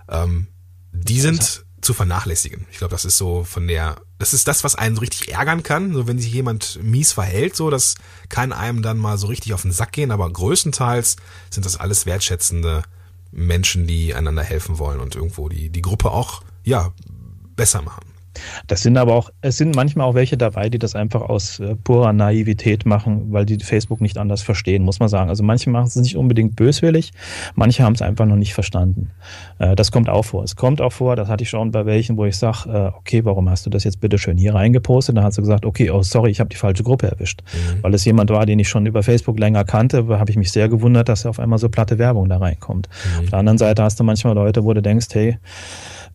Ähm, 0.08 0.48
die 0.92 1.20
sind 1.20 1.64
zu 1.80 1.94
vernachlässigen. 1.94 2.66
Ich 2.70 2.78
glaube, 2.78 2.92
das 2.92 3.04
ist 3.04 3.18
so 3.18 3.44
von 3.44 3.66
der, 3.68 3.96
das 4.18 4.34
ist 4.34 4.48
das, 4.48 4.64
was 4.64 4.74
einen 4.74 4.96
so 4.96 5.00
richtig 5.00 5.32
ärgern 5.32 5.62
kann, 5.62 5.92
so 5.92 6.06
wenn 6.06 6.18
sich 6.18 6.32
jemand 6.32 6.82
mies 6.82 7.12
verhält, 7.12 7.56
so, 7.56 7.70
das 7.70 7.94
kann 8.28 8.52
einem 8.52 8.82
dann 8.82 8.98
mal 8.98 9.18
so 9.18 9.28
richtig 9.28 9.54
auf 9.54 9.62
den 9.62 9.72
Sack 9.72 9.92
gehen, 9.92 10.10
aber 10.10 10.30
größtenteils 10.30 11.16
sind 11.50 11.64
das 11.64 11.76
alles 11.76 12.06
wertschätzende 12.06 12.82
Menschen, 13.30 13.86
die 13.86 14.14
einander 14.14 14.42
helfen 14.42 14.78
wollen 14.78 15.00
und 15.00 15.14
irgendwo 15.14 15.48
die, 15.48 15.70
die 15.70 15.82
Gruppe 15.82 16.10
auch, 16.10 16.42
ja, 16.64 16.92
besser 17.56 17.82
machen. 17.82 18.07
Das 18.66 18.82
sind 18.82 18.96
aber 18.96 19.14
auch, 19.14 19.30
es 19.40 19.56
sind 19.56 19.74
manchmal 19.76 20.06
auch 20.06 20.14
welche 20.14 20.36
dabei, 20.36 20.68
die 20.68 20.78
das 20.78 20.94
einfach 20.94 21.22
aus 21.22 21.60
äh, 21.60 21.74
purer 21.76 22.12
Naivität 22.12 22.86
machen, 22.86 23.32
weil 23.32 23.46
die 23.46 23.58
Facebook 23.58 24.00
nicht 24.00 24.18
anders 24.18 24.42
verstehen, 24.42 24.82
muss 24.82 25.00
man 25.00 25.08
sagen. 25.08 25.28
Also 25.28 25.42
manche 25.42 25.70
machen 25.70 25.86
es 25.86 25.96
nicht 25.96 26.16
unbedingt 26.16 26.56
böswillig, 26.56 27.12
manche 27.54 27.82
haben 27.82 27.94
es 27.94 28.02
einfach 28.02 28.26
noch 28.26 28.36
nicht 28.36 28.54
verstanden. 28.54 29.10
Äh, 29.58 29.76
das 29.76 29.92
kommt 29.92 30.08
auch 30.08 30.24
vor. 30.24 30.44
Es 30.44 30.56
kommt 30.56 30.80
auch 30.80 30.92
vor, 30.92 31.16
das 31.16 31.28
hatte 31.28 31.42
ich 31.42 31.50
schon 31.50 31.70
bei 31.70 31.86
welchen, 31.86 32.16
wo 32.16 32.24
ich 32.24 32.36
sage, 32.36 32.68
äh, 32.68 32.96
okay, 32.96 33.24
warum 33.24 33.48
hast 33.50 33.66
du 33.66 33.70
das 33.70 33.84
jetzt 33.84 34.00
bitte 34.00 34.18
schön 34.18 34.38
hier 34.38 34.54
reingepostet? 34.54 35.16
Dann 35.16 35.24
hat 35.24 35.34
sie 35.34 35.42
gesagt, 35.42 35.64
okay, 35.64 35.90
oh 35.90 36.02
sorry, 36.02 36.30
ich 36.30 36.40
habe 36.40 36.50
die 36.50 36.56
falsche 36.56 36.82
Gruppe 36.82 37.08
erwischt. 37.08 37.42
Mhm. 37.52 37.82
Weil 37.82 37.94
es 37.94 38.04
jemand 38.04 38.30
war, 38.30 38.46
den 38.46 38.58
ich 38.58 38.68
schon 38.68 38.86
über 38.86 39.02
Facebook 39.02 39.38
länger 39.38 39.64
kannte, 39.64 40.06
habe 40.08 40.30
ich 40.30 40.36
mich 40.36 40.52
sehr 40.52 40.68
gewundert, 40.68 41.08
dass 41.08 41.26
auf 41.26 41.38
einmal 41.38 41.58
so 41.58 41.68
platte 41.68 41.98
Werbung 41.98 42.28
da 42.28 42.38
reinkommt. 42.38 42.88
Mhm. 42.88 43.24
Auf 43.24 43.30
der 43.30 43.38
anderen 43.38 43.58
Seite 43.58 43.82
hast 43.82 43.98
du 44.00 44.04
manchmal 44.04 44.34
Leute, 44.34 44.64
wo 44.64 44.72
du 44.72 44.82
denkst, 44.82 45.08
hey, 45.12 45.38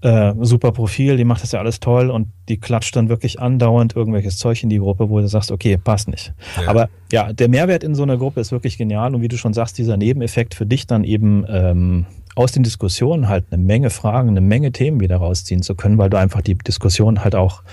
äh, 0.03 0.33
super 0.41 0.73
Profil, 0.73 1.15
die 1.15 1.23
macht 1.23 1.43
das 1.43 1.53
ja 1.53 1.59
alles 1.59 1.79
toll 1.79 2.09
und 2.09 2.27
die 2.49 2.59
klatscht 2.59 2.93
dann 2.95 3.07
wirklich 3.07 3.39
andauernd 3.39 3.95
irgendwelches 3.95 4.37
Zeug 4.37 4.61
in 4.61 4.69
die 4.69 4.79
Gruppe, 4.79 5.09
wo 5.09 5.19
du 5.19 5.27
sagst, 5.29 5.49
okay, 5.49 5.77
passt 5.77 6.09
nicht. 6.09 6.33
Ja. 6.61 6.67
Aber 6.67 6.89
ja, 7.11 7.31
der 7.31 7.47
Mehrwert 7.47 7.85
in 7.85 7.95
so 7.95 8.03
einer 8.03 8.17
Gruppe 8.17 8.41
ist 8.41 8.51
wirklich 8.51 8.77
genial 8.77 9.15
und 9.15 9.21
wie 9.21 9.29
du 9.29 9.37
schon 9.37 9.53
sagst, 9.53 9.77
dieser 9.77 9.95
Nebeneffekt 9.95 10.55
für 10.55 10.65
dich 10.65 10.87
dann 10.87 11.05
eben 11.05 11.45
ähm, 11.47 12.05
aus 12.35 12.51
den 12.51 12.63
Diskussionen 12.63 13.29
halt 13.29 13.45
eine 13.51 13.63
Menge 13.63 13.89
Fragen, 13.89 14.29
eine 14.29 14.41
Menge 14.41 14.73
Themen 14.73 14.99
wieder 14.99 15.17
rausziehen 15.17 15.61
zu 15.61 15.73
können, 15.73 15.97
weil 15.97 16.09
du 16.09 16.17
einfach 16.17 16.41
die 16.41 16.55
Diskussion 16.55 17.23
halt 17.23 17.35
auch 17.35 17.63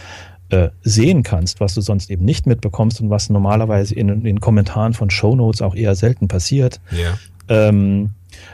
äh, 0.50 0.68
sehen 0.82 1.24
kannst, 1.24 1.58
was 1.58 1.74
du 1.74 1.80
sonst 1.80 2.10
eben 2.10 2.24
nicht 2.24 2.46
mitbekommst 2.46 3.00
und 3.00 3.10
was 3.10 3.28
normalerweise 3.28 3.94
in 3.96 4.22
den 4.22 4.40
Kommentaren 4.40 4.92
von 4.92 5.10
Shownotes 5.10 5.62
auch 5.62 5.74
eher 5.74 5.96
selten 5.96 6.28
passiert. 6.28 6.80
Ja. 6.92 7.18
Ähm, 7.48 8.10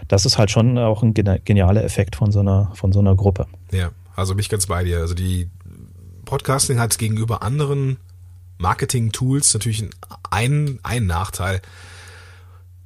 das 0.08 0.26
ist 0.26 0.38
halt 0.38 0.50
schon 0.50 0.78
auch 0.78 1.02
ein 1.02 1.14
genialer 1.14 1.84
Effekt 1.84 2.16
von 2.16 2.32
so 2.32 2.40
einer, 2.40 2.70
von 2.74 2.92
so 2.92 3.00
einer 3.00 3.14
Gruppe. 3.14 3.46
Ja, 3.72 3.90
also 4.14 4.34
mich 4.34 4.48
ganz 4.48 4.66
bei 4.66 4.84
dir. 4.84 5.00
Also 5.00 5.14
die 5.14 5.48
Podcasting 6.24 6.78
hat 6.78 6.98
gegenüber 6.98 7.42
anderen 7.42 7.98
Marketing-Tools 8.58 9.54
natürlich 9.54 9.84
einen, 10.30 10.80
einen 10.82 11.06
Nachteil. 11.06 11.60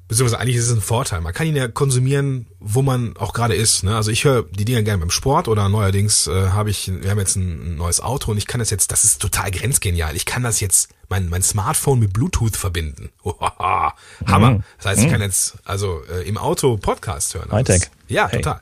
Beziehungsweise 0.08 0.40
eigentlich 0.40 0.56
ist 0.56 0.68
es 0.68 0.76
ein 0.76 0.80
Vorteil. 0.80 1.20
Man 1.20 1.32
kann 1.32 1.46
ihn 1.46 1.54
ja 1.54 1.68
konsumieren, 1.68 2.46
wo 2.58 2.82
man 2.82 3.16
auch 3.16 3.32
gerade 3.32 3.54
ist. 3.54 3.84
Ne? 3.84 3.94
Also 3.94 4.10
ich 4.10 4.24
höre 4.24 4.42
die 4.42 4.64
Dinger 4.64 4.82
gerne 4.82 4.98
beim 4.98 5.10
Sport 5.10 5.46
oder 5.46 5.68
neuerdings 5.68 6.26
äh, 6.26 6.48
habe 6.48 6.70
ich, 6.70 6.90
wir 6.92 7.10
haben 7.10 7.18
jetzt 7.20 7.36
ein 7.36 7.76
neues 7.76 8.00
Auto 8.00 8.32
und 8.32 8.36
ich 8.36 8.48
kann 8.48 8.58
das 8.58 8.70
jetzt, 8.70 8.90
das 8.90 9.04
ist 9.04 9.22
total 9.22 9.52
grenzgenial. 9.52 10.16
Ich 10.16 10.26
kann 10.26 10.42
das 10.42 10.58
jetzt, 10.58 10.88
mein, 11.10 11.28
mein 11.28 11.42
Smartphone 11.42 11.98
mit 11.98 12.12
Bluetooth 12.12 12.56
verbinden. 12.56 13.10
Hammer. 14.26 14.52
Mhm. 14.52 14.62
Das 14.78 14.86
heißt, 14.86 15.00
ich 15.00 15.06
mhm. 15.08 15.10
kann 15.10 15.20
jetzt 15.20 15.58
also 15.64 16.02
äh, 16.10 16.26
im 16.26 16.38
Auto 16.38 16.76
Podcast 16.78 17.34
hören. 17.34 17.50
Hightech. 17.50 17.90
Ja, 18.08 18.28
hey. 18.28 18.40
total. 18.40 18.60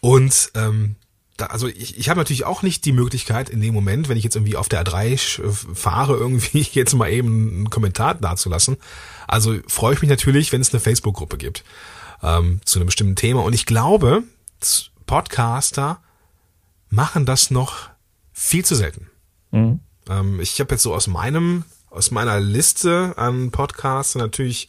Und 0.00 0.50
ähm, 0.54 0.96
da, 1.36 1.46
also 1.46 1.68
ich, 1.68 1.96
ich 1.96 2.08
habe 2.08 2.18
natürlich 2.18 2.44
auch 2.44 2.62
nicht 2.62 2.84
die 2.84 2.92
Möglichkeit 2.92 3.48
in 3.48 3.60
dem 3.60 3.72
Moment, 3.72 4.08
wenn 4.08 4.18
ich 4.18 4.24
jetzt 4.24 4.34
irgendwie 4.34 4.56
auf 4.56 4.68
der 4.68 4.84
A3 4.84 5.74
fahre, 5.74 6.16
irgendwie 6.18 6.66
jetzt 6.72 6.94
mal 6.94 7.10
eben 7.10 7.48
einen 7.48 7.70
Kommentar 7.70 8.14
dazulassen. 8.14 8.76
Also 9.28 9.56
freue 9.68 9.94
ich 9.94 10.00
mich 10.02 10.10
natürlich, 10.10 10.52
wenn 10.52 10.60
es 10.60 10.74
eine 10.74 10.80
Facebook-Gruppe 10.80 11.38
gibt 11.38 11.64
ähm, 12.22 12.60
zu 12.64 12.78
einem 12.78 12.86
bestimmten 12.86 13.16
Thema. 13.16 13.44
Und 13.44 13.52
ich 13.52 13.66
glaube, 13.66 14.24
Podcaster 15.06 16.00
machen 16.90 17.24
das 17.24 17.52
noch 17.52 17.88
viel 18.32 18.64
zu 18.64 18.74
selten. 18.74 19.08
Mhm. 19.52 19.80
Ähm, 20.08 20.40
ich 20.40 20.58
habe 20.60 20.74
jetzt 20.74 20.82
so 20.82 20.94
aus 20.94 21.06
meinem, 21.06 21.64
aus 21.90 22.10
meiner 22.10 22.40
Liste 22.40 23.14
an 23.16 23.50
Podcasts 23.50 24.14
natürlich 24.14 24.68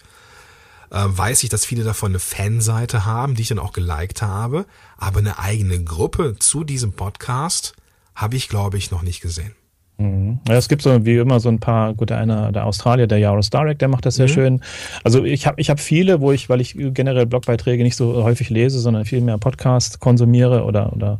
äh, 0.91 1.05
weiß 1.05 1.43
ich, 1.43 1.49
dass 1.49 1.65
viele 1.65 1.83
davon 1.83 2.11
eine 2.11 2.19
Fanseite 2.19 3.05
haben, 3.05 3.35
die 3.35 3.43
ich 3.43 3.49
dann 3.49 3.59
auch 3.59 3.73
geliked 3.73 4.21
habe. 4.21 4.65
Aber 4.97 5.19
eine 5.19 5.39
eigene 5.39 5.83
Gruppe 5.83 6.35
zu 6.39 6.63
diesem 6.63 6.93
Podcast 6.93 7.73
habe 8.15 8.35
ich, 8.35 8.49
glaube 8.49 8.77
ich, 8.77 8.91
noch 8.91 9.01
nicht 9.01 9.21
gesehen. 9.21 9.53
Mhm. 9.99 10.39
Ja, 10.47 10.55
es 10.55 10.69
gibt 10.69 10.81
so 10.81 11.05
wie 11.05 11.17
immer 11.17 11.41
so 11.41 11.49
ein 11.49 11.59
paar, 11.59 11.93
gut, 11.93 12.11
einer 12.11 12.53
der 12.53 12.65
Australier, 12.65 13.05
der 13.05 13.17
Yaros 13.17 13.49
Direct, 13.49 13.81
der 13.81 13.89
macht 13.89 14.05
das 14.05 14.15
sehr 14.15 14.27
mhm. 14.27 14.31
schön. 14.31 14.61
Also 15.03 15.25
ich 15.25 15.45
habe 15.45 15.59
ich 15.59 15.69
hab 15.69 15.79
viele, 15.79 16.21
wo 16.21 16.31
ich, 16.31 16.47
weil 16.47 16.61
ich 16.61 16.75
generell 16.77 17.25
Blogbeiträge 17.25 17.83
nicht 17.83 17.97
so 17.97 18.23
häufig 18.23 18.49
lese, 18.49 18.79
sondern 18.79 19.03
viel 19.03 19.19
mehr 19.19 19.37
Podcast 19.37 19.99
konsumiere 19.99 20.63
oder, 20.63 20.93
oder 20.93 21.19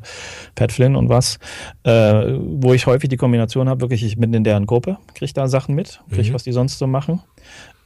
Pat 0.55 0.71
Flynn 0.71 0.95
und 0.95 1.09
was, 1.09 1.39
äh, 1.83 2.37
wo 2.37 2.73
ich 2.73 2.87
häufig 2.87 3.09
die 3.09 3.17
Kombination 3.17 3.67
habe, 3.67 3.81
wirklich, 3.81 4.03
ich 4.03 4.17
bin 4.17 4.33
in 4.33 4.45
deren 4.45 4.65
Gruppe, 4.65 4.97
kriege 5.13 5.33
da 5.33 5.49
Sachen 5.49 5.75
mit, 5.75 5.99
kriege, 6.09 6.29
mhm. 6.29 6.33
was 6.33 6.43
die 6.43 6.53
sonst 6.53 6.79
so 6.79 6.87
machen 6.87 7.21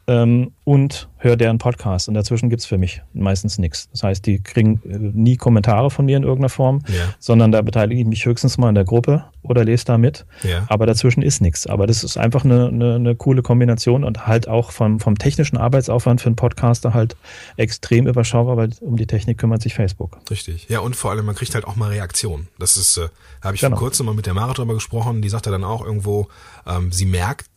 ähm, 0.08 0.52
und 0.66 1.10
höre 1.18 1.38
deren 1.38 1.58
Podcast. 1.58 2.08
Und 2.08 2.16
dazwischen 2.16 2.50
gibt's 2.50 2.66
für 2.66 2.78
mich 2.78 3.02
meistens 3.14 3.58
nichts. 3.58 3.90
Das 3.92 4.04
heißt, 4.04 4.26
die 4.26 4.42
kriegen 4.42 4.82
äh, 4.86 4.98
nie 4.98 5.38
Kommentare 5.38 5.90
von 5.90 6.06
mir 6.06 6.18
in 6.18 6.24
irgendeiner 6.24 6.50
Form, 6.50 6.82
ja. 6.88 7.14
sondern 7.20 7.52
da 7.52 7.62
beteilige 7.62 8.02
ich 8.02 8.08
mich 8.08 8.26
höchstens 8.26 8.58
mal 8.58 8.70
in 8.70 8.76
der 8.76 8.84
Gruppe 8.84 9.26
oder 9.42 9.64
lese 9.64 9.86
da 9.86 9.98
mit. 9.98 10.26
Ja. 10.44 10.66
Aber 10.68 10.86
dazwischen 10.86 11.22
ist 11.22 11.42
nichts. 11.42 11.68
Aber 11.68 11.88
das 11.88 12.04
ist 12.04 12.18
einfach 12.18 12.44
eine, 12.44 12.68
eine, 12.68 12.96
eine 12.96 13.16
coole 13.16 13.42
Kombination 13.42 14.04
und 14.04 14.28
halt 14.28 14.48
auch 14.48 14.72
vom, 14.72 15.00
vom 15.00 15.18
technischen 15.18 15.58
Arbeitsaufwand 15.58 16.22
für 16.22 16.28
einen 16.28 16.36
Podcaster 16.36 16.94
halt 16.94 17.16
extrem 17.56 18.08
überschaubar, 18.08 18.58
weil 18.58 18.72
um 18.82 18.98
die 18.98 19.08
Technik 19.08 19.38
kümmert 19.38 19.62
sich 19.62 19.74
Facebook. 19.74 20.20
Richtig. 20.30 20.68
Ja, 20.70 20.80
und 20.80 20.96
vor 20.96 21.12
allem, 21.12 21.26
man 21.26 21.36
kriegt 21.36 21.56
halt 21.56 21.66
auch 21.66 21.76
mal 21.76 21.90
Reaktionen. 21.90 22.48
Das 22.60 22.76
ist, 22.76 22.98
äh, 22.98 23.08
habe 23.42 23.56
ich 23.56 23.62
genau. 23.62 23.78
vor 23.78 23.88
kurzem 23.88 24.06
mal 24.06 24.16
mit 24.16 24.26
der 24.26 24.34
Mara 24.34 24.54
drüber 24.54 24.74
gesprochen, 24.74 25.22
die 25.22 25.30
sagte 25.30 25.52
dann 25.52 25.64
auch 25.64 25.86
irgendwo, 25.86 26.28
ähm, 26.68 26.92
sie 26.92 27.06
merkt, 27.06 27.48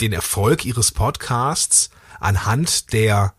den 0.00 0.12
Erfolg 0.12 0.64
ihres 0.64 0.92
Podcasts 0.92 1.90
anhand 2.18 2.92
der 2.92 3.34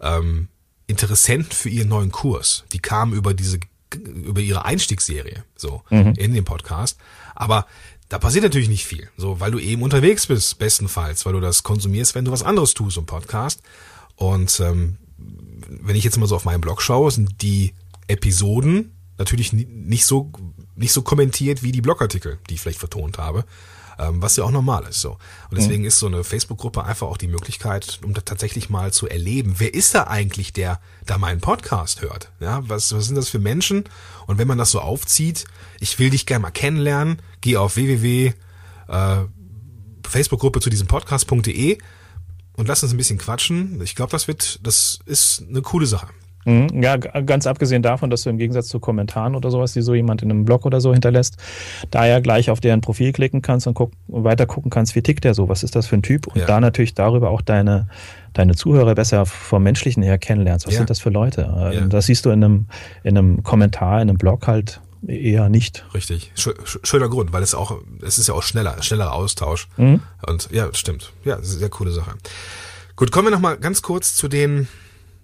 ähm, 0.00 0.48
Interessenten 0.86 1.52
für 1.52 1.68
ihren 1.68 1.88
neuen 1.88 2.12
Kurs. 2.12 2.64
Die 2.72 2.80
kamen 2.80 3.12
über 3.12 3.34
diese 3.34 3.60
über 3.94 4.40
ihre 4.40 4.64
Einstiegsserie 4.64 5.44
so 5.54 5.82
mhm. 5.90 6.14
in 6.16 6.32
den 6.32 6.44
Podcast, 6.44 6.98
aber 7.34 7.66
da 8.08 8.18
passiert 8.18 8.42
natürlich 8.42 8.70
nicht 8.70 8.86
viel, 8.86 9.10
so 9.18 9.38
weil 9.38 9.50
du 9.50 9.58
eben 9.58 9.82
unterwegs 9.82 10.26
bist, 10.26 10.58
bestenfalls, 10.58 11.26
weil 11.26 11.34
du 11.34 11.40
das 11.40 11.62
konsumierst, 11.62 12.14
wenn 12.14 12.24
du 12.24 12.30
was 12.30 12.42
anderes 12.42 12.72
tust 12.72 12.96
im 12.96 13.04
Podcast. 13.04 13.62
Und 14.16 14.60
ähm, 14.60 14.96
wenn 15.18 15.94
ich 15.94 16.04
jetzt 16.04 16.16
mal 16.16 16.26
so 16.26 16.36
auf 16.36 16.46
meinen 16.46 16.62
Blog 16.62 16.80
schaue, 16.80 17.10
sind 17.10 17.42
die 17.42 17.74
Episoden 18.08 18.92
natürlich 19.18 19.52
nicht 19.52 20.06
so 20.06 20.32
nicht 20.74 20.92
so 20.92 21.02
kommentiert 21.02 21.62
wie 21.62 21.72
die 21.72 21.82
Blogartikel, 21.82 22.38
die 22.48 22.54
ich 22.54 22.60
vielleicht 22.60 22.78
vertont 22.78 23.18
habe 23.18 23.44
ähm, 24.02 24.22
was 24.22 24.36
ja 24.36 24.44
auch 24.44 24.50
normal 24.50 24.84
ist. 24.88 25.00
So. 25.00 25.12
Und 25.50 25.58
deswegen 25.58 25.82
mhm. 25.82 25.88
ist 25.88 25.98
so 25.98 26.06
eine 26.06 26.24
Facebook-Gruppe 26.24 26.84
einfach 26.84 27.06
auch 27.06 27.16
die 27.16 27.28
Möglichkeit, 27.28 28.00
um 28.04 28.14
da 28.14 28.20
tatsächlich 28.20 28.70
mal 28.70 28.92
zu 28.92 29.08
erleben, 29.08 29.54
wer 29.58 29.72
ist 29.72 29.94
da 29.94 30.04
eigentlich, 30.04 30.52
der 30.52 30.80
da 31.06 31.18
meinen 31.18 31.40
Podcast 31.40 32.02
hört? 32.02 32.30
Ja, 32.40 32.68
was, 32.68 32.94
was 32.94 33.06
sind 33.06 33.16
das 33.16 33.28
für 33.28 33.38
Menschen? 33.38 33.84
Und 34.26 34.38
wenn 34.38 34.48
man 34.48 34.58
das 34.58 34.70
so 34.70 34.80
aufzieht, 34.80 35.44
ich 35.80 35.98
will 35.98 36.10
dich 36.10 36.26
gerne 36.26 36.42
mal 36.42 36.50
kennenlernen, 36.50 37.20
geh 37.40 37.56
auf 37.56 37.76
www 37.76 38.32
äh, 38.88 39.24
Facebook-Gruppe 40.06 40.60
zu 40.60 40.70
diesem 40.70 40.86
Podcast.de 40.86 41.78
und 42.54 42.68
lass 42.68 42.82
uns 42.82 42.92
ein 42.92 42.98
bisschen 42.98 43.18
quatschen. 43.18 43.80
Ich 43.82 43.94
glaube, 43.94 44.10
das 44.10 44.28
wird, 44.28 44.60
das 44.66 45.00
ist 45.06 45.44
eine 45.48 45.62
coole 45.62 45.86
Sache. 45.86 46.08
Mhm. 46.44 46.82
Ja, 46.82 46.96
ganz 46.96 47.46
abgesehen 47.46 47.82
davon, 47.82 48.10
dass 48.10 48.22
du 48.22 48.30
im 48.30 48.38
Gegensatz 48.38 48.68
zu 48.68 48.80
Kommentaren 48.80 49.34
oder 49.34 49.50
sowas, 49.50 49.72
die 49.72 49.82
so 49.82 49.94
jemand 49.94 50.22
in 50.22 50.30
einem 50.30 50.44
Blog 50.44 50.66
oder 50.66 50.80
so 50.80 50.92
hinterlässt, 50.92 51.36
da 51.90 52.06
ja 52.06 52.20
gleich 52.20 52.50
auf 52.50 52.60
deren 52.60 52.80
Profil 52.80 53.12
klicken 53.12 53.42
kannst 53.42 53.66
und 53.66 53.74
guck, 53.74 53.92
weiter 54.08 54.46
gucken 54.46 54.70
kannst, 54.70 54.94
wie 54.94 55.02
tickt 55.02 55.24
der 55.24 55.34
so, 55.34 55.48
was 55.48 55.62
ist 55.62 55.76
das 55.76 55.86
für 55.86 55.96
ein 55.96 56.02
Typ 56.02 56.26
und 56.26 56.36
ja. 56.36 56.46
da 56.46 56.60
natürlich 56.60 56.94
darüber 56.94 57.30
auch 57.30 57.42
deine, 57.42 57.88
deine 58.32 58.54
Zuhörer 58.54 58.94
besser 58.94 59.26
vom 59.26 59.62
Menschlichen 59.62 60.02
her 60.02 60.18
kennenlernst. 60.18 60.66
Was 60.66 60.74
ja. 60.74 60.78
sind 60.78 60.90
das 60.90 61.00
für 61.00 61.10
Leute? 61.10 61.72
Ja. 61.72 61.80
Das 61.82 62.06
siehst 62.06 62.24
du 62.24 62.30
in 62.30 62.42
einem, 62.42 62.66
in 63.04 63.16
einem 63.16 63.42
Kommentar, 63.42 64.02
in 64.02 64.08
einem 64.08 64.18
Blog 64.18 64.46
halt 64.46 64.80
eher 65.06 65.48
nicht. 65.48 65.84
Richtig. 65.94 66.32
Schöner 66.34 67.08
Grund, 67.08 67.32
weil 67.32 67.42
es 67.42 67.54
auch, 67.54 67.78
es 68.02 68.18
ist 68.18 68.28
ja 68.28 68.34
auch 68.34 68.42
schneller, 68.42 68.80
schneller 68.82 69.12
Austausch. 69.12 69.68
Mhm. 69.76 70.00
Und 70.26 70.48
ja, 70.52 70.68
stimmt. 70.72 71.12
Ja, 71.24 71.38
sehr 71.42 71.68
coole 71.68 71.90
Sache. 71.90 72.12
Gut, 72.96 73.10
kommen 73.10 73.26
wir 73.26 73.32
nochmal 73.32 73.56
ganz 73.56 73.82
kurz 73.82 74.14
zu 74.14 74.28
den 74.28 74.68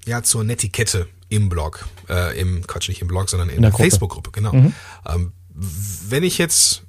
ja 0.08 0.22
zur 0.22 0.44
Netiquette 0.44 1.06
im 1.28 1.48
Blog, 1.48 1.86
äh, 2.08 2.38
im 2.40 2.66
Quatsch 2.66 2.88
nicht 2.88 3.02
im 3.02 3.08
Blog, 3.08 3.28
sondern 3.28 3.48
in, 3.50 3.56
in 3.56 3.62
der 3.62 3.72
Facebook-Gruppe, 3.72 4.30
genau. 4.32 4.52
Mhm. 4.52 4.72
Ähm, 5.06 5.32
wenn 5.54 6.22
ich 6.22 6.38
jetzt, 6.38 6.84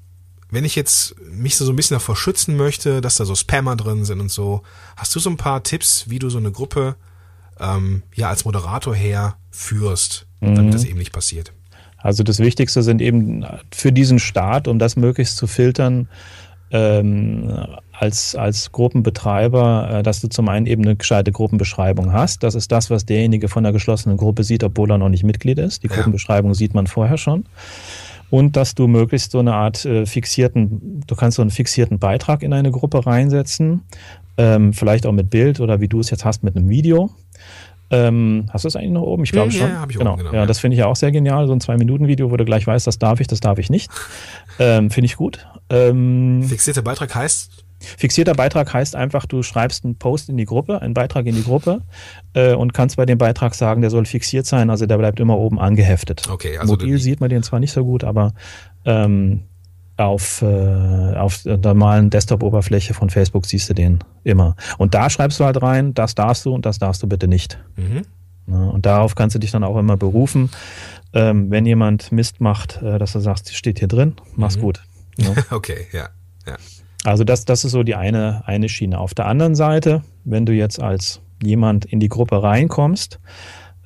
wenn 0.49 0.65
ich 0.65 0.75
jetzt 0.75 1.15
mich 1.29 1.57
so 1.57 1.69
ein 1.69 1.75
bisschen 1.75 1.95
davor 1.95 2.15
schützen 2.15 2.55
möchte, 2.55 3.01
dass 3.01 3.15
da 3.15 3.25
so 3.25 3.35
Spammer 3.35 3.75
drin 3.75 4.05
sind 4.05 4.19
und 4.19 4.31
so, 4.31 4.63
hast 4.95 5.15
du 5.15 5.19
so 5.19 5.29
ein 5.29 5.37
paar 5.37 5.63
Tipps, 5.63 6.09
wie 6.09 6.19
du 6.19 6.29
so 6.29 6.37
eine 6.37 6.51
Gruppe 6.51 6.95
ähm, 7.59 8.03
ja 8.15 8.29
als 8.29 8.45
Moderator 8.45 8.95
her 8.95 9.37
führst, 9.51 10.25
damit 10.39 10.65
mhm. 10.65 10.71
das 10.71 10.85
eben 10.85 10.97
nicht 10.97 11.11
passiert? 11.11 11.53
Also 11.97 12.23
das 12.23 12.39
Wichtigste 12.39 12.81
sind 12.81 13.01
eben 13.01 13.45
für 13.73 13.91
diesen 13.91 14.19
Start, 14.19 14.67
um 14.67 14.79
das 14.79 14.95
möglichst 14.95 15.35
zu 15.35 15.47
filtern, 15.47 16.07
ähm, 16.71 17.65
als, 17.91 18.35
als 18.35 18.71
Gruppenbetreiber, 18.71 19.89
äh, 19.91 20.03
dass 20.03 20.21
du 20.21 20.27
zum 20.29 20.47
einen 20.49 20.65
eben 20.65 20.83
eine 20.83 20.95
gescheite 20.95 21.31
Gruppenbeschreibung 21.31 22.13
hast. 22.13 22.43
Das 22.43 22.55
ist 22.55 22.71
das, 22.71 22.89
was 22.89 23.05
derjenige 23.05 23.49
von 23.49 23.63
der 23.63 23.73
geschlossenen 23.73 24.17
Gruppe 24.17 24.43
sieht, 24.43 24.63
obwohl 24.63 24.91
er 24.91 24.97
noch 24.97 25.09
nicht 25.09 25.23
Mitglied 25.23 25.59
ist. 25.59 25.83
Die 25.83 25.87
ja. 25.87 25.95
Gruppenbeschreibung 25.95 26.53
sieht 26.53 26.73
man 26.73 26.87
vorher 26.87 27.17
schon. 27.17 27.45
Und 28.29 28.55
dass 28.55 28.75
du 28.75 28.87
möglichst 28.87 29.31
so 29.31 29.39
eine 29.39 29.55
Art 29.55 29.85
äh, 29.85 30.05
fixierten, 30.05 31.01
du 31.05 31.15
kannst 31.15 31.37
so 31.37 31.41
einen 31.41 31.51
fixierten 31.51 31.97
Beitrag 31.97 32.43
in 32.43 32.53
eine 32.53 32.71
Gruppe 32.71 33.05
reinsetzen, 33.05 33.81
ähm, 34.37 34.71
vielleicht 34.71 35.05
auch 35.05 35.11
mit 35.11 35.29
Bild 35.29 35.59
oder 35.59 35.81
wie 35.81 35.87
du 35.87 35.99
es 35.99 36.11
jetzt 36.11 36.25
hast 36.25 36.43
mit 36.43 36.55
einem 36.55 36.69
Video. 36.69 37.09
Ähm, 37.91 38.45
hast 38.53 38.65
du 38.65 38.67
es 38.67 38.75
eigentlich 38.75 38.91
noch 38.91 39.01
oben? 39.01 39.23
Ich 39.23 39.31
glaube 39.31 39.51
ja, 39.51 39.59
schon. 39.59 39.69
Ja, 39.69 39.81
hab 39.81 39.89
ich 39.89 39.97
genau. 39.97 40.13
Oben, 40.13 40.23
genau. 40.23 40.33
Ja, 40.33 40.45
das 40.45 40.59
finde 40.59 40.75
ich 40.75 40.79
ja 40.79 40.85
auch 40.85 40.95
sehr 40.95 41.11
genial. 41.11 41.47
So 41.47 41.53
ein 41.53 41.59
Zwei-Minuten-Video, 41.59 42.29
wo 42.29 42.37
du 42.37 42.45
gleich 42.45 42.67
weißt, 42.67 42.85
das 42.85 42.99
darf 42.99 43.19
ich, 43.19 43.27
das 43.27 43.39
darf 43.39 43.57
ich 43.57 43.69
nicht. 43.71 43.91
Ähm, 44.59 44.91
finde 44.91 45.05
ich 45.05 45.15
gut. 45.15 45.47
Ähm, 45.69 46.43
Fixierter 46.43 46.81
Beitrag 46.81 47.13
heißt? 47.15 47.63
Fixierter 47.79 48.33
Beitrag 48.33 48.73
heißt 48.73 48.95
einfach, 48.95 49.25
du 49.25 49.41
schreibst 49.41 49.85
einen 49.85 49.95
Post 49.95 50.29
in 50.29 50.37
die 50.37 50.45
Gruppe, 50.45 50.81
einen 50.81 50.93
Beitrag 50.93 51.25
in 51.25 51.35
die 51.35 51.43
Gruppe 51.43 51.81
äh, 52.33 52.53
und 52.53 52.73
kannst 52.73 52.97
bei 52.97 53.05
dem 53.05 53.17
Beitrag 53.17 53.55
sagen, 53.55 53.81
der 53.81 53.89
soll 53.89 54.05
fixiert 54.05 54.45
sein, 54.45 54.69
also 54.69 54.85
der 54.85 54.97
bleibt 54.97 55.19
immer 55.19 55.37
oben 55.37 55.59
angeheftet. 55.59 56.27
Okay, 56.29 56.57
also 56.57 56.73
Mobil 56.73 56.99
sieht 56.99 57.21
man 57.21 57.29
den 57.29 57.41
zwar 57.41 57.59
nicht 57.59 57.71
so 57.71 57.85
gut, 57.85 58.03
aber 58.03 58.33
ähm, 58.83 59.43
auf, 59.95 60.41
äh, 60.41 60.45
auf 61.15 61.43
der 61.43 61.57
normalen 61.57 62.09
Desktop-Oberfläche 62.09 62.93
von 62.93 63.09
Facebook 63.09 63.45
siehst 63.45 63.69
du 63.69 63.73
den 63.73 63.99
immer. 64.23 64.55
Und 64.77 64.93
da 64.93 65.09
schreibst 65.09 65.39
du 65.39 65.45
halt 65.45 65.61
rein, 65.61 65.93
das 65.93 66.15
darfst 66.15 66.45
du 66.45 66.53
und 66.53 66.65
das 66.65 66.79
darfst 66.79 67.03
du 67.03 67.07
bitte 67.07 67.27
nicht. 67.27 67.59
Mhm. 67.75 68.01
Ja, 68.47 68.69
und 68.69 68.85
darauf 68.85 69.15
kannst 69.15 69.35
du 69.35 69.39
dich 69.39 69.51
dann 69.51 69.63
auch 69.63 69.77
immer 69.77 69.95
berufen, 69.95 70.49
ähm, 71.13 71.51
wenn 71.51 71.65
jemand 71.65 72.11
Mist 72.11 72.41
macht, 72.41 72.81
äh, 72.81 72.97
dass 72.97 73.13
du 73.13 73.19
sagst, 73.19 73.55
steht 73.55 73.79
hier 73.79 73.87
drin, 73.87 74.15
mach's 74.35 74.57
mhm. 74.57 74.61
gut. 74.61 74.81
Ja. 75.21 75.33
okay, 75.51 75.87
ja. 75.91 76.09
ja. 76.47 76.57
Also 77.03 77.23
das, 77.23 77.45
das 77.45 77.63
ist 77.63 77.71
so 77.71 77.83
die 77.83 77.95
eine, 77.95 78.43
eine 78.45 78.69
Schiene. 78.69 78.99
Auf 78.99 79.13
der 79.13 79.25
anderen 79.25 79.55
Seite, 79.55 80.03
wenn 80.25 80.45
du 80.45 80.53
jetzt 80.53 80.81
als 80.81 81.21
jemand 81.41 81.85
in 81.85 81.99
die 81.99 82.09
Gruppe 82.09 82.43
reinkommst, 82.43 83.19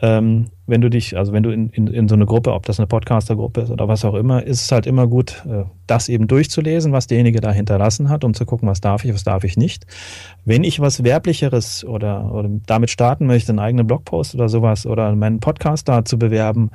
ähm, 0.03 0.47
wenn 0.67 0.81
du 0.81 0.89
dich, 0.89 1.15
also 1.17 1.31
wenn 1.31 1.43
du 1.43 1.49
in, 1.49 1.69
in, 1.69 1.87
in 1.87 2.09
so 2.09 2.15
eine 2.15 2.25
Gruppe, 2.25 2.51
ob 2.51 2.65
das 2.65 2.77
eine 2.77 2.87
Podcaster-Gruppe 2.87 3.61
ist 3.61 3.69
oder 3.69 3.87
was 3.87 4.03
auch 4.03 4.15
immer, 4.15 4.43
ist 4.43 4.61
es 4.61 4.71
halt 4.71 4.85
immer 4.85 5.07
gut, 5.07 5.41
äh, 5.49 5.63
das 5.87 6.09
eben 6.09 6.27
durchzulesen, 6.27 6.91
was 6.91 7.07
derjenige 7.07 7.39
da 7.39 7.53
hinterlassen 7.53 8.09
hat, 8.09 8.25
um 8.25 8.33
zu 8.33 8.45
gucken, 8.45 8.67
was 8.67 8.81
darf 8.81 9.05
ich, 9.05 9.13
was 9.13 9.23
darf 9.23 9.45
ich 9.45 9.55
nicht. 9.55 9.85
Wenn 10.43 10.65
ich 10.65 10.81
was 10.81 11.05
Werblicheres 11.05 11.85
oder, 11.85 12.33
oder 12.33 12.49
damit 12.65 12.89
starten 12.89 13.27
möchte, 13.27 13.53
einen 13.53 13.59
eigenen 13.59 13.87
Blogpost 13.87 14.35
oder 14.35 14.49
sowas 14.49 14.85
oder 14.85 15.15
meinen 15.15 15.39
Podcast 15.39 15.87
da 15.87 16.03
zu 16.03 16.19
bewerben, 16.19 16.69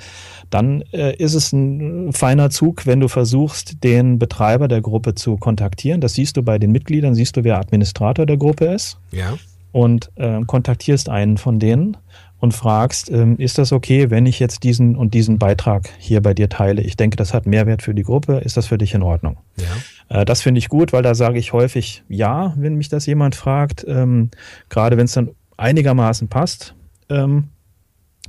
dann 0.48 0.80
äh, 0.92 1.14
ist 1.16 1.34
es 1.34 1.52
ein 1.52 2.14
feiner 2.14 2.48
Zug, 2.48 2.86
wenn 2.86 3.00
du 3.00 3.08
versuchst, 3.08 3.84
den 3.84 4.18
Betreiber 4.18 4.68
der 4.68 4.80
Gruppe 4.80 5.14
zu 5.14 5.36
kontaktieren. 5.36 6.00
Das 6.00 6.14
siehst 6.14 6.38
du 6.38 6.42
bei 6.42 6.58
den 6.58 6.72
Mitgliedern, 6.72 7.14
siehst 7.14 7.36
du, 7.36 7.44
wer 7.44 7.58
Administrator 7.58 8.24
der 8.24 8.38
Gruppe 8.38 8.66
ist. 8.66 8.98
Ja. 9.12 9.34
und 9.70 10.10
äh, 10.16 10.40
kontaktierst 10.46 11.08
einen 11.10 11.36
von 11.36 11.58
denen 11.58 11.96
und 12.40 12.52
fragst, 12.52 13.10
ähm, 13.10 13.36
ist 13.36 13.58
das 13.58 13.72
okay, 13.72 14.10
wenn 14.10 14.26
ich 14.26 14.38
jetzt 14.38 14.62
diesen 14.62 14.96
und 14.96 15.14
diesen 15.14 15.38
Beitrag 15.38 15.88
hier 15.98 16.22
bei 16.22 16.34
dir 16.34 16.48
teile? 16.48 16.82
Ich 16.82 16.96
denke, 16.96 17.16
das 17.16 17.34
hat 17.34 17.46
Mehrwert 17.46 17.82
für 17.82 17.94
die 17.94 18.04
Gruppe. 18.04 18.38
Ist 18.38 18.56
das 18.56 18.66
für 18.66 18.78
dich 18.78 18.94
in 18.94 19.02
Ordnung? 19.02 19.38
Ja. 19.56 20.20
Äh, 20.20 20.24
das 20.24 20.42
finde 20.42 20.58
ich 20.58 20.68
gut, 20.68 20.92
weil 20.92 21.02
da 21.02 21.14
sage 21.14 21.38
ich 21.38 21.52
häufig 21.52 22.04
ja, 22.08 22.54
wenn 22.56 22.76
mich 22.76 22.88
das 22.88 23.06
jemand 23.06 23.34
fragt. 23.34 23.84
Ähm, 23.88 24.30
gerade 24.68 24.96
wenn 24.96 25.06
es 25.06 25.12
dann 25.12 25.30
einigermaßen 25.56 26.28
passt, 26.28 26.74
ähm, 27.08 27.48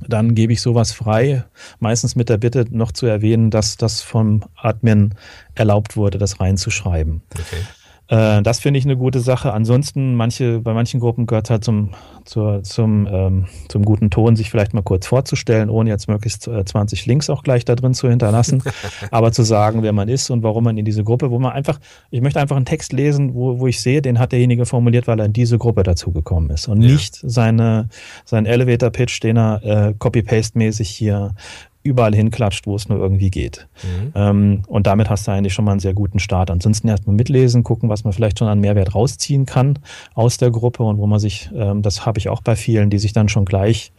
dann 0.08 0.34
gebe 0.34 0.52
ich 0.52 0.60
sowas 0.60 0.92
frei. 0.92 1.44
Meistens 1.78 2.16
mit 2.16 2.28
der 2.28 2.38
Bitte 2.38 2.64
noch 2.70 2.92
zu 2.92 3.06
erwähnen, 3.06 3.50
dass 3.50 3.76
das 3.76 4.02
vom 4.02 4.42
Admin 4.56 5.14
erlaubt 5.54 5.96
wurde, 5.96 6.18
das 6.18 6.40
reinzuschreiben. 6.40 7.22
Okay. 7.34 7.62
Äh, 8.10 8.42
das 8.42 8.58
finde 8.58 8.78
ich 8.78 8.84
eine 8.84 8.96
gute 8.96 9.20
Sache. 9.20 9.52
Ansonsten, 9.52 10.16
manche, 10.16 10.58
bei 10.60 10.74
manchen 10.74 10.98
Gruppen 10.98 11.26
gehört 11.26 11.48
halt 11.48 11.62
zum, 11.62 11.90
zur, 12.24 12.62
zum, 12.64 13.06
ähm, 13.10 13.46
zum 13.68 13.84
guten 13.84 14.10
Ton, 14.10 14.34
sich 14.34 14.50
vielleicht 14.50 14.74
mal 14.74 14.82
kurz 14.82 15.06
vorzustellen, 15.06 15.70
ohne 15.70 15.90
jetzt 15.90 16.08
möglichst 16.08 16.48
äh, 16.48 16.64
20 16.64 17.06
Links 17.06 17.30
auch 17.30 17.44
gleich 17.44 17.64
da 17.64 17.76
drin 17.76 17.94
zu 17.94 18.08
hinterlassen, 18.08 18.62
aber 19.12 19.30
zu 19.30 19.44
sagen, 19.44 19.84
wer 19.84 19.92
man 19.92 20.08
ist 20.08 20.28
und 20.30 20.42
warum 20.42 20.64
man 20.64 20.76
in 20.76 20.84
diese 20.84 21.04
Gruppe, 21.04 21.30
wo 21.30 21.38
man 21.38 21.52
einfach, 21.52 21.78
ich 22.10 22.20
möchte 22.20 22.40
einfach 22.40 22.56
einen 22.56 22.64
Text 22.64 22.92
lesen, 22.92 23.34
wo, 23.34 23.60
wo 23.60 23.68
ich 23.68 23.80
sehe, 23.80 24.02
den 24.02 24.18
hat 24.18 24.32
derjenige 24.32 24.66
formuliert, 24.66 25.06
weil 25.06 25.20
er 25.20 25.26
in 25.26 25.32
diese 25.32 25.56
Gruppe 25.58 25.84
dazugekommen 25.84 26.50
ist 26.50 26.66
und 26.66 26.82
Ja. 26.82 26.90
nicht 26.92 27.20
seine, 27.22 27.88
seinen 28.24 28.46
Elevator-Pitch, 28.46 29.22
den 29.22 29.36
er 29.38 29.62
äh, 29.62 29.94
copy-paste-mäßig 29.96 30.88
hier 30.88 31.34
überall 31.82 32.14
hinklatscht, 32.14 32.66
wo 32.66 32.76
es 32.76 32.88
nur 32.88 32.98
irgendwie 32.98 33.30
geht. 33.30 33.66
Mhm. 33.82 34.12
Ähm, 34.14 34.62
und 34.66 34.86
damit 34.86 35.08
hast 35.08 35.26
du 35.26 35.32
eigentlich 35.32 35.54
schon 35.54 35.64
mal 35.64 35.72
einen 35.72 35.80
sehr 35.80 35.94
guten 35.94 36.18
Start. 36.18 36.50
Ansonsten 36.50 36.88
erstmal 36.88 37.16
mitlesen, 37.16 37.64
gucken, 37.64 37.88
was 37.88 38.04
man 38.04 38.12
vielleicht 38.12 38.38
schon 38.38 38.48
an 38.48 38.60
Mehrwert 38.60 38.94
rausziehen 38.94 39.46
kann 39.46 39.78
aus 40.14 40.36
der 40.36 40.50
Gruppe 40.50 40.82
und 40.82 40.98
wo 40.98 41.06
man 41.06 41.18
sich, 41.18 41.50
ähm, 41.54 41.82
das 41.82 42.04
habe 42.04 42.18
ich 42.18 42.28
auch 42.28 42.42
bei 42.42 42.56
vielen, 42.56 42.90
die 42.90 42.98
sich 42.98 43.12
dann 43.12 43.28
schon 43.28 43.44
gleich 43.44 43.92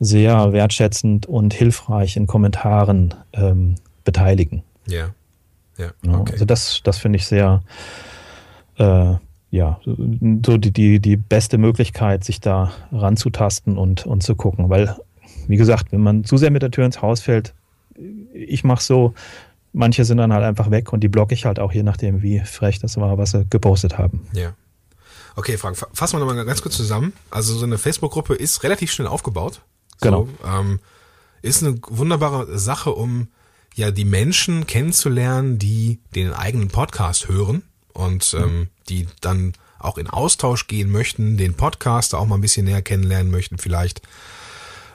sehr 0.00 0.52
wertschätzend 0.52 1.26
und 1.26 1.54
hilfreich 1.54 2.16
in 2.16 2.26
Kommentaren 2.26 3.14
ähm, 3.32 3.76
beteiligen. 4.04 4.62
Ja. 4.86 5.10
Ja. 5.76 5.92
Okay. 6.02 6.32
Also 6.32 6.44
das, 6.44 6.80
das 6.82 6.98
finde 6.98 7.18
ich 7.18 7.26
sehr, 7.26 7.62
äh, 8.78 9.14
ja, 9.50 9.80
so 9.84 10.58
die, 10.58 10.72
die, 10.72 11.00
die 11.00 11.16
beste 11.16 11.56
Möglichkeit, 11.56 12.24
sich 12.24 12.40
da 12.40 12.72
ranzutasten 12.92 13.78
und, 13.78 14.04
und 14.06 14.22
zu 14.22 14.34
gucken. 14.34 14.68
Weil, 14.68 14.96
wie 15.48 15.56
gesagt, 15.56 15.90
wenn 15.92 16.00
man 16.00 16.24
zu 16.24 16.36
sehr 16.36 16.50
mit 16.50 16.62
der 16.62 16.70
Tür 16.70 16.84
ins 16.86 17.02
Haus 17.02 17.20
fällt, 17.20 17.54
ich 18.32 18.62
mache 18.64 18.82
so, 18.82 19.14
manche 19.72 20.04
sind 20.04 20.18
dann 20.18 20.32
halt 20.32 20.44
einfach 20.44 20.70
weg 20.70 20.92
und 20.92 21.00
die 21.00 21.08
blocke 21.08 21.34
ich 21.34 21.44
halt 21.44 21.58
auch, 21.58 21.72
je 21.72 21.82
nachdem, 21.82 22.22
wie 22.22 22.40
frech 22.40 22.78
das 22.78 22.96
war, 22.96 23.18
was 23.18 23.32
sie 23.32 23.44
gepostet 23.50 23.98
haben. 23.98 24.26
Ja. 24.32 24.54
Okay, 25.36 25.56
Frank, 25.56 25.76
fa- 25.76 25.88
fassen 25.92 26.16
wir 26.16 26.24
nochmal 26.24 26.44
ganz 26.44 26.62
kurz 26.62 26.76
zusammen. 26.76 27.12
Also 27.30 27.54
so 27.56 27.64
eine 27.64 27.78
Facebook-Gruppe 27.78 28.34
ist 28.34 28.62
relativ 28.62 28.92
schnell 28.92 29.08
aufgebaut. 29.08 29.60
Genau. 30.00 30.28
So, 30.42 30.48
ähm, 30.48 30.80
ist 31.42 31.62
eine 31.62 31.78
wunderbare 31.88 32.58
Sache, 32.58 32.90
um 32.92 33.28
ja 33.74 33.90
die 33.92 34.04
Menschen 34.04 34.66
kennenzulernen, 34.66 35.58
die 35.58 36.00
den 36.14 36.32
eigenen 36.32 36.68
Podcast 36.68 37.28
hören 37.28 37.62
und 37.92 38.34
ähm, 38.36 38.68
die 38.88 39.06
dann 39.20 39.52
auch 39.78 39.98
in 39.98 40.08
Austausch 40.08 40.66
gehen 40.66 40.90
möchten, 40.90 41.36
den 41.36 41.54
Podcaster 41.54 42.18
auch 42.18 42.26
mal 42.26 42.34
ein 42.36 42.40
bisschen 42.40 42.64
näher 42.64 42.82
kennenlernen 42.82 43.30
möchten 43.30 43.58
vielleicht. 43.58 44.02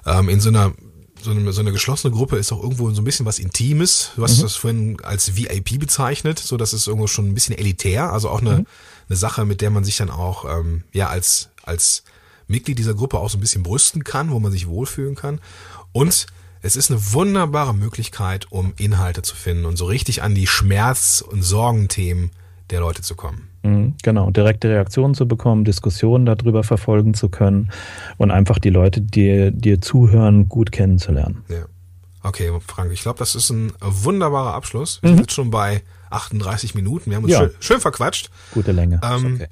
Ähm, 0.05 0.29
in 0.29 0.39
so 0.39 0.49
einer 0.49 0.73
so 1.21 1.31
eine, 1.31 1.53
so 1.53 1.61
eine 1.61 1.71
geschlossene 1.71 2.13
Gruppe 2.13 2.37
ist 2.37 2.51
auch 2.51 2.61
irgendwo 2.61 2.89
so 2.91 3.01
ein 3.01 3.05
bisschen 3.05 3.25
was 3.25 3.39
Intimes. 3.39 4.11
Du 4.15 4.23
hast 4.23 4.43
das 4.43 4.55
vorhin 4.55 4.97
als 5.03 5.37
VIP 5.37 5.79
bezeichnet, 5.79 6.37
so 6.37 6.57
das 6.57 6.73
ist 6.73 6.87
irgendwo 6.87 7.07
schon 7.07 7.29
ein 7.29 7.33
bisschen 7.33 7.57
elitär, 7.57 8.11
also 8.11 8.29
auch 8.29 8.41
eine, 8.41 8.65
eine 9.07 9.15
Sache, 9.15 9.45
mit 9.45 9.61
der 9.61 9.69
man 9.69 9.85
sich 9.85 9.95
dann 9.95 10.09
auch 10.09 10.43
ähm, 10.45 10.83
ja 10.91 11.07
als 11.07 11.49
als 11.63 12.03
Mitglied 12.47 12.77
dieser 12.77 12.93
Gruppe 12.93 13.19
auch 13.19 13.29
so 13.29 13.37
ein 13.37 13.41
bisschen 13.41 13.63
brüsten 13.63 14.03
kann, 14.03 14.31
wo 14.31 14.39
man 14.39 14.51
sich 14.51 14.67
wohlfühlen 14.67 15.15
kann. 15.15 15.39
Und 15.93 16.27
es 16.61 16.75
ist 16.75 16.91
eine 16.91 17.13
wunderbare 17.13 17.73
Möglichkeit, 17.73 18.51
um 18.51 18.73
Inhalte 18.77 19.21
zu 19.21 19.35
finden 19.35 19.65
und 19.65 19.77
so 19.77 19.85
richtig 19.85 20.23
an 20.23 20.35
die 20.35 20.47
Schmerz- 20.47 21.23
und 21.25 21.41
Sorgenthemen 21.41 22.31
der 22.69 22.81
Leute 22.81 23.01
zu 23.01 23.15
kommen. 23.15 23.52
Mhm, 23.63 23.95
Genau, 24.03 24.29
direkte 24.31 24.69
Reaktionen 24.69 25.13
zu 25.15 25.27
bekommen, 25.27 25.63
Diskussionen 25.65 26.25
darüber 26.25 26.63
verfolgen 26.63 27.13
zu 27.13 27.29
können 27.29 27.71
und 28.17 28.29
einfach 28.31 28.59
die 28.59 28.69
Leute, 28.69 29.01
die 29.01 29.51
dir 29.53 29.81
zuhören, 29.81 30.49
gut 30.49 30.71
kennenzulernen. 30.71 31.43
Ja. 31.49 31.65
Okay, 32.25 32.51
Frank, 32.65 32.91
ich 32.93 33.01
glaube, 33.01 33.19
das 33.19 33.35
ist 33.35 33.49
ein 33.49 33.73
wunderbarer 33.81 34.53
Abschluss. 34.53 34.99
Wir 35.01 35.09
sind 35.09 35.19
jetzt 35.19 35.33
schon 35.33 35.49
bei 35.51 35.81
38 36.09 36.73
Minuten. 36.75 37.09
Wir 37.09 37.17
haben 37.17 37.23
uns 37.25 37.33
Ja. 37.33 37.39
schön, 37.39 37.51
schön 37.59 37.79
verquatscht. 37.81 38.29
Gute 38.53 38.71
Länge. 38.71 39.01
Ähm, 39.03 39.35
okay. 39.35 39.47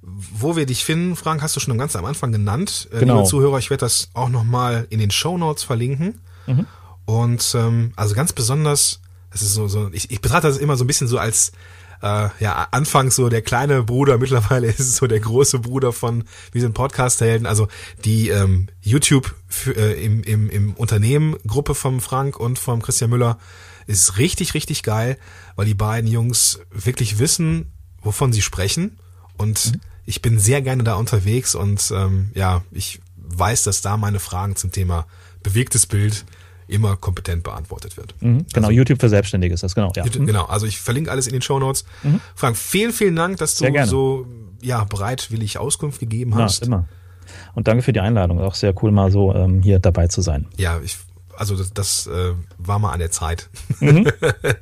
Wo 0.00 0.56
wir 0.56 0.64
dich 0.66 0.84
finden, 0.84 1.16
Frank, 1.16 1.42
hast 1.42 1.56
du 1.56 1.60
schon 1.60 1.76
ganz 1.78 1.96
am 1.96 2.04
Anfang 2.04 2.32
genannt. 2.32 2.88
Äh, 2.92 3.00
Genau. 3.00 3.16
Liebe 3.16 3.28
Zuhörer, 3.28 3.58
ich 3.58 3.70
werde 3.70 3.80
das 3.80 4.08
auch 4.14 4.28
nochmal 4.28 4.86
in 4.90 4.98
den 5.00 5.10
Show 5.10 5.36
Notes 5.38 5.62
verlinken. 5.64 6.20
Mhm. 6.46 6.66
Und 7.06 7.54
ähm, 7.58 7.92
also 7.96 8.14
ganz 8.14 8.32
besonders, 8.32 9.00
das 9.30 9.42
ist 9.42 9.52
so, 9.54 9.68
so 9.68 9.90
ich, 9.92 10.10
ich 10.10 10.20
betrachte 10.22 10.46
das 10.46 10.56
immer 10.58 10.76
so 10.76 10.84
ein 10.84 10.86
bisschen 10.86 11.08
so 11.08 11.18
als 11.18 11.52
äh, 12.02 12.28
ja, 12.40 12.68
anfangs 12.70 13.16
so 13.16 13.28
der 13.28 13.42
kleine 13.42 13.82
Bruder, 13.82 14.18
mittlerweile 14.18 14.68
ist 14.68 14.80
es 14.80 14.96
so 14.96 15.06
der 15.06 15.20
große 15.20 15.58
Bruder 15.58 15.92
von 15.92 16.24
Wir 16.52 16.60
sind 16.60 16.74
Podcast-Helden, 16.74 17.46
also 17.46 17.68
die 18.04 18.28
ähm, 18.28 18.68
YouTube 18.80 19.34
äh, 19.66 20.04
im, 20.04 20.22
im, 20.22 20.50
im 20.50 20.74
Unternehmen 20.74 21.36
Gruppe 21.46 21.74
vom 21.74 22.00
Frank 22.00 22.38
und 22.38 22.58
vom 22.58 22.82
Christian 22.82 23.10
Müller 23.10 23.38
ist 23.86 24.18
richtig, 24.18 24.54
richtig 24.54 24.82
geil, 24.82 25.18
weil 25.56 25.66
die 25.66 25.74
beiden 25.74 26.10
Jungs 26.10 26.60
wirklich 26.70 27.18
wissen, 27.18 27.72
wovon 28.02 28.32
sie 28.32 28.42
sprechen. 28.42 28.98
Und 29.36 29.78
ich 30.06 30.22
bin 30.22 30.38
sehr 30.38 30.62
gerne 30.62 30.84
da 30.84 30.94
unterwegs 30.94 31.54
und 31.54 31.92
ähm, 31.94 32.30
ja, 32.34 32.62
ich 32.70 33.00
weiß, 33.16 33.64
dass 33.64 33.80
da 33.80 33.96
meine 33.96 34.20
Fragen 34.20 34.56
zum 34.56 34.70
Thema 34.70 35.06
bewegtes 35.42 35.86
Bild 35.86 36.24
immer 36.68 36.96
kompetent 36.96 37.42
beantwortet 37.42 37.96
wird. 37.96 38.14
Mhm, 38.20 38.46
Genau, 38.52 38.70
YouTube 38.70 39.00
für 39.00 39.08
Selbstständige 39.08 39.54
ist 39.54 39.62
das, 39.62 39.74
genau. 39.74 39.92
Ja. 39.96 40.04
Mhm. 40.04 40.26
Genau, 40.26 40.44
also 40.44 40.66
ich 40.66 40.78
verlinke 40.80 41.10
alles 41.10 41.26
in 41.26 41.32
den 41.32 41.42
Show 41.42 41.58
Notes. 41.58 41.84
Frank, 42.34 42.56
vielen, 42.56 42.92
vielen 42.92 43.16
Dank, 43.16 43.38
dass 43.38 43.56
du 43.56 43.66
so 43.86 44.26
ja, 44.62 44.84
bereitwillig 44.84 45.58
Auskunft 45.58 46.00
gegeben 46.00 46.34
hast. 46.34 46.64
immer. 46.66 46.86
Und 47.54 47.68
danke 47.68 47.82
für 47.82 47.92
die 47.92 48.00
Einladung. 48.00 48.40
Auch 48.40 48.54
sehr 48.54 48.74
cool, 48.82 48.90
mal 48.90 49.10
so 49.10 49.34
ähm, 49.34 49.62
hier 49.62 49.78
dabei 49.78 50.08
zu 50.08 50.20
sein. 50.20 50.46
Ja, 50.56 50.80
ich, 50.84 50.96
also 51.36 51.56
das, 51.56 51.72
das 51.72 52.06
äh, 52.06 52.32
war 52.58 52.78
mal 52.78 52.92
an 52.92 52.98
der 53.00 53.10
Zeit. 53.10 53.48
Mhm. 53.80 54.04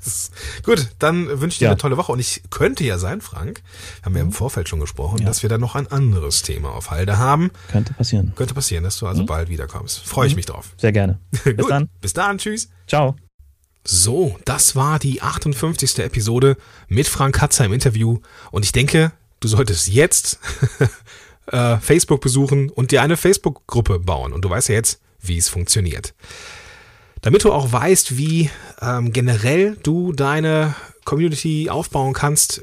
Gut, 0.64 0.88
dann 0.98 1.28
wünsche 1.40 1.54
ich 1.54 1.58
dir 1.58 1.64
Ja. 1.66 1.70
Mhm. 1.70 1.72
eine 1.72 1.78
tolle 1.80 1.96
Woche. 1.96 2.12
Und 2.12 2.18
ich 2.20 2.42
könnte 2.50 2.84
ja 2.84 2.98
sein, 2.98 3.20
Frank, 3.20 3.62
haben 4.02 4.14
wir 4.14 4.22
im 4.22 4.32
Vorfeld 4.32 4.68
schon 4.68 4.80
gesprochen, 4.80 5.24
dass 5.24 5.42
wir 5.42 5.48
dann 5.50 5.60
noch 5.60 5.74
ein 5.74 5.86
anderes 5.86 6.42
Thema 6.42 6.70
auf 6.70 6.90
Halde 6.90 7.18
haben. 7.18 7.50
Könnte 7.70 7.94
passieren. 7.94 8.32
Könnte 8.36 8.54
passieren, 8.54 8.84
dass 8.84 8.98
du 8.98 9.06
also 9.06 9.24
bald 9.26 9.48
wiederkommst. 9.48 10.00
Freue 10.06 10.26
ich 10.26 10.36
mich 10.36 10.46
drauf. 10.46 10.70
Sehr 10.76 10.92
gerne. 10.92 11.18
Mhm. 11.32 11.38
Bis 11.44 11.56
Gut, 11.56 11.70
dann. 11.70 11.88
Bis 12.00 12.12
dann, 12.12 12.38
tschüss. 12.38 12.68
Ciao. 12.86 13.16
So, 13.84 14.38
das 14.44 14.76
war 14.76 14.98
die 14.98 15.22
58. 15.22 15.98
Episode 15.98 16.56
mit 16.88 17.08
Frank 17.08 17.34
Katzer 17.34 17.64
im 17.64 17.72
Interview 17.72 18.20
und 18.52 18.64
ich 18.64 18.70
denke, 18.70 19.10
du 19.40 19.48
solltest 19.48 19.88
jetzt 19.88 20.38
äh, 21.46 21.78
Facebook 21.78 22.20
besuchen 22.20 22.70
und 22.70 22.92
dir 22.92 23.02
eine 23.02 23.16
Facebook-Gruppe 23.16 23.98
bauen 23.98 24.32
und 24.32 24.44
du 24.44 24.50
weißt 24.50 24.68
ja 24.68 24.76
jetzt, 24.76 25.00
wie 25.20 25.36
es 25.36 25.48
funktioniert. 25.48 26.14
Damit 27.22 27.44
du 27.44 27.52
auch 27.52 27.72
weißt, 27.72 28.16
wie 28.18 28.50
ähm, 28.80 29.12
generell 29.12 29.76
du 29.82 30.12
deine 30.12 30.74
Community 31.04 31.70
aufbauen 31.70 32.12
kannst, 32.12 32.62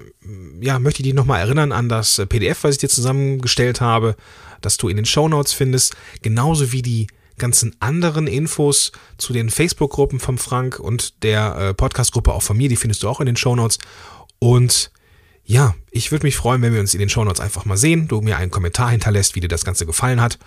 ja, 0.62 0.80
möchte 0.80 1.02
ich 1.02 1.06
dich 1.06 1.14
nochmal 1.14 1.40
erinnern 1.40 1.72
an 1.72 1.90
das 1.90 2.22
PDF, 2.28 2.64
was 2.64 2.76
ich 2.76 2.80
dir 2.80 2.90
zusammengestellt 2.90 3.82
habe, 3.82 4.16
das 4.62 4.78
du 4.78 4.90
in 4.90 4.98
den 4.98 5.06
Show 5.06 5.28
Notes 5.28 5.54
findest, 5.54 5.96
genauso 6.22 6.72
wie 6.72 6.82
die 6.82 7.08
ganzen 7.38 7.74
anderen 7.80 8.28
Infos 8.28 8.92
zu 9.18 9.32
den 9.32 9.50
Facebook-Gruppen 9.50 10.20
von 10.20 10.38
Frank 10.38 10.78
und 10.78 11.24
der 11.24 11.56
äh, 11.56 11.74
Podcast-Gruppe 11.74 12.34
auch 12.34 12.44
von 12.44 12.58
mir, 12.58 12.68
die 12.68 12.76
findest 12.76 13.04
du 13.04 13.10
auch 13.10 13.22
in 13.22 13.26
den 13.26 13.38
Show 13.38 13.56
Notes. 13.56 13.80
Und 14.40 14.92
ja, 15.46 15.74
ich 15.90 16.12
würde 16.12 16.28
mich 16.28 16.36
freuen, 16.36 16.62
wenn 16.62 16.74
wir 16.74 16.82
uns 16.82 16.94
in 16.94 17.00
den 17.00 17.10
Show 17.10 17.24
Notes 17.24 17.40
einfach 17.40 17.66
mal 17.66 17.78
sehen, 17.78 18.08
du 18.08 18.22
mir 18.22 18.38
einen 18.38 18.52
Kommentar 18.52 18.92
hinterlässt, 18.92 19.36
wie 19.36 19.40
dir 19.40 19.48
das 19.48 19.66
Ganze 19.66 19.86
gefallen 19.86 20.22
hat. 20.22 20.38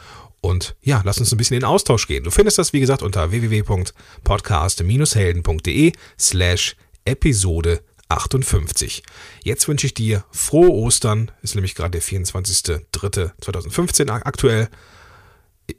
Und 0.42 0.76
ja, 0.82 1.00
lass 1.04 1.18
uns 1.18 1.32
ein 1.32 1.38
bisschen 1.38 1.54
in 1.54 1.60
den 1.60 1.68
Austausch 1.68 2.08
gehen. 2.08 2.24
Du 2.24 2.30
findest 2.30 2.58
das, 2.58 2.72
wie 2.72 2.80
gesagt, 2.80 3.02
unter 3.02 3.30
www.podcast-helden.de 3.30 5.92
slash 6.18 6.74
Episode 7.04 7.84
58. 8.08 9.04
Jetzt 9.44 9.68
wünsche 9.68 9.86
ich 9.86 9.94
dir 9.94 10.24
frohe 10.32 10.70
Ostern. 10.70 11.30
Ist 11.42 11.54
nämlich 11.54 11.76
gerade 11.76 11.92
der 11.92 12.02
24.03.2015 12.02 14.10
aktuell. 14.10 14.68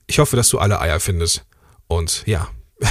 Ich 0.07 0.19
hoffe, 0.19 0.37
dass 0.37 0.47
du 0.49 0.59
alle 0.59 0.79
Eier 0.79 1.01
findest. 1.01 1.45
Und 1.87 2.23
ja, 2.25 2.47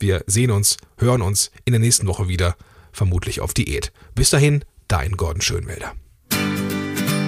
wir 0.00 0.24
sehen 0.26 0.50
uns, 0.50 0.76
hören 0.98 1.22
uns 1.22 1.52
in 1.64 1.72
der 1.72 1.80
nächsten 1.80 2.08
Woche 2.08 2.28
wieder, 2.28 2.56
vermutlich 2.92 3.40
auf 3.40 3.54
Diät. 3.54 3.92
Bis 4.16 4.30
dahin, 4.30 4.64
dein 4.88 5.16
Gordon 5.16 5.40
Schönwälder. 5.40 5.94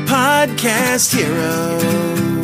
Podcast 0.07 1.15
Heroes. 1.15 2.44